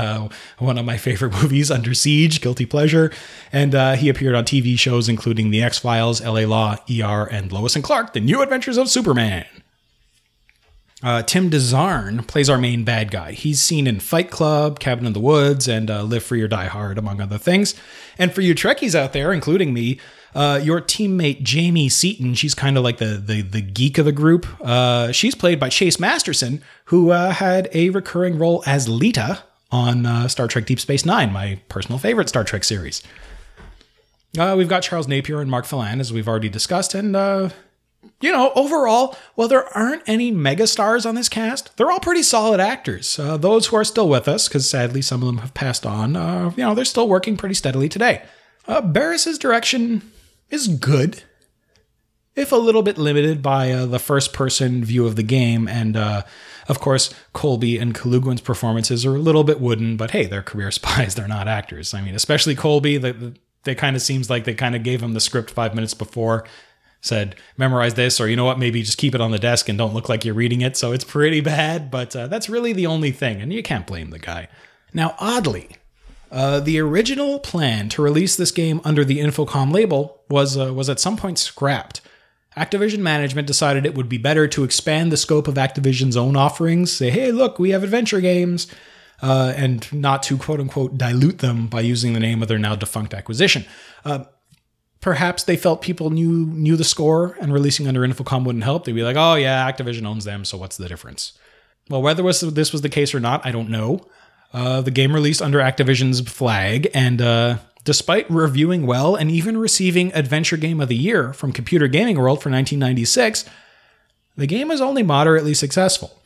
one 0.59 0.79
of 0.79 0.85
my 0.85 0.97
favorite 0.97 1.33
movies, 1.43 1.71
Under 1.71 1.93
Siege, 1.93 2.41
Guilty 2.41 2.67
Pleasure. 2.67 3.11
And 3.53 3.99
he 3.99 4.09
appeared 4.09 4.37
on 4.37 4.45
TV 4.45 4.79
shows 4.79 5.09
including 5.09 5.51
The 5.51 5.63
X 5.63 5.79
Files, 5.79 6.23
LA 6.23 6.43
Law, 6.43 6.77
ER, 6.89 7.25
and 7.25 7.51
Lois 7.51 7.75
and 7.75 7.83
Clark, 7.83 8.13
The 8.13 8.21
New 8.21 8.43
Adventures 8.43 8.79
of 8.79 8.89
Superman. 8.89 9.45
Uh, 11.03 11.23
Tim 11.23 11.51
DeZarn 11.51 12.27
plays 12.27 12.51
our 12.51 12.59
main 12.59 12.85
bad 12.85 13.11
guy. 13.11 13.33
He's 13.33 13.61
seen 13.61 13.87
in 13.87 14.01
Fight 14.01 14.31
Club, 14.31 14.79
Cabin 14.79 15.07
in 15.07 15.15
the 15.15 15.21
Woods, 15.21 15.67
and 15.67 15.91
uh, 15.91 16.03
Live 16.03 16.23
Free 16.23 16.43
or 16.43 16.49
Die 16.49 16.67
Hard, 16.67 16.99
among 16.99 17.21
other 17.21 17.39
things. 17.39 17.75
And 18.19 18.35
for 18.35 18.43
you 18.43 18.55
Trekkies 18.55 18.95
out 18.95 19.15
there, 19.15 19.33
including 19.33 19.73
me, 19.73 19.99
uh, 20.35 20.61
your 20.63 20.81
teammate 20.81 21.43
Jamie 21.43 21.89
Seaton, 21.89 22.35
she's 22.35 22.55
kind 22.55 22.77
of 22.77 22.85
like 22.85 22.99
the, 22.99 23.23
the, 23.25 23.41
the 23.41 23.63
geek 23.63 23.97
of 23.97 24.05
the 24.05 24.13
group. 24.13 24.47
Uh, 24.61 25.11
she's 25.11 25.35
played 25.35 25.59
by 25.59 25.71
Chase 25.71 25.99
Masterson, 25.99 26.63
who 26.87 27.11
uh, 27.11 27.33
had 27.33 27.71
a 27.73 27.89
recurring 27.91 28.39
role 28.39 28.63
as 28.67 28.87
Leeta 28.87 29.43
on 29.73 30.05
uh, 30.05 30.29
Star 30.29 30.49
Trek 30.49 30.67
Deep 30.67 30.81
Space 30.81 31.07
Nine, 31.07 31.33
my 31.33 31.61
personal 31.69 31.99
favorite 31.99 32.29
Star 32.29 32.45
Trek 32.45 32.63
series. 32.63 33.03
we've 34.37 34.69
got 34.69 34.83
Charles 34.83 35.09
Napier 35.09 35.41
and 35.41 35.51
Mark 35.51 35.65
Phelan, 35.65 35.99
as 35.99 36.13
we've 36.13 36.29
already 36.29 36.51
discussed, 36.51 36.95
and 36.95 37.17
you 38.21 38.33
know, 38.33 38.53
overall, 38.55 39.17
while 39.35 39.49
there 39.49 39.67
aren't 39.77 40.03
any 40.07 40.33
megastars 40.33 41.07
on 41.07 41.15
this 41.15 41.29
cast, 41.29 41.77
they're 41.77 41.91
all 41.91 42.01
pretty 42.01 42.23
solid 42.23 42.61
actors. 42.61 43.19
Uh, 43.19 43.37
those 43.37 43.67
who 43.67 43.77
are 43.77 43.85
still 43.85 44.09
with 44.09 44.29
us, 44.29 44.49
because 44.49 44.69
sadly 44.69 45.03
some 45.03 45.23
of 45.23 45.27
them 45.27 45.39
have 45.39 45.55
passed 45.55 45.87
on, 45.87 46.17
uh, 46.17 46.53
you 46.57 46.65
know, 46.65 46.75
they're 46.75 46.85
still 46.85 47.09
working 47.09 47.37
pretty 47.37 47.55
steadily 47.55 47.89
today. 47.89 48.23
Uh, 48.69 48.81
Barris's 48.81 49.39
direction 49.39 50.13
is 50.51 50.69
good, 50.69 51.23
if 52.37 52.53
a 52.53 52.57
little 52.57 52.83
bit 52.83 52.99
limited 52.99 53.43
by 53.43 53.73
uh, 53.73 53.87
the 53.87 53.99
first 53.99 54.33
person 54.33 54.85
view 54.85 55.07
of 55.07 55.17
the 55.17 55.23
game. 55.23 55.67
And 55.67 55.97
uh, 55.97 56.23
of 56.69 56.79
course, 56.79 57.13
Colby 57.33 57.79
and 57.79 57.95
Kalugin's 57.95 58.41
performances 58.41 59.05
are 59.05 59.17
a 59.17 59.21
little 59.21 59.45
bit 59.45 59.61
wooden, 59.61 59.97
but 59.97 60.13
hey, 60.13 60.27
they're 60.27 60.43
career 60.43 60.71
spies, 60.71 61.15
they're 61.15 61.29
not 61.29 61.49
actors. 61.49 61.95
I 61.95 62.03
mean, 62.03 62.15
especially 62.15 62.55
Colby, 62.55 62.99
the, 62.99 63.13
the, 63.13 63.37
they 63.65 63.75
kind 63.75 63.97
of 63.97 64.03
seems 64.03 64.31
like 64.31 64.45
they 64.45 64.55
kind 64.55 64.75
of 64.75 64.83
gave 64.83 65.03
him 65.03 65.13
the 65.15 65.21
script 65.21 65.51
five 65.51 65.75
minutes 65.75 65.95
before 65.95 66.47
said 67.01 67.37
memorize 67.57 67.95
this 67.95 68.21
or 68.21 68.29
you 68.29 68.37
know 68.37 68.45
what? 68.45 68.59
Maybe 68.59 68.83
just 68.83 68.99
keep 68.99 69.15
it 69.15 69.21
on 69.21 69.31
the 69.31 69.39
desk 69.39 69.69
and 69.69 69.79
don't 69.79 69.95
look 69.95 70.09
like 70.09 70.25
you're 70.25 70.35
reading 70.35 70.61
it. 70.61 70.77
So 70.77 70.93
it's 70.93 71.05
pretty 71.05 71.41
bad 71.57 71.91
but 71.91 72.15
uh, 72.15 72.27
that's 72.27 72.49
really 72.49 72.73
the 72.73 72.87
only 72.87 73.11
thing 73.11 73.41
and 73.41 73.53
you 73.53 73.63
can't 73.63 73.87
blame 73.87 74.11
the 74.11 74.19
guy. 74.19 74.49
Now 74.93 75.15
oddly 75.19 75.77
uh, 76.31 76.61
the 76.61 76.79
original 76.79 77.41
plan 77.41 77.89
to 77.91 78.03
release 78.03 78.37
this 78.37 78.53
game 78.53 78.81
under 78.85 79.05
the 79.05 79.19
infocom 79.19 79.73
label 79.73 80.23
was 80.29 80.57
uh, 80.57 80.73
was 80.73 80.89
at 80.89 81.01
some 81.01 81.17
point 81.17 81.39
scrapped. 81.39 82.01
Activision 82.57 82.99
management 82.99 83.47
decided 83.47 83.87
it 83.87 83.95
would 83.95 84.09
be 84.09 84.19
better 84.19 84.47
to 84.49 84.65
expand 84.65 85.11
the 85.13 85.17
scope 85.17 85.49
of 85.49 85.55
activision's 85.55 86.17
own 86.17 86.37
offerings 86.37 86.93
say 86.93 87.11
hey 87.11 87.33
look 87.33 87.59
we 87.59 87.71
have 87.71 87.83
adventure 87.83 88.21
games 88.21 88.67
uh, 89.23 89.53
and 89.57 89.93
not 89.93 90.23
to 90.25 90.37
quote 90.37 90.61
unquote 90.61 90.97
dilute 90.97 91.39
them 91.39 91.67
by 91.67 91.81
using 91.81 92.13
the 92.13 92.21
name 92.21 92.43
of 92.43 92.49
their 92.49 92.59
now 92.59 92.75
defunct 92.75 93.15
acquisition. 93.15 93.65
Uh, 94.05 94.25
perhaps 95.01 95.45
they 95.45 95.57
felt 95.57 95.83
people 95.83 96.11
knew 96.11 96.47
knew 96.47 96.77
the 96.77 96.85
score 96.85 97.37
and 97.41 97.53
releasing 97.53 97.89
under 97.89 98.07
Infocom 98.07 98.45
wouldn't 98.45 98.65
help. 98.65 98.85
They'd 98.85 98.93
be 98.93 99.03
like, 99.03 99.17
"Oh 99.17 99.35
yeah, 99.35 99.71
Activision 99.71 100.07
owns 100.07 100.25
them, 100.25 100.45
so 100.45 100.59
what's 100.59 100.77
the 100.77 100.89
difference?" 100.89 101.33
Well, 101.89 102.03
whether 102.03 102.23
this 102.23 102.73
was 102.73 102.83
the 102.83 102.89
case 102.89 103.15
or 103.15 103.21
not, 103.21 103.45
I 103.45 103.51
don't 103.51 103.69
know. 103.69 104.07
Uh, 104.53 104.81
the 104.81 104.91
game 104.91 105.13
released 105.13 105.43
under 105.43 105.59
Activision's 105.59 106.21
flag, 106.21 106.89
and 106.95 107.21
uh, 107.21 107.59
despite 107.85 108.31
reviewing 108.31 108.87
well 108.87 109.15
and 109.17 109.31
even 109.31 109.57
receiving 109.57 110.13
Adventure 110.13 110.57
Game 110.57 110.81
of 110.81 110.89
the 110.89 110.97
Year 110.97 111.33
from 111.33 111.53
Computer 111.53 111.89
Gaming 111.89 112.17
World 112.17 112.43
for 112.43 112.51
1996, 112.51 113.45
the 114.37 114.47
game 114.47 114.69
was 114.69 114.81
only 114.81 115.03
moderately 115.03 115.55
successful. 115.55 116.17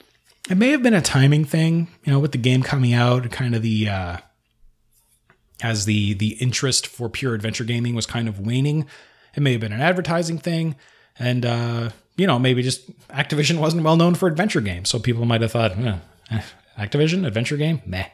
It 0.51 0.57
may 0.57 0.71
have 0.71 0.83
been 0.83 0.95
a 0.95 1.01
timing 1.01 1.45
thing, 1.45 1.89
you 2.05 2.13
know, 2.13 2.19
with 2.19 2.33
the 2.33 2.39
game 2.39 2.63
coming 2.63 2.93
out, 2.93 3.31
kind 3.31 3.55
of 3.55 3.63
the 3.63 3.89
uh, 3.89 4.17
as 5.65 5.87
the 5.87 6.13
the 6.13 6.35
interest 6.35 6.87
for 6.87 7.09
pure 7.09 7.35
adventure 7.35 7.65
gaming 7.65 7.95
was 7.95 8.05
kind 8.05 8.29
of 8.29 8.39
waning. 8.39 8.87
It 9.35 9.43
may 9.43 9.53
have 9.53 9.63
been 9.63 9.73
an 9.73 9.81
advertising 9.81 10.39
thing, 10.39 10.77
and 11.19 11.47
uh, 11.47 11.91
you 12.17 12.27
know 12.27 12.39
maybe 12.39 12.63
just 12.63 12.87
Activision 13.09 13.59
wasn't 13.59 13.83
well 13.83 13.97
known 13.97 14.15
for 14.15 14.29
adventure 14.29 14.61
games, 14.61 14.91
so 14.91 14.99
people 14.99 15.25
might 15.25 15.41
have 15.41 15.53
thought, 15.53 15.73
eh, 15.73 16.43
Activision 16.79 17.27
adventure 17.27 17.57
game, 17.57 17.81
meh. 17.87 18.07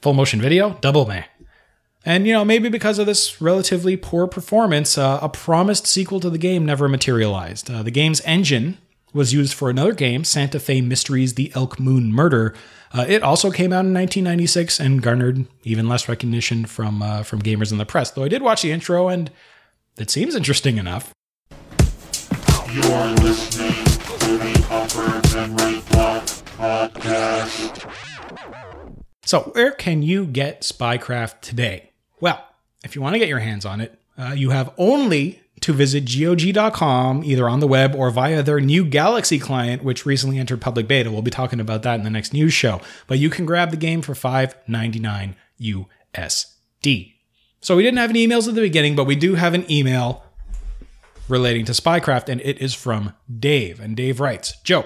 Full 0.00 0.12
motion 0.12 0.40
video, 0.40 0.76
double 0.80 1.06
meh. 1.06 1.24
And 2.04 2.26
you 2.26 2.32
know 2.32 2.44
maybe 2.44 2.68
because 2.68 2.98
of 2.98 3.06
this 3.06 3.40
relatively 3.40 3.96
poor 3.96 4.26
performance, 4.26 4.98
uh, 4.98 5.20
a 5.22 5.28
promised 5.28 5.86
sequel 5.86 6.18
to 6.18 6.30
the 6.30 6.38
game 6.38 6.66
never 6.66 6.88
materialized. 6.88 7.70
Uh, 7.70 7.84
the 7.84 7.92
game's 7.92 8.20
engine 8.22 8.78
was 9.12 9.32
used 9.32 9.54
for 9.54 9.70
another 9.70 9.92
game, 9.92 10.24
Santa 10.24 10.58
Fe 10.58 10.80
Mysteries: 10.80 11.34
The 11.34 11.52
Elk 11.54 11.78
Moon 11.78 12.12
Murder. 12.12 12.54
Uh, 12.92 13.06
it 13.08 13.22
also 13.22 13.50
came 13.50 13.72
out 13.72 13.86
in 13.86 13.94
1996 13.94 14.78
and 14.78 15.02
garnered 15.02 15.46
even 15.64 15.88
less 15.88 16.08
recognition 16.08 16.66
from 16.66 17.02
uh, 17.02 17.22
from 17.22 17.40
gamers 17.42 17.72
in 17.72 17.78
the 17.78 17.86
press. 17.86 18.10
Though 18.10 18.24
I 18.24 18.28
did 18.28 18.42
watch 18.42 18.62
the 18.62 18.72
intro 18.72 19.08
and 19.08 19.30
it 19.98 20.10
seems 20.10 20.34
interesting 20.34 20.78
enough. 20.78 21.12
You're 22.72 23.06
listening 23.20 23.84
to 24.18 24.38
the 24.38 24.66
Upper 24.70 25.36
Memory 25.36 25.82
Block 25.90 26.24
Podcast. 26.56 27.90
So, 29.26 29.40
where 29.52 29.72
can 29.72 30.02
you 30.02 30.24
get 30.24 30.62
Spycraft 30.62 31.42
today? 31.42 31.90
Well, 32.20 32.42
if 32.82 32.96
you 32.96 33.02
want 33.02 33.14
to 33.14 33.18
get 33.18 33.28
your 33.28 33.40
hands 33.40 33.66
on 33.66 33.82
it, 33.82 33.98
uh, 34.16 34.32
you 34.34 34.50
have 34.50 34.72
only 34.78 35.41
to 35.62 35.72
visit 35.72 36.04
GOG.com 36.04 37.24
either 37.24 37.48
on 37.48 37.60
the 37.60 37.66
web 37.66 37.94
or 37.94 38.10
via 38.10 38.42
their 38.42 38.60
new 38.60 38.84
Galaxy 38.84 39.38
client, 39.38 39.82
which 39.82 40.04
recently 40.04 40.38
entered 40.38 40.60
public 40.60 40.86
beta. 40.86 41.10
We'll 41.10 41.22
be 41.22 41.30
talking 41.30 41.60
about 41.60 41.82
that 41.82 41.94
in 41.94 42.04
the 42.04 42.10
next 42.10 42.32
news 42.32 42.52
show. 42.52 42.80
But 43.06 43.18
you 43.18 43.30
can 43.30 43.46
grab 43.46 43.70
the 43.70 43.76
game 43.76 44.02
for 44.02 44.14
$5.99 44.14 45.34
USD. 45.60 47.12
So 47.60 47.76
we 47.76 47.82
didn't 47.82 47.98
have 47.98 48.10
any 48.10 48.26
emails 48.26 48.48
at 48.48 48.54
the 48.54 48.60
beginning, 48.60 48.96
but 48.96 49.04
we 49.04 49.14
do 49.14 49.36
have 49.36 49.54
an 49.54 49.70
email 49.70 50.24
relating 51.28 51.64
to 51.66 51.72
Spycraft, 51.72 52.28
and 52.28 52.40
it 52.40 52.58
is 52.60 52.74
from 52.74 53.14
Dave. 53.38 53.78
And 53.78 53.96
Dave 53.96 54.20
writes 54.20 54.56
Joe, 54.64 54.84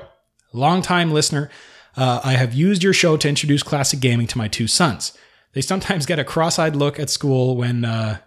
longtime 0.52 1.10
listener, 1.10 1.50
uh, 1.96 2.20
I 2.22 2.32
have 2.32 2.52
used 2.52 2.82
your 2.82 2.92
show 2.92 3.16
to 3.16 3.28
introduce 3.28 3.62
classic 3.62 4.00
gaming 4.00 4.26
to 4.26 4.38
my 4.38 4.48
two 4.48 4.66
sons. 4.66 5.16
They 5.54 5.62
sometimes 5.62 6.04
get 6.04 6.18
a 6.18 6.24
cross 6.24 6.58
eyed 6.58 6.76
look 6.76 7.00
at 7.00 7.08
school 7.08 7.56
when 7.56 7.86
uh, 7.86 8.18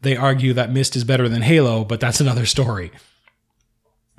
they 0.00 0.16
argue 0.16 0.52
that 0.54 0.72
Myst 0.72 0.96
is 0.96 1.04
better 1.04 1.28
than 1.28 1.42
Halo, 1.42 1.84
but 1.84 2.00
that's 2.00 2.20
another 2.20 2.46
story. 2.46 2.90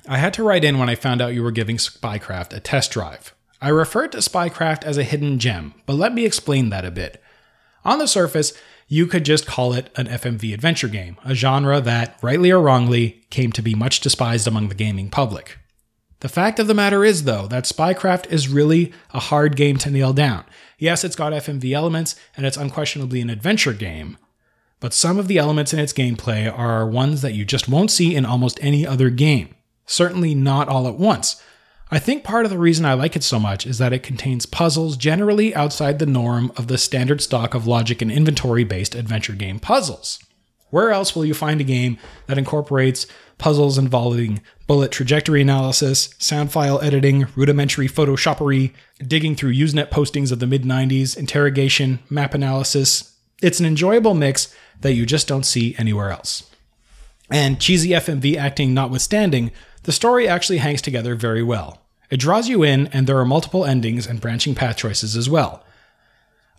I 0.07 0.17
had 0.17 0.34
to 0.36 0.43
write 0.43 0.63
in 0.63 0.80
when 0.80 0.89
I 0.89 0.95
found 0.95 1.21
out 1.21 1.34
you 1.34 1.43
were 1.43 1.51
giving 1.51 1.77
Spycraft 1.77 2.53
a 2.53 2.59
test 2.59 2.91
drive. 2.91 3.36
I 3.61 3.69
referred 3.69 4.11
to 4.13 4.19
Spycraft 4.19 4.84
as 4.84 4.97
a 4.97 5.03
hidden 5.03 5.38
gem, 5.39 5.73
but 5.86 5.95
let 5.95 6.13
me 6.13 6.25
explain 6.25 6.69
that 6.69 6.86
a 6.86 6.91
bit. 6.91 7.21
On 7.86 7.99
the 7.99 8.07
surface, 8.07 8.53
you 8.88 9.05
could 9.05 9.23
just 9.23 9.45
call 9.45 9.73
it 9.73 9.91
an 9.95 10.07
FMV 10.07 10.53
adventure 10.53 10.88
game, 10.88 11.17
a 11.23 11.36
genre 11.36 11.80
that, 11.80 12.17
rightly 12.21 12.51
or 12.51 12.61
wrongly, 12.61 13.23
came 13.30 13.51
to 13.51 13.61
be 13.61 13.75
much 13.75 13.99
despised 13.99 14.47
among 14.47 14.69
the 14.69 14.75
gaming 14.75 15.09
public. 15.09 15.59
The 16.21 16.30
fact 16.30 16.59
of 16.59 16.67
the 16.67 16.73
matter 16.73 17.05
is, 17.05 17.23
though, 17.23 17.47
that 17.47 17.63
Spycraft 17.63 18.32
is 18.32 18.49
really 18.49 18.91
a 19.13 19.19
hard 19.19 19.55
game 19.55 19.77
to 19.77 19.91
nail 19.91 20.11
down. 20.11 20.43
Yes, 20.77 21.03
it's 21.03 21.15
got 21.15 21.34
FMV 21.34 21.71
elements, 21.73 22.15
and 22.36 22.45
it's 22.45 22.57
unquestionably 22.57 23.21
an 23.21 23.30
adventure 23.30 23.73
game, 23.73 24.17
but 24.80 24.93
some 24.93 25.19
of 25.19 25.27
the 25.27 25.38
elements 25.38 25.73
in 25.73 25.80
its 25.80 25.93
gameplay 25.93 26.51
are 26.51 26.88
ones 26.88 27.21
that 27.21 27.34
you 27.34 27.45
just 27.45 27.67
won't 27.67 27.91
see 27.91 28.15
in 28.15 28.25
almost 28.25 28.59
any 28.61 28.86
other 28.88 29.09
game. 29.09 29.55
Certainly 29.86 30.36
not 30.36 30.69
all 30.69 30.88
at 30.88 30.95
once. 30.95 31.41
I 31.91 31.97
think 31.97 32.23
part 32.23 32.45
of 32.45 32.51
the 32.51 32.59
reason 32.59 32.86
I 32.86 32.93
like 32.93 33.15
it 33.15 33.23
so 33.23 33.39
much 33.39 33.65
is 33.65 33.80
that 33.80 33.93
it 33.93 34.03
contains 34.03 34.45
puzzles 34.45 34.95
generally 34.95 35.55
outside 35.55 35.97
the 35.97 36.05
norm 36.05 36.51
of 36.55 36.67
the 36.67 36.77
standard 36.77 37.19
stock 37.19 37.55
of 37.55 37.65
logic 37.65 38.01
and 38.01 38.11
inventory 38.11 38.63
based 38.63 38.93
adventure 38.93 39.34
game 39.34 39.59
puzzles. 39.59 40.19
Where 40.69 40.91
else 40.91 41.15
will 41.15 41.25
you 41.25 41.34
find 41.34 41.59
a 41.59 41.63
game 41.63 41.97
that 42.27 42.38
incorporates 42.38 43.07
puzzles 43.39 43.80
involving 43.80 44.41
bullet 44.67 44.91
trajectory 44.91 45.41
analysis, 45.41 46.13
sound 46.19 46.51
file 46.51 46.80
editing, 46.82 47.25
rudimentary 47.36 47.88
photoshoppery, 47.88 48.71
digging 48.99 49.36
through 49.36 49.53
Usenet 49.55 49.89
postings 49.89 50.32
of 50.32 50.38
the 50.38 50.45
mid 50.45 50.63
90s, 50.63 51.17
interrogation, 51.17 51.99
map 52.07 52.36
analysis? 52.36 53.15
It's 53.41 53.59
an 53.59 53.65
enjoyable 53.65 54.13
mix 54.13 54.53
that 54.81 54.93
you 54.93 55.05
just 55.05 55.27
don't 55.27 55.45
see 55.45 55.75
anywhere 55.77 56.11
else. 56.11 56.49
And 57.29 57.59
cheesy 57.59 57.89
FMV 57.89 58.35
acting 58.37 58.73
notwithstanding, 58.73 59.51
the 59.83 59.91
story 59.91 60.27
actually 60.27 60.57
hangs 60.57 60.81
together 60.81 61.15
very 61.15 61.43
well. 61.43 61.81
It 62.09 62.19
draws 62.19 62.49
you 62.49 62.63
in, 62.63 62.87
and 62.87 63.05
there 63.05 63.19
are 63.19 63.25
multiple 63.25 63.65
endings 63.65 64.07
and 64.07 64.19
branching 64.19 64.55
path 64.55 64.77
choices 64.77 65.15
as 65.15 65.29
well. 65.29 65.63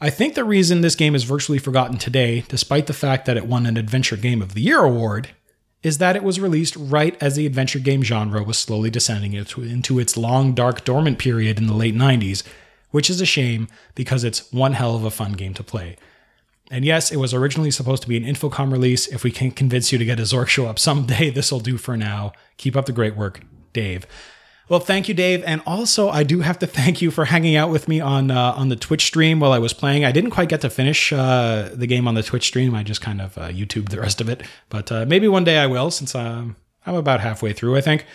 I 0.01 0.09
think 0.09 0.35
the 0.35 0.45
reason 0.45 0.81
this 0.81 0.95
game 0.95 1.14
is 1.14 1.24
virtually 1.24 1.59
forgotten 1.59 1.99
today, 1.99 2.45
despite 2.49 2.87
the 2.87 2.93
fact 2.93 3.26
that 3.26 3.37
it 3.37 3.47
won 3.47 3.66
an 3.66 3.76
Adventure 3.76 4.16
Game 4.16 4.41
of 4.41 4.55
the 4.55 4.62
Year 4.62 4.78
award, 4.78 5.31
is 5.83 5.99
that 5.99 6.16
it 6.16 6.22
was 6.22 6.41
released 6.41 6.76
right 6.76 7.20
as 7.22 7.37
the 7.37 7.47
adventure 7.47 7.78
game 7.78 8.03
genre 8.03 8.43
was 8.43 8.59
slowly 8.59 8.91
descending 8.91 9.33
into 9.33 9.99
its 9.99 10.16
long, 10.16 10.53
dark, 10.55 10.85
dormant 10.85 11.18
period 11.18 11.59
in 11.59 11.66
the 11.66 11.74
late 11.74 11.95
90s, 11.95 12.43
which 12.91 13.11
is 13.11 13.20
a 13.20 13.26
shame 13.26 13.66
because 13.95 14.22
it's 14.22 14.51
one 14.53 14.74
hell 14.74 14.95
of 14.95 15.05
a 15.05 15.11
fun 15.11 15.33
game 15.33 15.55
to 15.55 15.62
play. 15.62 15.97
And 16.71 16.85
yes, 16.85 17.11
it 17.11 17.16
was 17.16 17.35
originally 17.35 17.73
supposed 17.73 18.03
to 18.03 18.09
be 18.09 18.16
an 18.16 18.23
Infocom 18.23 18.71
release. 18.71 19.09
If 19.09 19.25
we 19.25 19.33
can 19.33 19.51
convince 19.51 19.91
you 19.91 19.99
to 19.99 20.05
get 20.05 20.21
a 20.21 20.23
Zork 20.23 20.47
show 20.47 20.66
up 20.66 20.79
someday, 20.79 21.29
this 21.35 21.51
will 21.51 21.61
do 21.61 21.77
for 21.77 21.97
now. 21.97 22.33
Keep 22.57 22.77
up 22.77 22.87
the 22.87 22.93
great 22.93 23.16
work, 23.16 23.41
Dave. 23.73 24.07
Well, 24.68 24.79
thank 24.79 25.09
you, 25.09 25.14
Dave, 25.14 25.43
and 25.45 25.62
also 25.66 26.11
I 26.11 26.23
do 26.23 26.41
have 26.41 26.61
to 26.61 26.66
thank 26.68 27.03
you 27.03 27.11
for 27.11 27.25
hanging 27.25 27.57
out 27.57 27.71
with 27.71 27.89
me 27.89 28.01
on 28.01 28.31
uh, 28.31 28.53
on 28.53 28.68
the 28.68 28.77
Twitch 28.77 29.05
stream 29.05 29.41
while 29.41 29.53
I 29.53 29.59
was 29.59 29.73
playing. 29.73 30.05
I 30.05 30.12
didn't 30.12 30.31
quite 30.31 30.49
get 30.49 30.61
to 30.61 30.71
finish 30.71 31.12
uh, 31.12 31.71
the 31.75 31.89
game 31.89 32.07
on 32.07 32.14
the 32.14 32.23
Twitch 32.23 32.47
stream. 32.47 32.73
I 32.77 32.85
just 32.85 33.01
kind 33.01 33.21
of 33.21 33.37
uh, 33.37 33.49
YouTubed 33.49 33.89
the 33.89 34.01
rest 34.01 34.21
of 34.21 34.29
it, 34.29 34.43
but 34.68 34.93
uh, 34.93 35.05
maybe 35.07 35.27
one 35.27 35.43
day 35.43 35.59
I 35.59 35.66
will, 35.66 35.91
since 35.91 36.14
um, 36.14 36.55
I'm 36.87 36.95
about 36.95 37.18
halfway 37.18 37.53
through, 37.53 37.77
I 37.77 37.81
think. 37.81 38.07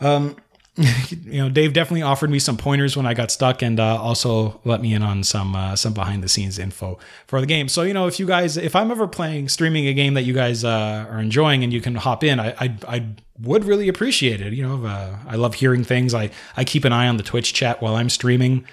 Um, 0.00 0.36
you 1.08 1.40
know, 1.40 1.48
Dave 1.48 1.72
definitely 1.72 2.02
offered 2.02 2.30
me 2.30 2.40
some 2.40 2.56
pointers 2.56 2.96
when 2.96 3.06
I 3.06 3.14
got 3.14 3.30
stuck, 3.30 3.62
and 3.62 3.78
uh, 3.78 3.96
also 3.96 4.60
let 4.64 4.80
me 4.80 4.92
in 4.92 5.02
on 5.02 5.22
some 5.22 5.54
uh, 5.54 5.76
some 5.76 5.94
behind 5.94 6.22
the 6.22 6.28
scenes 6.28 6.58
info 6.58 6.98
for 7.28 7.40
the 7.40 7.46
game. 7.46 7.68
So 7.68 7.82
you 7.82 7.94
know, 7.94 8.08
if 8.08 8.18
you 8.18 8.26
guys, 8.26 8.56
if 8.56 8.74
I'm 8.74 8.90
ever 8.90 9.06
playing 9.06 9.48
streaming 9.48 9.86
a 9.86 9.94
game 9.94 10.14
that 10.14 10.22
you 10.22 10.34
guys 10.34 10.64
uh, 10.64 11.06
are 11.08 11.20
enjoying 11.20 11.62
and 11.62 11.72
you 11.72 11.80
can 11.80 11.94
hop 11.94 12.24
in, 12.24 12.40
I, 12.40 12.54
I 12.58 12.76
I 12.88 13.06
would 13.40 13.64
really 13.64 13.88
appreciate 13.88 14.40
it. 14.40 14.52
You 14.52 14.66
know, 14.66 14.84
uh, 14.84 15.16
I 15.28 15.36
love 15.36 15.54
hearing 15.54 15.84
things. 15.84 16.12
I 16.12 16.30
I 16.56 16.64
keep 16.64 16.84
an 16.84 16.92
eye 16.92 17.06
on 17.06 17.18
the 17.18 17.22
Twitch 17.22 17.54
chat 17.54 17.80
while 17.80 17.94
I'm 17.94 18.10
streaming 18.10 18.64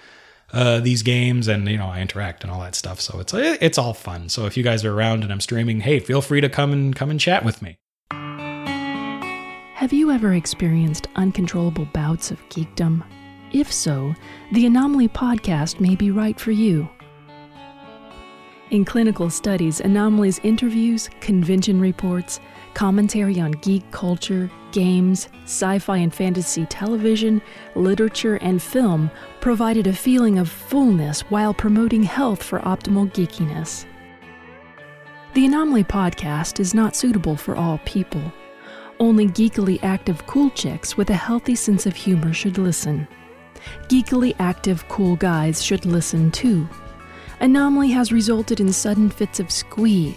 uh, 0.53 0.79
these 0.79 1.03
games, 1.03 1.47
and 1.47 1.67
you 1.67 1.77
know, 1.77 1.87
I 1.87 2.01
interact 2.01 2.43
and 2.43 2.51
all 2.51 2.61
that 2.61 2.73
stuff. 2.73 2.99
So 2.99 3.19
it's 3.19 3.33
it's 3.35 3.77
all 3.77 3.93
fun. 3.93 4.27
So 4.29 4.47
if 4.47 4.57
you 4.57 4.63
guys 4.63 4.83
are 4.83 4.91
around 4.91 5.21
and 5.21 5.31
I'm 5.31 5.41
streaming, 5.41 5.81
hey, 5.81 5.99
feel 5.99 6.23
free 6.23 6.41
to 6.41 6.49
come 6.49 6.73
and 6.73 6.95
come 6.95 7.11
and 7.11 7.19
chat 7.19 7.45
with 7.45 7.61
me. 7.61 7.77
Have 9.81 9.91
you 9.91 10.11
ever 10.11 10.35
experienced 10.35 11.07
uncontrollable 11.15 11.85
bouts 11.85 12.29
of 12.29 12.37
geekdom? 12.49 13.03
If 13.51 13.73
so, 13.73 14.13
the 14.51 14.67
Anomaly 14.67 15.07
podcast 15.07 15.79
may 15.79 15.95
be 15.95 16.11
right 16.11 16.39
for 16.39 16.51
you. 16.51 16.87
In 18.69 18.85
clinical 18.85 19.31
studies, 19.31 19.81
Anomaly's 19.81 20.37
interviews, 20.43 21.09
convention 21.19 21.81
reports, 21.81 22.39
commentary 22.75 23.39
on 23.39 23.53
geek 23.53 23.89
culture, 23.89 24.51
games, 24.71 25.29
sci 25.45 25.79
fi 25.79 25.97
and 25.97 26.13
fantasy 26.13 26.67
television, 26.67 27.41
literature, 27.73 28.35
and 28.35 28.61
film 28.61 29.09
provided 29.39 29.87
a 29.87 29.93
feeling 29.93 30.37
of 30.37 30.47
fullness 30.47 31.21
while 31.31 31.55
promoting 31.55 32.03
health 32.03 32.43
for 32.43 32.59
optimal 32.59 33.11
geekiness. 33.13 33.87
The 35.33 35.47
Anomaly 35.47 35.85
podcast 35.85 36.59
is 36.59 36.75
not 36.75 36.95
suitable 36.95 37.35
for 37.35 37.55
all 37.55 37.79
people. 37.83 38.31
Only 39.01 39.25
geekily 39.25 39.79
active 39.81 40.27
cool 40.27 40.51
chicks 40.51 40.95
with 40.95 41.09
a 41.09 41.15
healthy 41.15 41.55
sense 41.55 41.87
of 41.87 41.95
humor 41.95 42.33
should 42.33 42.59
listen. 42.59 43.07
Geekily 43.89 44.35
active 44.37 44.87
cool 44.89 45.15
guys 45.15 45.63
should 45.63 45.87
listen 45.87 46.29
too. 46.29 46.69
Anomaly 47.39 47.89
has 47.89 48.11
resulted 48.11 48.59
in 48.59 48.71
sudden 48.71 49.09
fits 49.09 49.39
of 49.39 49.49
squee. 49.49 50.15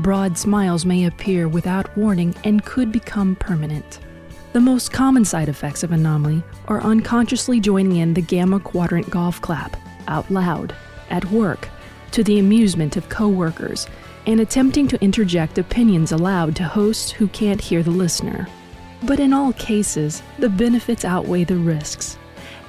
Broad 0.00 0.36
smiles 0.36 0.84
may 0.84 1.04
appear 1.04 1.46
without 1.46 1.96
warning 1.96 2.34
and 2.42 2.64
could 2.64 2.90
become 2.90 3.36
permanent. 3.36 4.00
The 4.54 4.60
most 4.60 4.92
common 4.92 5.24
side 5.24 5.48
effects 5.48 5.84
of 5.84 5.92
anomaly 5.92 6.42
are 6.66 6.80
unconsciously 6.80 7.60
joining 7.60 7.98
in 7.98 8.14
the 8.14 8.22
gamma 8.22 8.58
quadrant 8.58 9.08
golf 9.08 9.40
clap, 9.40 9.76
out 10.08 10.28
loud, 10.32 10.74
at 11.10 11.24
work, 11.26 11.68
to 12.10 12.24
the 12.24 12.40
amusement 12.40 12.96
of 12.96 13.08
coworkers, 13.08 13.86
and 14.26 14.40
attempting 14.40 14.88
to 14.88 15.02
interject 15.02 15.58
opinions 15.58 16.12
aloud 16.12 16.54
to 16.56 16.64
hosts 16.64 17.10
who 17.10 17.28
can't 17.28 17.60
hear 17.60 17.82
the 17.82 17.90
listener. 17.90 18.48
But 19.04 19.20
in 19.20 19.32
all 19.32 19.52
cases, 19.52 20.22
the 20.38 20.48
benefits 20.48 21.04
outweigh 21.04 21.44
the 21.44 21.56
risks. 21.56 22.18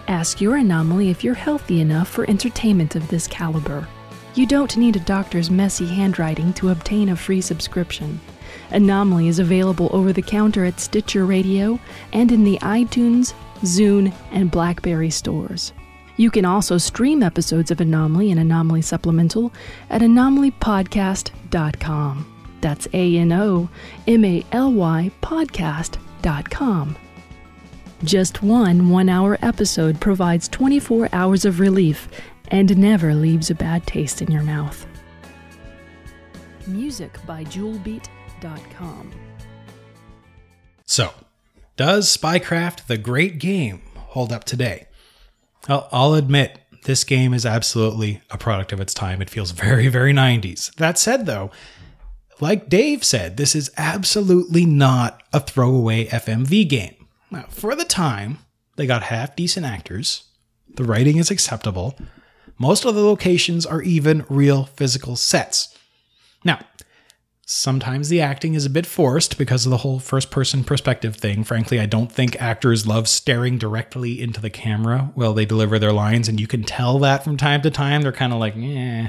Ask 0.07 0.39
your 0.39 0.55
anomaly 0.55 1.09
if 1.09 1.23
you're 1.23 1.33
healthy 1.33 1.81
enough 1.81 2.07
for 2.07 2.29
entertainment 2.29 2.95
of 2.95 3.07
this 3.07 3.27
caliber. 3.27 3.87
You 4.35 4.45
don't 4.45 4.77
need 4.77 4.95
a 4.95 4.99
doctor's 4.99 5.49
messy 5.49 5.87
handwriting 5.87 6.53
to 6.53 6.69
obtain 6.69 7.09
a 7.09 7.15
free 7.15 7.41
subscription. 7.41 8.19
Anomaly 8.71 9.27
is 9.27 9.39
available 9.39 9.89
over 9.91 10.13
the 10.13 10.21
counter 10.21 10.63
at 10.63 10.79
Stitcher 10.79 11.25
Radio 11.25 11.79
and 12.13 12.31
in 12.31 12.43
the 12.43 12.59
iTunes, 12.59 13.33
Zune, 13.61 14.13
and 14.31 14.51
Blackberry 14.51 15.09
stores. 15.09 15.73
You 16.17 16.29
can 16.31 16.45
also 16.45 16.77
stream 16.77 17.23
episodes 17.23 17.71
of 17.71 17.79
Anomaly 17.79 18.31
and 18.31 18.39
Anomaly 18.39 18.81
Supplemental 18.81 19.53
at 19.89 20.01
anomalypodcast.com. 20.01 22.33
That's 22.59 22.87
A 22.93 23.17
N 23.17 23.31
O 23.31 23.69
M 24.07 24.25
A 24.25 24.43
L 24.51 24.73
Y 24.73 25.11
podcast.com. 25.21 26.97
Just 28.03 28.43
one 28.43 28.89
one 28.89 29.09
hour 29.09 29.37
episode 29.41 29.99
provides 29.99 30.47
24 30.47 31.09
hours 31.13 31.45
of 31.45 31.59
relief 31.59 32.07
and 32.49 32.77
never 32.77 33.13
leaves 33.13 33.49
a 33.49 33.55
bad 33.55 33.85
taste 33.85 34.21
in 34.21 34.31
your 34.31 34.43
mouth. 34.43 34.85
Music 36.65 37.17
by 37.25 37.43
JewelBeat.com. 37.45 39.11
So, 40.85 41.13
does 41.75 42.15
Spycraft, 42.15 42.87
the 42.87 42.97
great 42.97 43.39
game, 43.39 43.81
hold 43.95 44.31
up 44.31 44.43
today? 44.43 44.87
I'll, 45.67 45.87
I'll 45.91 46.13
admit, 46.13 46.59
this 46.83 47.03
game 47.03 47.33
is 47.33 47.45
absolutely 47.45 48.21
a 48.29 48.37
product 48.37 48.71
of 48.71 48.79
its 48.79 48.93
time. 48.93 49.21
It 49.21 49.29
feels 49.29 49.51
very, 49.51 49.87
very 49.87 50.13
90s. 50.13 50.73
That 50.75 50.97
said, 50.97 51.25
though, 51.25 51.51
like 52.39 52.69
Dave 52.69 53.03
said, 53.03 53.37
this 53.37 53.55
is 53.55 53.71
absolutely 53.77 54.65
not 54.65 55.21
a 55.33 55.39
throwaway 55.39 56.05
FMV 56.05 56.69
game. 56.69 57.07
Now, 57.31 57.45
for 57.49 57.75
the 57.75 57.83
time, 57.83 58.39
they 58.77 58.85
got 58.85 59.03
half 59.03 59.35
decent 59.35 59.65
actors, 59.65 60.23
the 60.75 60.83
writing 60.83 61.17
is 61.17 61.31
acceptable, 61.31 61.97
most 62.59 62.85
of 62.85 62.95
the 62.95 63.03
locations 63.03 63.65
are 63.65 63.81
even 63.81 64.25
real 64.29 64.65
physical 64.65 65.15
sets. 65.15 65.75
Now, 66.43 66.59
sometimes 67.49 68.09
the 68.09 68.19
acting 68.19 68.55
is 68.55 68.65
a 68.65 68.69
bit 68.69 68.85
forced 68.85 69.37
because 69.37 69.65
of 69.65 69.69
the 69.69 69.77
whole 69.77 69.99
first 69.99 70.29
person 70.29 70.65
perspective 70.65 71.15
thing. 71.15 71.45
Frankly, 71.45 71.79
I 71.79 71.85
don't 71.85 72.11
think 72.11 72.35
actors 72.41 72.85
love 72.85 73.07
staring 73.07 73.57
directly 73.57 74.21
into 74.21 74.41
the 74.41 74.49
camera 74.49 75.11
while 75.15 75.33
they 75.33 75.45
deliver 75.45 75.79
their 75.79 75.93
lines, 75.93 76.27
and 76.27 76.41
you 76.41 76.45
can 76.47 76.63
tell 76.63 76.99
that 76.99 77.23
from 77.23 77.37
time 77.37 77.61
to 77.61 77.71
time. 77.71 78.01
They're 78.01 78.11
kind 78.11 78.33
of 78.33 78.39
like, 78.39 78.55
eh. 78.57 79.07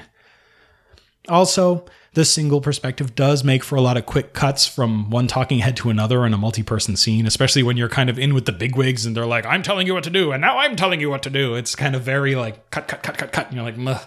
Also, 1.29 1.85
the 2.15 2.25
single 2.25 2.61
perspective 2.61 3.17
does 3.17 3.43
make 3.43 3.65
for 3.65 3.75
a 3.75 3.81
lot 3.81 3.97
of 3.97 4.07
quick 4.07 4.35
cuts 4.35 4.69
from 4.69 5.11
one 5.11 5.27
talking 5.27 5.59
head 5.59 5.77
to 5.79 5.91
another 5.91 6.25
in 6.25 6.33
a 6.33 6.39
multi 6.39 6.63
person 6.63 6.95
scene, 6.95 7.27
especially 7.27 7.65
when 7.65 7.77
you're 7.77 7.89
kind 7.89 8.09
of 8.09 8.21
in 8.21 8.35
with 8.35 8.47
the 8.47 8.53
bigwigs 8.53 9.05
and 9.05 9.17
they're 9.17 9.27
like, 9.27 9.47
I'm 9.47 9.65
telling 9.65 9.89
you 9.89 9.95
what 9.95 10.05
to 10.05 10.11
do, 10.11 10.31
and 10.31 10.41
now 10.41 10.59
I'm 10.59 10.77
telling 10.77 11.01
you 11.01 11.11
what 11.11 11.25
to 11.25 11.31
do. 11.31 11.57
It's 11.57 11.75
kind 11.75 11.97
of 11.97 12.03
very 12.03 12.37
like 12.37 12.71
cut, 12.71 12.87
cut, 12.87 13.03
cut, 13.03 13.19
cut, 13.19 13.33
cut. 13.33 13.47
And 13.49 13.57
you're 13.57 13.65
like, 13.65 13.77
Mugh. 13.77 14.01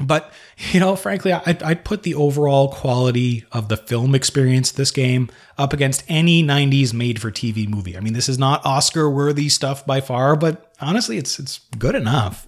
But, 0.00 0.32
you 0.72 0.80
know, 0.80 0.96
frankly, 0.96 1.32
I'd, 1.32 1.62
I'd 1.62 1.84
put 1.84 2.02
the 2.02 2.14
overall 2.14 2.68
quality 2.72 3.44
of 3.52 3.68
the 3.68 3.76
film 3.76 4.14
experience 4.14 4.72
this 4.72 4.90
game 4.90 5.30
up 5.58 5.72
against 5.72 6.04
any 6.08 6.42
90s 6.42 6.92
made 6.92 7.20
for 7.20 7.30
TV 7.30 7.68
movie. 7.68 7.96
I 7.96 8.00
mean, 8.00 8.12
this 8.12 8.28
is 8.28 8.38
not 8.38 8.64
Oscar 8.64 9.08
worthy 9.08 9.48
stuff 9.48 9.86
by 9.86 10.00
far, 10.00 10.34
but 10.34 10.74
honestly, 10.80 11.18
it's, 11.18 11.38
it's 11.38 11.60
good 11.78 11.94
enough. 11.94 12.46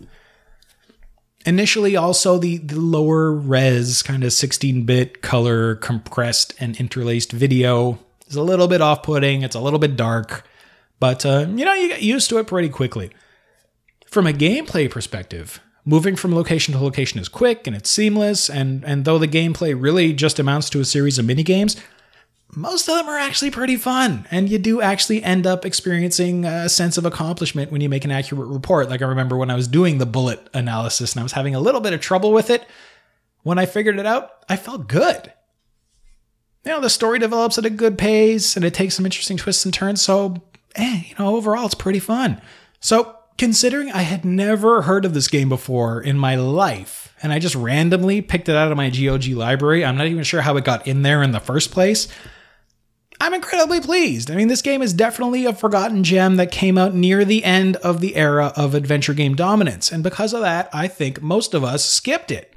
Initially, 1.47 1.95
also 1.95 2.39
the, 2.39 2.57
the 2.57 2.81
lower 2.81 3.31
res, 3.31 4.03
kind 4.03 4.25
of 4.25 4.33
16 4.33 4.85
bit 4.85 5.21
color 5.21 5.75
compressed 5.77 6.55
and 6.59 6.75
interlaced 6.81 7.33
video 7.33 7.99
is 8.27 8.37
a 8.37 8.43
little 8.43 8.69
bit 8.69 8.81
off 8.81 9.03
putting. 9.03 9.43
It's 9.43 9.55
a 9.55 9.61
little 9.61 9.79
bit 9.79 9.97
dark, 9.97 10.47
but 10.99 11.27
uh, 11.27 11.47
you 11.55 11.65
know, 11.65 11.75
you 11.75 11.89
get 11.89 12.03
used 12.03 12.31
to 12.31 12.39
it 12.39 12.47
pretty 12.47 12.71
quickly. 12.71 13.11
From 14.07 14.27
a 14.27 14.33
gameplay 14.33 14.91
perspective, 14.91 15.61
moving 15.85 16.17
from 16.17 16.35
location 16.35 16.73
to 16.75 16.81
location 16.81 17.21
is 17.21 17.29
quick 17.29 17.67
and 17.67 17.77
it's 17.77 17.91
seamless, 17.91 18.49
and, 18.49 18.85
and 18.85 19.05
though 19.05 19.19
the 19.19 19.29
gameplay 19.29 19.75
really 19.79 20.13
just 20.13 20.39
amounts 20.39 20.71
to 20.71 20.81
a 20.81 20.85
series 20.85 21.19
of 21.19 21.27
mini 21.27 21.43
games, 21.43 21.77
most 22.57 22.89
of 22.89 22.97
them 22.97 23.09
are 23.09 23.19
actually 23.19 23.51
pretty 23.51 23.77
fun, 23.77 24.27
and 24.31 24.49
you 24.49 24.59
do 24.59 24.81
actually 24.81 25.23
end 25.23 25.47
up 25.47 25.65
experiencing 25.65 26.45
a 26.45 26.69
sense 26.69 26.97
of 26.97 27.05
accomplishment 27.05 27.73
when 27.73 27.81
you 27.81 27.89
make 27.89 28.05
an 28.05 28.11
accurate 28.11 28.49
report. 28.49 28.89
Like 28.89 29.03
I 29.03 29.07
remember 29.07 29.37
when 29.37 29.51
I 29.51 29.57
was 29.57 29.69
doing 29.69 29.99
the 29.99 30.07
bullet 30.07 30.49
analysis 30.55 31.13
and 31.13 31.21
I 31.21 31.23
was 31.25 31.33
having 31.33 31.55
a 31.55 31.61
little 31.61 31.81
bit 31.81 31.93
of 31.93 32.01
trouble 32.01 32.33
with 32.33 32.51
it. 32.51 32.67
When 33.43 33.59
I 33.59 33.67
figured 33.67 33.99
it 33.99 34.07
out, 34.07 34.31
I 34.49 34.57
felt 34.57 34.89
good. 34.89 35.33
You 36.65 36.73
know, 36.73 36.81
the 36.81 36.89
story 36.89 37.19
develops 37.19 37.59
at 37.59 37.67
a 37.67 37.71
good 37.71 37.99
pace 37.99 38.57
and 38.57 38.65
it 38.65 38.73
takes 38.73 38.95
some 38.95 39.05
interesting 39.05 39.37
twists 39.37 39.65
and 39.65 39.75
turns, 39.75 40.01
so, 40.01 40.43
eh, 40.77 41.03
you 41.09 41.15
know, 41.19 41.37
overall 41.37 41.67
it's 41.67 41.75
pretty 41.75 41.99
fun. 41.99 42.41
So, 42.81 43.17
considering 43.39 43.91
I 43.91 44.03
had 44.03 44.25
never 44.25 44.83
heard 44.83 45.05
of 45.05 45.15
this 45.15 45.29
game 45.29 45.49
before 45.49 46.01
in 46.01 46.19
my 46.19 46.37
life, 46.37 47.15
and 47.23 47.33
I 47.33 47.39
just 47.39 47.55
randomly 47.55 48.23
picked 48.23 48.49
it 48.49 48.57
out 48.57 48.71
of 48.71 48.77
my 48.77 48.91
GOG 48.91 49.27
library, 49.29 49.85
I'm 49.85 49.97
not 49.97 50.07
even 50.07 50.25
sure 50.25 50.43
how 50.43 50.57
it 50.57 50.65
got 50.65 50.87
in 50.87 51.03
there 51.03 51.23
in 51.23 51.33
the 51.33 51.41
first 51.41 51.71
place. 51.71 52.09
I'm 53.21 53.35
incredibly 53.35 53.81
pleased. 53.81 54.31
I 54.31 54.35
mean, 54.35 54.49
this 54.49 54.63
game 54.63 54.83
is 54.83 54.93
definitely 54.93 55.47
a 55.47 55.53
forgotten 55.53 56.05
gem 56.05 56.37
that 56.37 56.51
came 56.51 56.77
out 56.77 56.95
near 56.95 57.25
the 57.25 57.45
end 57.45 57.77
of 57.77 58.01
the 58.01 58.17
era 58.17 58.53
of 58.57 58.75
adventure 58.75 59.15
game 59.15 59.35
dominance, 59.35 59.91
and 59.93 60.03
because 60.03 60.33
of 60.33 60.41
that, 60.41 60.69
I 60.73 60.89
think 60.89 61.23
most 61.23 61.55
of 61.55 61.65
us 61.65 61.85
skipped 61.85 62.31
it. 62.31 62.55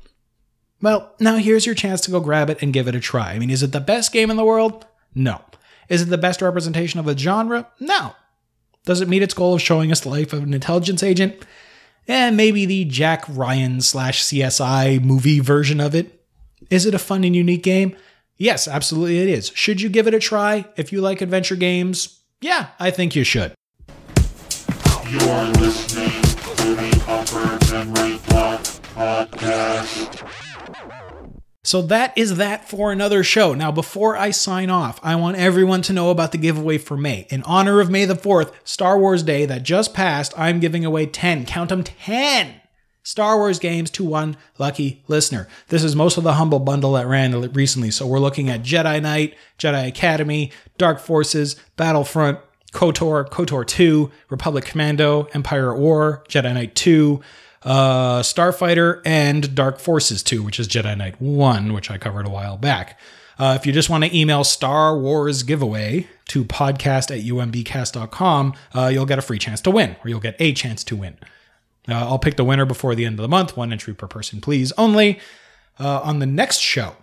Well, 0.82 1.16
now 1.20 1.38
here's 1.38 1.66
your 1.66 1.76
chance 1.76 2.02
to 2.02 2.12
go 2.12 2.20
grab 2.20 2.50
it 2.50 2.62
and 2.62 2.74
give 2.74 2.88
it 2.88 2.96
a 2.96 3.00
try. 3.00 3.32
I 3.32 3.40
mean, 3.40 3.50
is 3.50 3.64
it 3.64 3.72
the 3.72 3.80
best 3.80 4.12
game 4.12 4.30
in 4.30 4.38
the 4.38 4.46
world? 4.46 4.86
No. 5.16 5.42
Is 5.90 6.02
it 6.02 6.06
the 6.06 6.18
best 6.18 6.42
representation 6.42 7.00
of 7.00 7.08
a 7.08 7.18
genre? 7.18 7.68
No. 7.80 8.14
Does 8.88 9.02
it 9.02 9.10
meet 9.10 9.22
its 9.22 9.34
goal 9.34 9.56
of 9.56 9.62
showing 9.62 9.92
us 9.92 10.00
the 10.00 10.08
life 10.08 10.32
of 10.32 10.44
an 10.44 10.54
intelligence 10.54 11.04
agent? 11.04 11.46
And 12.08 12.38
maybe 12.38 12.66
the 12.66 12.86
Jack 12.86 13.26
Ryan 13.28 13.82
slash 13.82 14.24
CSI 14.24 15.04
movie 15.04 15.42
version 15.42 15.82
of 15.82 15.94
it? 15.94 16.24
Is 16.70 16.86
it 16.86 16.94
a 16.94 16.98
fun 16.98 17.26
and 17.26 17.36
unique 17.36 17.64
game? 17.64 17.98
Yes, 18.38 18.66
absolutely 18.66 19.20
it 19.20 19.28
is. 19.28 19.52
Should 19.54 19.82
you 19.82 19.90
give 19.90 20.08
it 20.08 20.14
a 20.14 20.20
try 20.20 20.68
if 20.78 20.94
you 20.94 21.02
like 21.02 21.20
adventure 21.20 21.58
games? 21.58 22.22
Yeah, 22.40 22.68
I 22.80 22.92
think 22.92 23.14
you 23.14 23.26
should. 23.26 23.54
You're 25.10 25.48
listening 25.60 26.22
to 26.56 26.76
the 26.76 27.04
Upper 27.10 27.58
Block 28.30 28.62
Podcast. 28.96 30.47
So 31.68 31.82
that 31.82 32.18
is 32.18 32.38
that 32.38 32.70
for 32.70 32.94
another 32.94 33.26
show. 33.26 33.54
Now, 33.54 33.74
before 33.74 34.16
I 34.16 34.32
sign 34.32 34.70
off, 34.70 35.02
I 35.04 35.16
want 35.16 35.36
everyone 35.36 35.82
to 35.82 35.92
know 35.92 36.12
about 36.12 36.32
the 36.32 36.38
giveaway 36.38 36.78
for 36.78 36.96
May. 36.96 37.28
In 37.30 37.44
honor 37.44 37.82
of 37.82 37.90
May 37.90 38.06
the 38.06 38.16
4th, 38.16 38.54
Star 38.64 38.98
Wars 38.98 39.22
Day 39.22 39.46
that 39.46 39.64
just 39.64 39.94
passed, 39.94 40.34
I'm 40.38 40.62
giving 40.62 40.86
away 40.86 41.08
10, 41.08 41.46
count 41.46 41.68
them 41.68 41.84
10 41.84 42.54
Star 43.04 43.36
Wars 43.36 43.60
games 43.60 43.90
to 43.92 44.06
one 44.06 44.38
lucky 44.58 45.04
listener. 45.10 45.50
This 45.68 45.84
is 45.84 45.94
most 45.94 46.16
of 46.16 46.24
the 46.24 46.36
Humble 46.36 46.60
Bundle 46.60 46.94
that 46.94 47.06
ran 47.06 47.38
recently. 47.52 47.92
So 47.92 48.08
we're 48.08 48.20
looking 48.20 48.50
at 48.50 48.64
Jedi 48.64 49.02
Knight, 49.02 49.36
Jedi 49.60 49.90
Academy, 49.90 50.54
Dark 50.78 51.00
Forces, 51.00 51.58
Battlefront, 51.76 52.40
KOTOR, 52.72 53.30
KOTOR 53.30 53.68
2, 53.68 54.10
Republic 54.30 54.64
Commando, 54.64 55.28
Empire 55.34 55.74
at 55.74 55.80
War, 55.80 56.24
Jedi 56.30 56.54
Knight 56.54 56.76
2, 56.76 57.20
uh, 57.68 58.22
Starfighter, 58.22 59.02
and 59.06 59.54
Dark 59.54 59.78
Forces 59.78 60.24
2, 60.24 60.42
which 60.42 60.58
is 60.58 60.70
Jedi 60.70 60.98
Knight 60.98 61.22
1, 61.22 61.74
which 61.74 61.92
I 61.92 61.98
covered 61.98 62.26
a 62.26 62.30
while 62.30 62.58
back. 62.58 62.98
Uh, 63.38 63.58
if 63.60 63.68
you 63.68 63.74
just 63.74 63.90
want 63.90 64.06
to 64.06 64.18
email 64.18 64.46
Star 64.46 64.98
Wars 64.98 65.44
giveaway 65.44 66.08
to 66.30 66.46
podcast 66.46 67.12
at 67.12 67.24
umbcast.com, 67.26 68.54
uh, 68.74 68.88
you'll 68.88 69.06
get 69.06 69.20
a 69.20 69.22
free 69.22 69.38
chance 69.38 69.60
to 69.62 69.70
win, 69.70 69.98
or 70.02 70.10
you'll 70.10 70.22
get 70.22 70.38
a 70.40 70.54
chance 70.54 70.82
to 70.86 70.96
win. 70.96 71.18
Uh, 71.90 71.96
I'll 71.96 72.20
pick 72.20 72.38
the 72.38 72.46
winner 72.46 72.66
before 72.66 72.96
the 72.96 73.06
end 73.06 73.20
of 73.20 73.22
the 73.22 73.28
month, 73.28 73.58
one 73.58 73.74
entry 73.74 73.94
per 73.94 74.08
person, 74.08 74.40
please. 74.40 74.72
Only 74.78 75.20
uh, 75.78 76.00
on 76.04 76.20
the 76.20 76.26
next 76.26 76.60
show, 76.60 76.96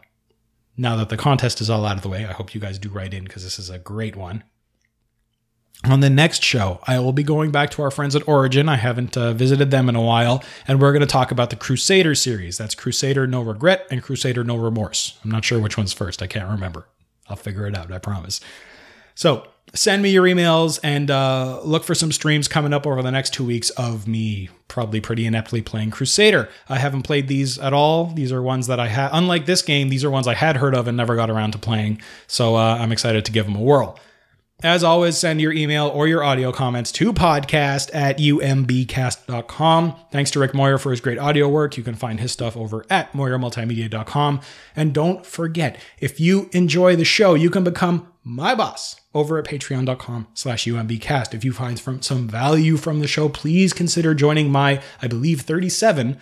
now 0.78 0.96
that 0.96 1.10
the 1.10 1.18
contest 1.18 1.60
is 1.60 1.68
all 1.68 1.84
out 1.84 1.96
of 1.96 2.02
the 2.02 2.08
way, 2.08 2.24
I 2.24 2.32
hope 2.32 2.54
you 2.54 2.60
guys 2.60 2.78
do 2.78 2.88
write 2.88 3.12
in 3.12 3.24
because 3.24 3.44
this 3.44 3.58
is 3.58 3.68
a 3.68 3.78
great 3.78 4.16
one. 4.16 4.44
On 5.82 6.00
the 6.00 6.08
next 6.08 6.42
show, 6.42 6.80
I 6.86 6.98
will 6.98 7.12
be 7.12 7.22
going 7.22 7.50
back 7.50 7.70
to 7.72 7.82
our 7.82 7.90
friends 7.90 8.16
at 8.16 8.26
Origin. 8.26 8.70
I 8.70 8.76
haven't 8.76 9.16
uh, 9.18 9.34
visited 9.34 9.70
them 9.70 9.88
in 9.90 9.96
a 9.96 10.00
while, 10.00 10.42
and 10.66 10.80
we're 10.80 10.92
going 10.92 11.00
to 11.00 11.06
talk 11.06 11.30
about 11.30 11.50
the 11.50 11.56
Crusader 11.56 12.14
series. 12.14 12.56
That's 12.56 12.74
Crusader 12.74 13.26
No 13.26 13.42
Regret 13.42 13.86
and 13.90 14.02
Crusader 14.02 14.44
No 14.44 14.56
Remorse. 14.56 15.18
I'm 15.22 15.30
not 15.30 15.44
sure 15.44 15.58
which 15.58 15.76
one's 15.76 15.92
first. 15.92 16.22
I 16.22 16.26
can't 16.26 16.48
remember. 16.50 16.86
I'll 17.28 17.36
figure 17.36 17.66
it 17.66 17.76
out. 17.76 17.92
I 17.92 17.98
promise. 17.98 18.40
So 19.14 19.46
send 19.74 20.02
me 20.02 20.10
your 20.10 20.24
emails 20.24 20.78
and 20.82 21.10
uh, 21.10 21.60
look 21.64 21.84
for 21.84 21.94
some 21.94 22.12
streams 22.12 22.48
coming 22.48 22.72
up 22.72 22.86
over 22.86 23.02
the 23.02 23.10
next 23.10 23.34
two 23.34 23.44
weeks 23.44 23.70
of 23.70 24.06
me 24.06 24.48
probably 24.68 25.00
pretty 25.00 25.26
ineptly 25.26 25.60
playing 25.60 25.90
Crusader. 25.90 26.48
I 26.68 26.78
haven't 26.78 27.02
played 27.02 27.28
these 27.28 27.58
at 27.58 27.72
all. 27.72 28.06
These 28.06 28.32
are 28.32 28.42
ones 28.42 28.68
that 28.68 28.80
I 28.80 28.88
had, 28.88 29.10
unlike 29.12 29.46
this 29.46 29.62
game, 29.62 29.88
these 29.88 30.04
are 30.04 30.10
ones 30.10 30.26
I 30.26 30.34
had 30.34 30.56
heard 30.56 30.74
of 30.74 30.88
and 30.88 30.96
never 30.96 31.14
got 31.14 31.30
around 31.30 31.52
to 31.52 31.58
playing. 31.58 32.00
So 32.26 32.56
uh, 32.56 32.78
I'm 32.80 32.92
excited 32.92 33.24
to 33.26 33.32
give 33.32 33.46
them 33.46 33.56
a 33.56 33.60
whirl. 33.60 33.98
As 34.62 34.82
always, 34.84 35.18
send 35.18 35.40
your 35.40 35.52
email 35.52 35.88
or 35.88 36.06
your 36.08 36.22
audio 36.22 36.52
comments 36.52 36.90
to 36.92 37.12
podcast 37.12 37.90
at 37.92 38.18
umbcast.com. 38.18 39.96
Thanks 40.10 40.30
to 40.30 40.40
Rick 40.40 40.54
Moyer 40.54 40.78
for 40.78 40.90
his 40.90 41.00
great 41.00 41.18
audio 41.18 41.48
work. 41.48 41.76
You 41.76 41.82
can 41.82 41.96
find 41.96 42.20
his 42.20 42.32
stuff 42.32 42.56
over 42.56 42.86
at 42.88 43.12
moyermultimedia.com. 43.12 44.40
And 44.74 44.94
don't 44.94 45.26
forget, 45.26 45.78
if 45.98 46.18
you 46.18 46.48
enjoy 46.52 46.96
the 46.96 47.04
show, 47.04 47.34
you 47.34 47.50
can 47.50 47.64
become 47.64 48.08
my 48.22 48.54
boss 48.54 48.98
over 49.12 49.38
at 49.38 49.44
patreon.com 49.44 50.28
slash 50.32 50.64
umbcast. 50.64 51.34
If 51.34 51.44
you 51.44 51.52
find 51.52 51.78
some 52.02 52.26
value 52.28 52.76
from 52.76 53.00
the 53.00 53.06
show, 53.08 53.28
please 53.28 53.72
consider 53.72 54.14
joining 54.14 54.50
my, 54.50 54.80
I 55.02 55.08
believe, 55.08 55.42
37 55.42 56.18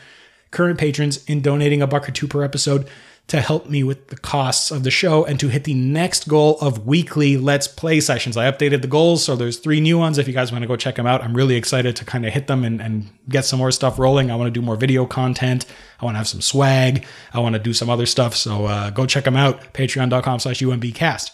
current 0.51 0.79
patrons 0.79 1.25
in 1.27 1.43
donating 1.43 1.81
a 1.81 1.87
buck 1.87 2.09
or 2.09 2.13
two 2.13 2.27
per 2.27 2.43
episode 2.43 2.89
to 3.29 3.41
help 3.41 3.69
me 3.69 3.83
with 3.83 4.09
the 4.09 4.17
costs 4.17 4.71
of 4.71 4.83
the 4.83 4.91
show 4.91 5.25
and 5.25 5.41
to 5.41 5.49
hit 5.49 5.65
the 5.65 5.75
next 5.75 6.29
goal 6.29 6.59
of 6.61 6.87
weekly 6.87 7.37
Let's 7.37 7.67
Play 7.67 8.01
sessions. 8.01 8.37
I 8.37 8.51
updated 8.51 8.83
the 8.83 8.89
goals, 8.89 9.25
so 9.25 9.37
there's 9.37 9.59
three 9.59 9.81
new 9.81 9.99
ones. 9.99 10.19
If 10.19 10.27
you 10.27 10.35
guys 10.35 10.53
want 10.53 10.63
to 10.63 10.69
go 10.69 10.77
check 10.77 10.97
them 10.97 11.07
out, 11.07 11.23
I'm 11.23 11.35
really 11.35 11.55
excited 11.55 11.97
to 11.97 12.05
kind 12.05 12.27
of 12.27 12.33
hit 12.33 12.47
them 12.47 12.65
and, 12.65 12.81
and 12.83 13.11
get 13.29 13.45
some 13.45 13.59
more 13.59 13.71
stuff 13.71 13.99
rolling. 13.99 14.31
I 14.31 14.37
want 14.37 14.53
to 14.53 14.61
do 14.61 14.65
more 14.65 14.77
video 14.77 15.07
content. 15.07 15.65
I 16.01 16.05
want 16.05 16.15
to 16.15 16.19
have 16.19 16.29
some 16.29 16.43
swag. 16.43 17.07
I 17.33 17.39
want 17.39 17.55
to 17.55 17.59
do 17.59 17.73
some 17.73 17.89
other 17.89 18.07
stuff. 18.07 18.35
So 18.35 18.67
uh, 18.67 18.91
go 18.91 19.07
check 19.07 19.25
them 19.25 19.37
out. 19.37 19.73
Patreon.com 19.73 20.41
slash 20.41 20.61
UMBcast. 20.61 21.31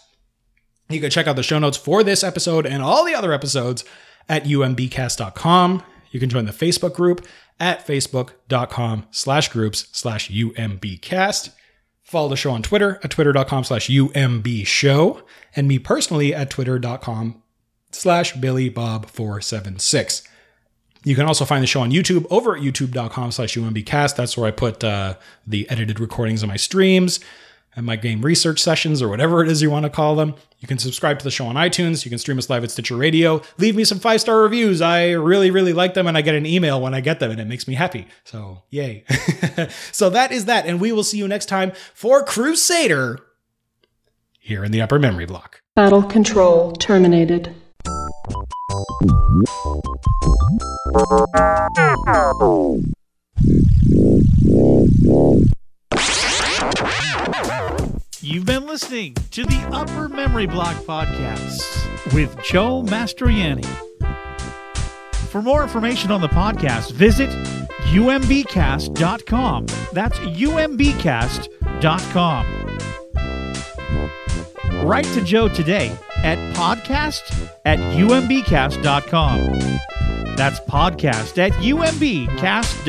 You 0.90 1.00
can 1.00 1.10
check 1.10 1.26
out 1.26 1.36
the 1.36 1.42
show 1.42 1.58
notes 1.58 1.76
for 1.76 2.02
this 2.02 2.22
episode 2.22 2.64
and 2.64 2.82
all 2.82 3.04
the 3.04 3.14
other 3.14 3.32
episodes 3.32 3.84
at 4.28 4.44
umbcast.com. 4.44 5.82
You 6.10 6.20
can 6.20 6.30
join 6.30 6.46
the 6.46 6.52
Facebook 6.52 6.94
group 6.94 7.26
at 7.60 7.86
facebook.com 7.86 9.06
slash 9.10 9.48
groups 9.48 9.88
slash 9.92 10.30
umbcast. 10.30 11.50
Follow 12.08 12.30
the 12.30 12.36
show 12.36 12.52
on 12.52 12.62
Twitter 12.62 12.98
at 13.04 13.10
twitter.com 13.10 13.64
slash 13.64 13.90
UMB 13.90 14.66
show 14.66 15.22
and 15.54 15.68
me 15.68 15.78
personally 15.78 16.34
at 16.34 16.48
twitter.com 16.48 17.42
slash 17.92 18.32
billybob476. 18.32 20.26
You 21.04 21.14
can 21.14 21.26
also 21.26 21.44
find 21.44 21.62
the 21.62 21.66
show 21.66 21.82
on 21.82 21.90
YouTube 21.90 22.24
over 22.30 22.56
at 22.56 22.62
youtube.com 22.62 23.30
slash 23.30 23.54
umbcast. 23.56 24.16
That's 24.16 24.38
where 24.38 24.46
I 24.46 24.52
put 24.52 24.82
uh, 24.82 25.16
the 25.46 25.68
edited 25.68 26.00
recordings 26.00 26.42
of 26.42 26.48
my 26.48 26.56
streams 26.56 27.20
and 27.78 27.86
my 27.86 27.94
game 27.94 28.22
research 28.22 28.60
sessions 28.60 29.00
or 29.00 29.08
whatever 29.08 29.40
it 29.40 29.48
is 29.48 29.62
you 29.62 29.70
want 29.70 29.84
to 29.84 29.90
call 29.90 30.16
them. 30.16 30.34
You 30.58 30.66
can 30.66 30.78
subscribe 30.78 31.20
to 31.20 31.24
the 31.24 31.30
show 31.30 31.46
on 31.46 31.54
iTunes. 31.54 32.04
You 32.04 32.10
can 32.10 32.18
stream 32.18 32.36
us 32.36 32.50
live 32.50 32.64
at 32.64 32.72
Stitcher 32.72 32.96
Radio. 32.96 33.40
Leave 33.56 33.76
me 33.76 33.84
some 33.84 34.00
five 34.00 34.20
star 34.20 34.42
reviews. 34.42 34.82
I 34.82 35.12
really, 35.12 35.52
really 35.52 35.72
like 35.72 35.94
them, 35.94 36.08
and 36.08 36.18
I 36.18 36.22
get 36.22 36.34
an 36.34 36.44
email 36.44 36.80
when 36.80 36.92
I 36.92 37.00
get 37.00 37.20
them, 37.20 37.30
and 37.30 37.40
it 37.40 37.46
makes 37.46 37.68
me 37.68 37.74
happy. 37.74 38.08
So, 38.24 38.64
yay. 38.70 39.04
so, 39.92 40.10
that 40.10 40.32
is 40.32 40.46
that. 40.46 40.66
And 40.66 40.80
we 40.80 40.90
will 40.90 41.04
see 41.04 41.18
you 41.18 41.28
next 41.28 41.46
time 41.46 41.70
for 41.94 42.24
Crusader 42.24 43.20
here 44.40 44.64
in 44.64 44.72
the 44.72 44.82
upper 44.82 44.98
memory 44.98 45.26
block. 45.26 45.62
Battle 45.76 46.02
control 46.02 46.72
terminated. 46.72 47.54
You've 58.20 58.46
been 58.46 58.66
listening 58.66 59.14
to 59.30 59.44
the 59.44 59.60
Upper 59.72 60.08
Memory 60.08 60.46
Block 60.46 60.74
Podcast 60.78 61.62
with 62.12 62.36
Joe 62.42 62.82
Mastroianni. 62.82 63.64
For 65.30 65.40
more 65.40 65.62
information 65.62 66.10
on 66.10 66.20
the 66.20 66.26
podcast, 66.26 66.90
visit 66.90 67.30
umbcast.com. 67.92 69.66
That's 69.92 70.18
umbcast.com. 70.18 71.26
Write 74.84 75.04
to 75.04 75.20
Joe 75.22 75.48
today 75.48 75.96
at 76.24 76.38
podcast 76.56 77.48
at 77.64 77.78
umbcast.com. 77.78 79.58
That's 80.36 80.58
podcast 80.60 81.38
at 81.38 81.52
umbcast.com. 81.52 82.82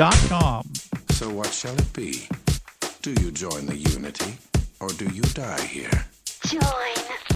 So 1.12 1.30
what 1.30 1.54
shall 1.54 1.76
it 1.76 1.94
be? 1.94 2.28
Do 3.04 3.12
you 3.12 3.32
join 3.32 3.68
the 3.68 3.78
unity, 3.78 4.34
or 4.80 4.90
do 4.90 5.06
you 5.06 5.24
die 5.34 5.62
here? 5.62 6.06
Join 6.46 7.30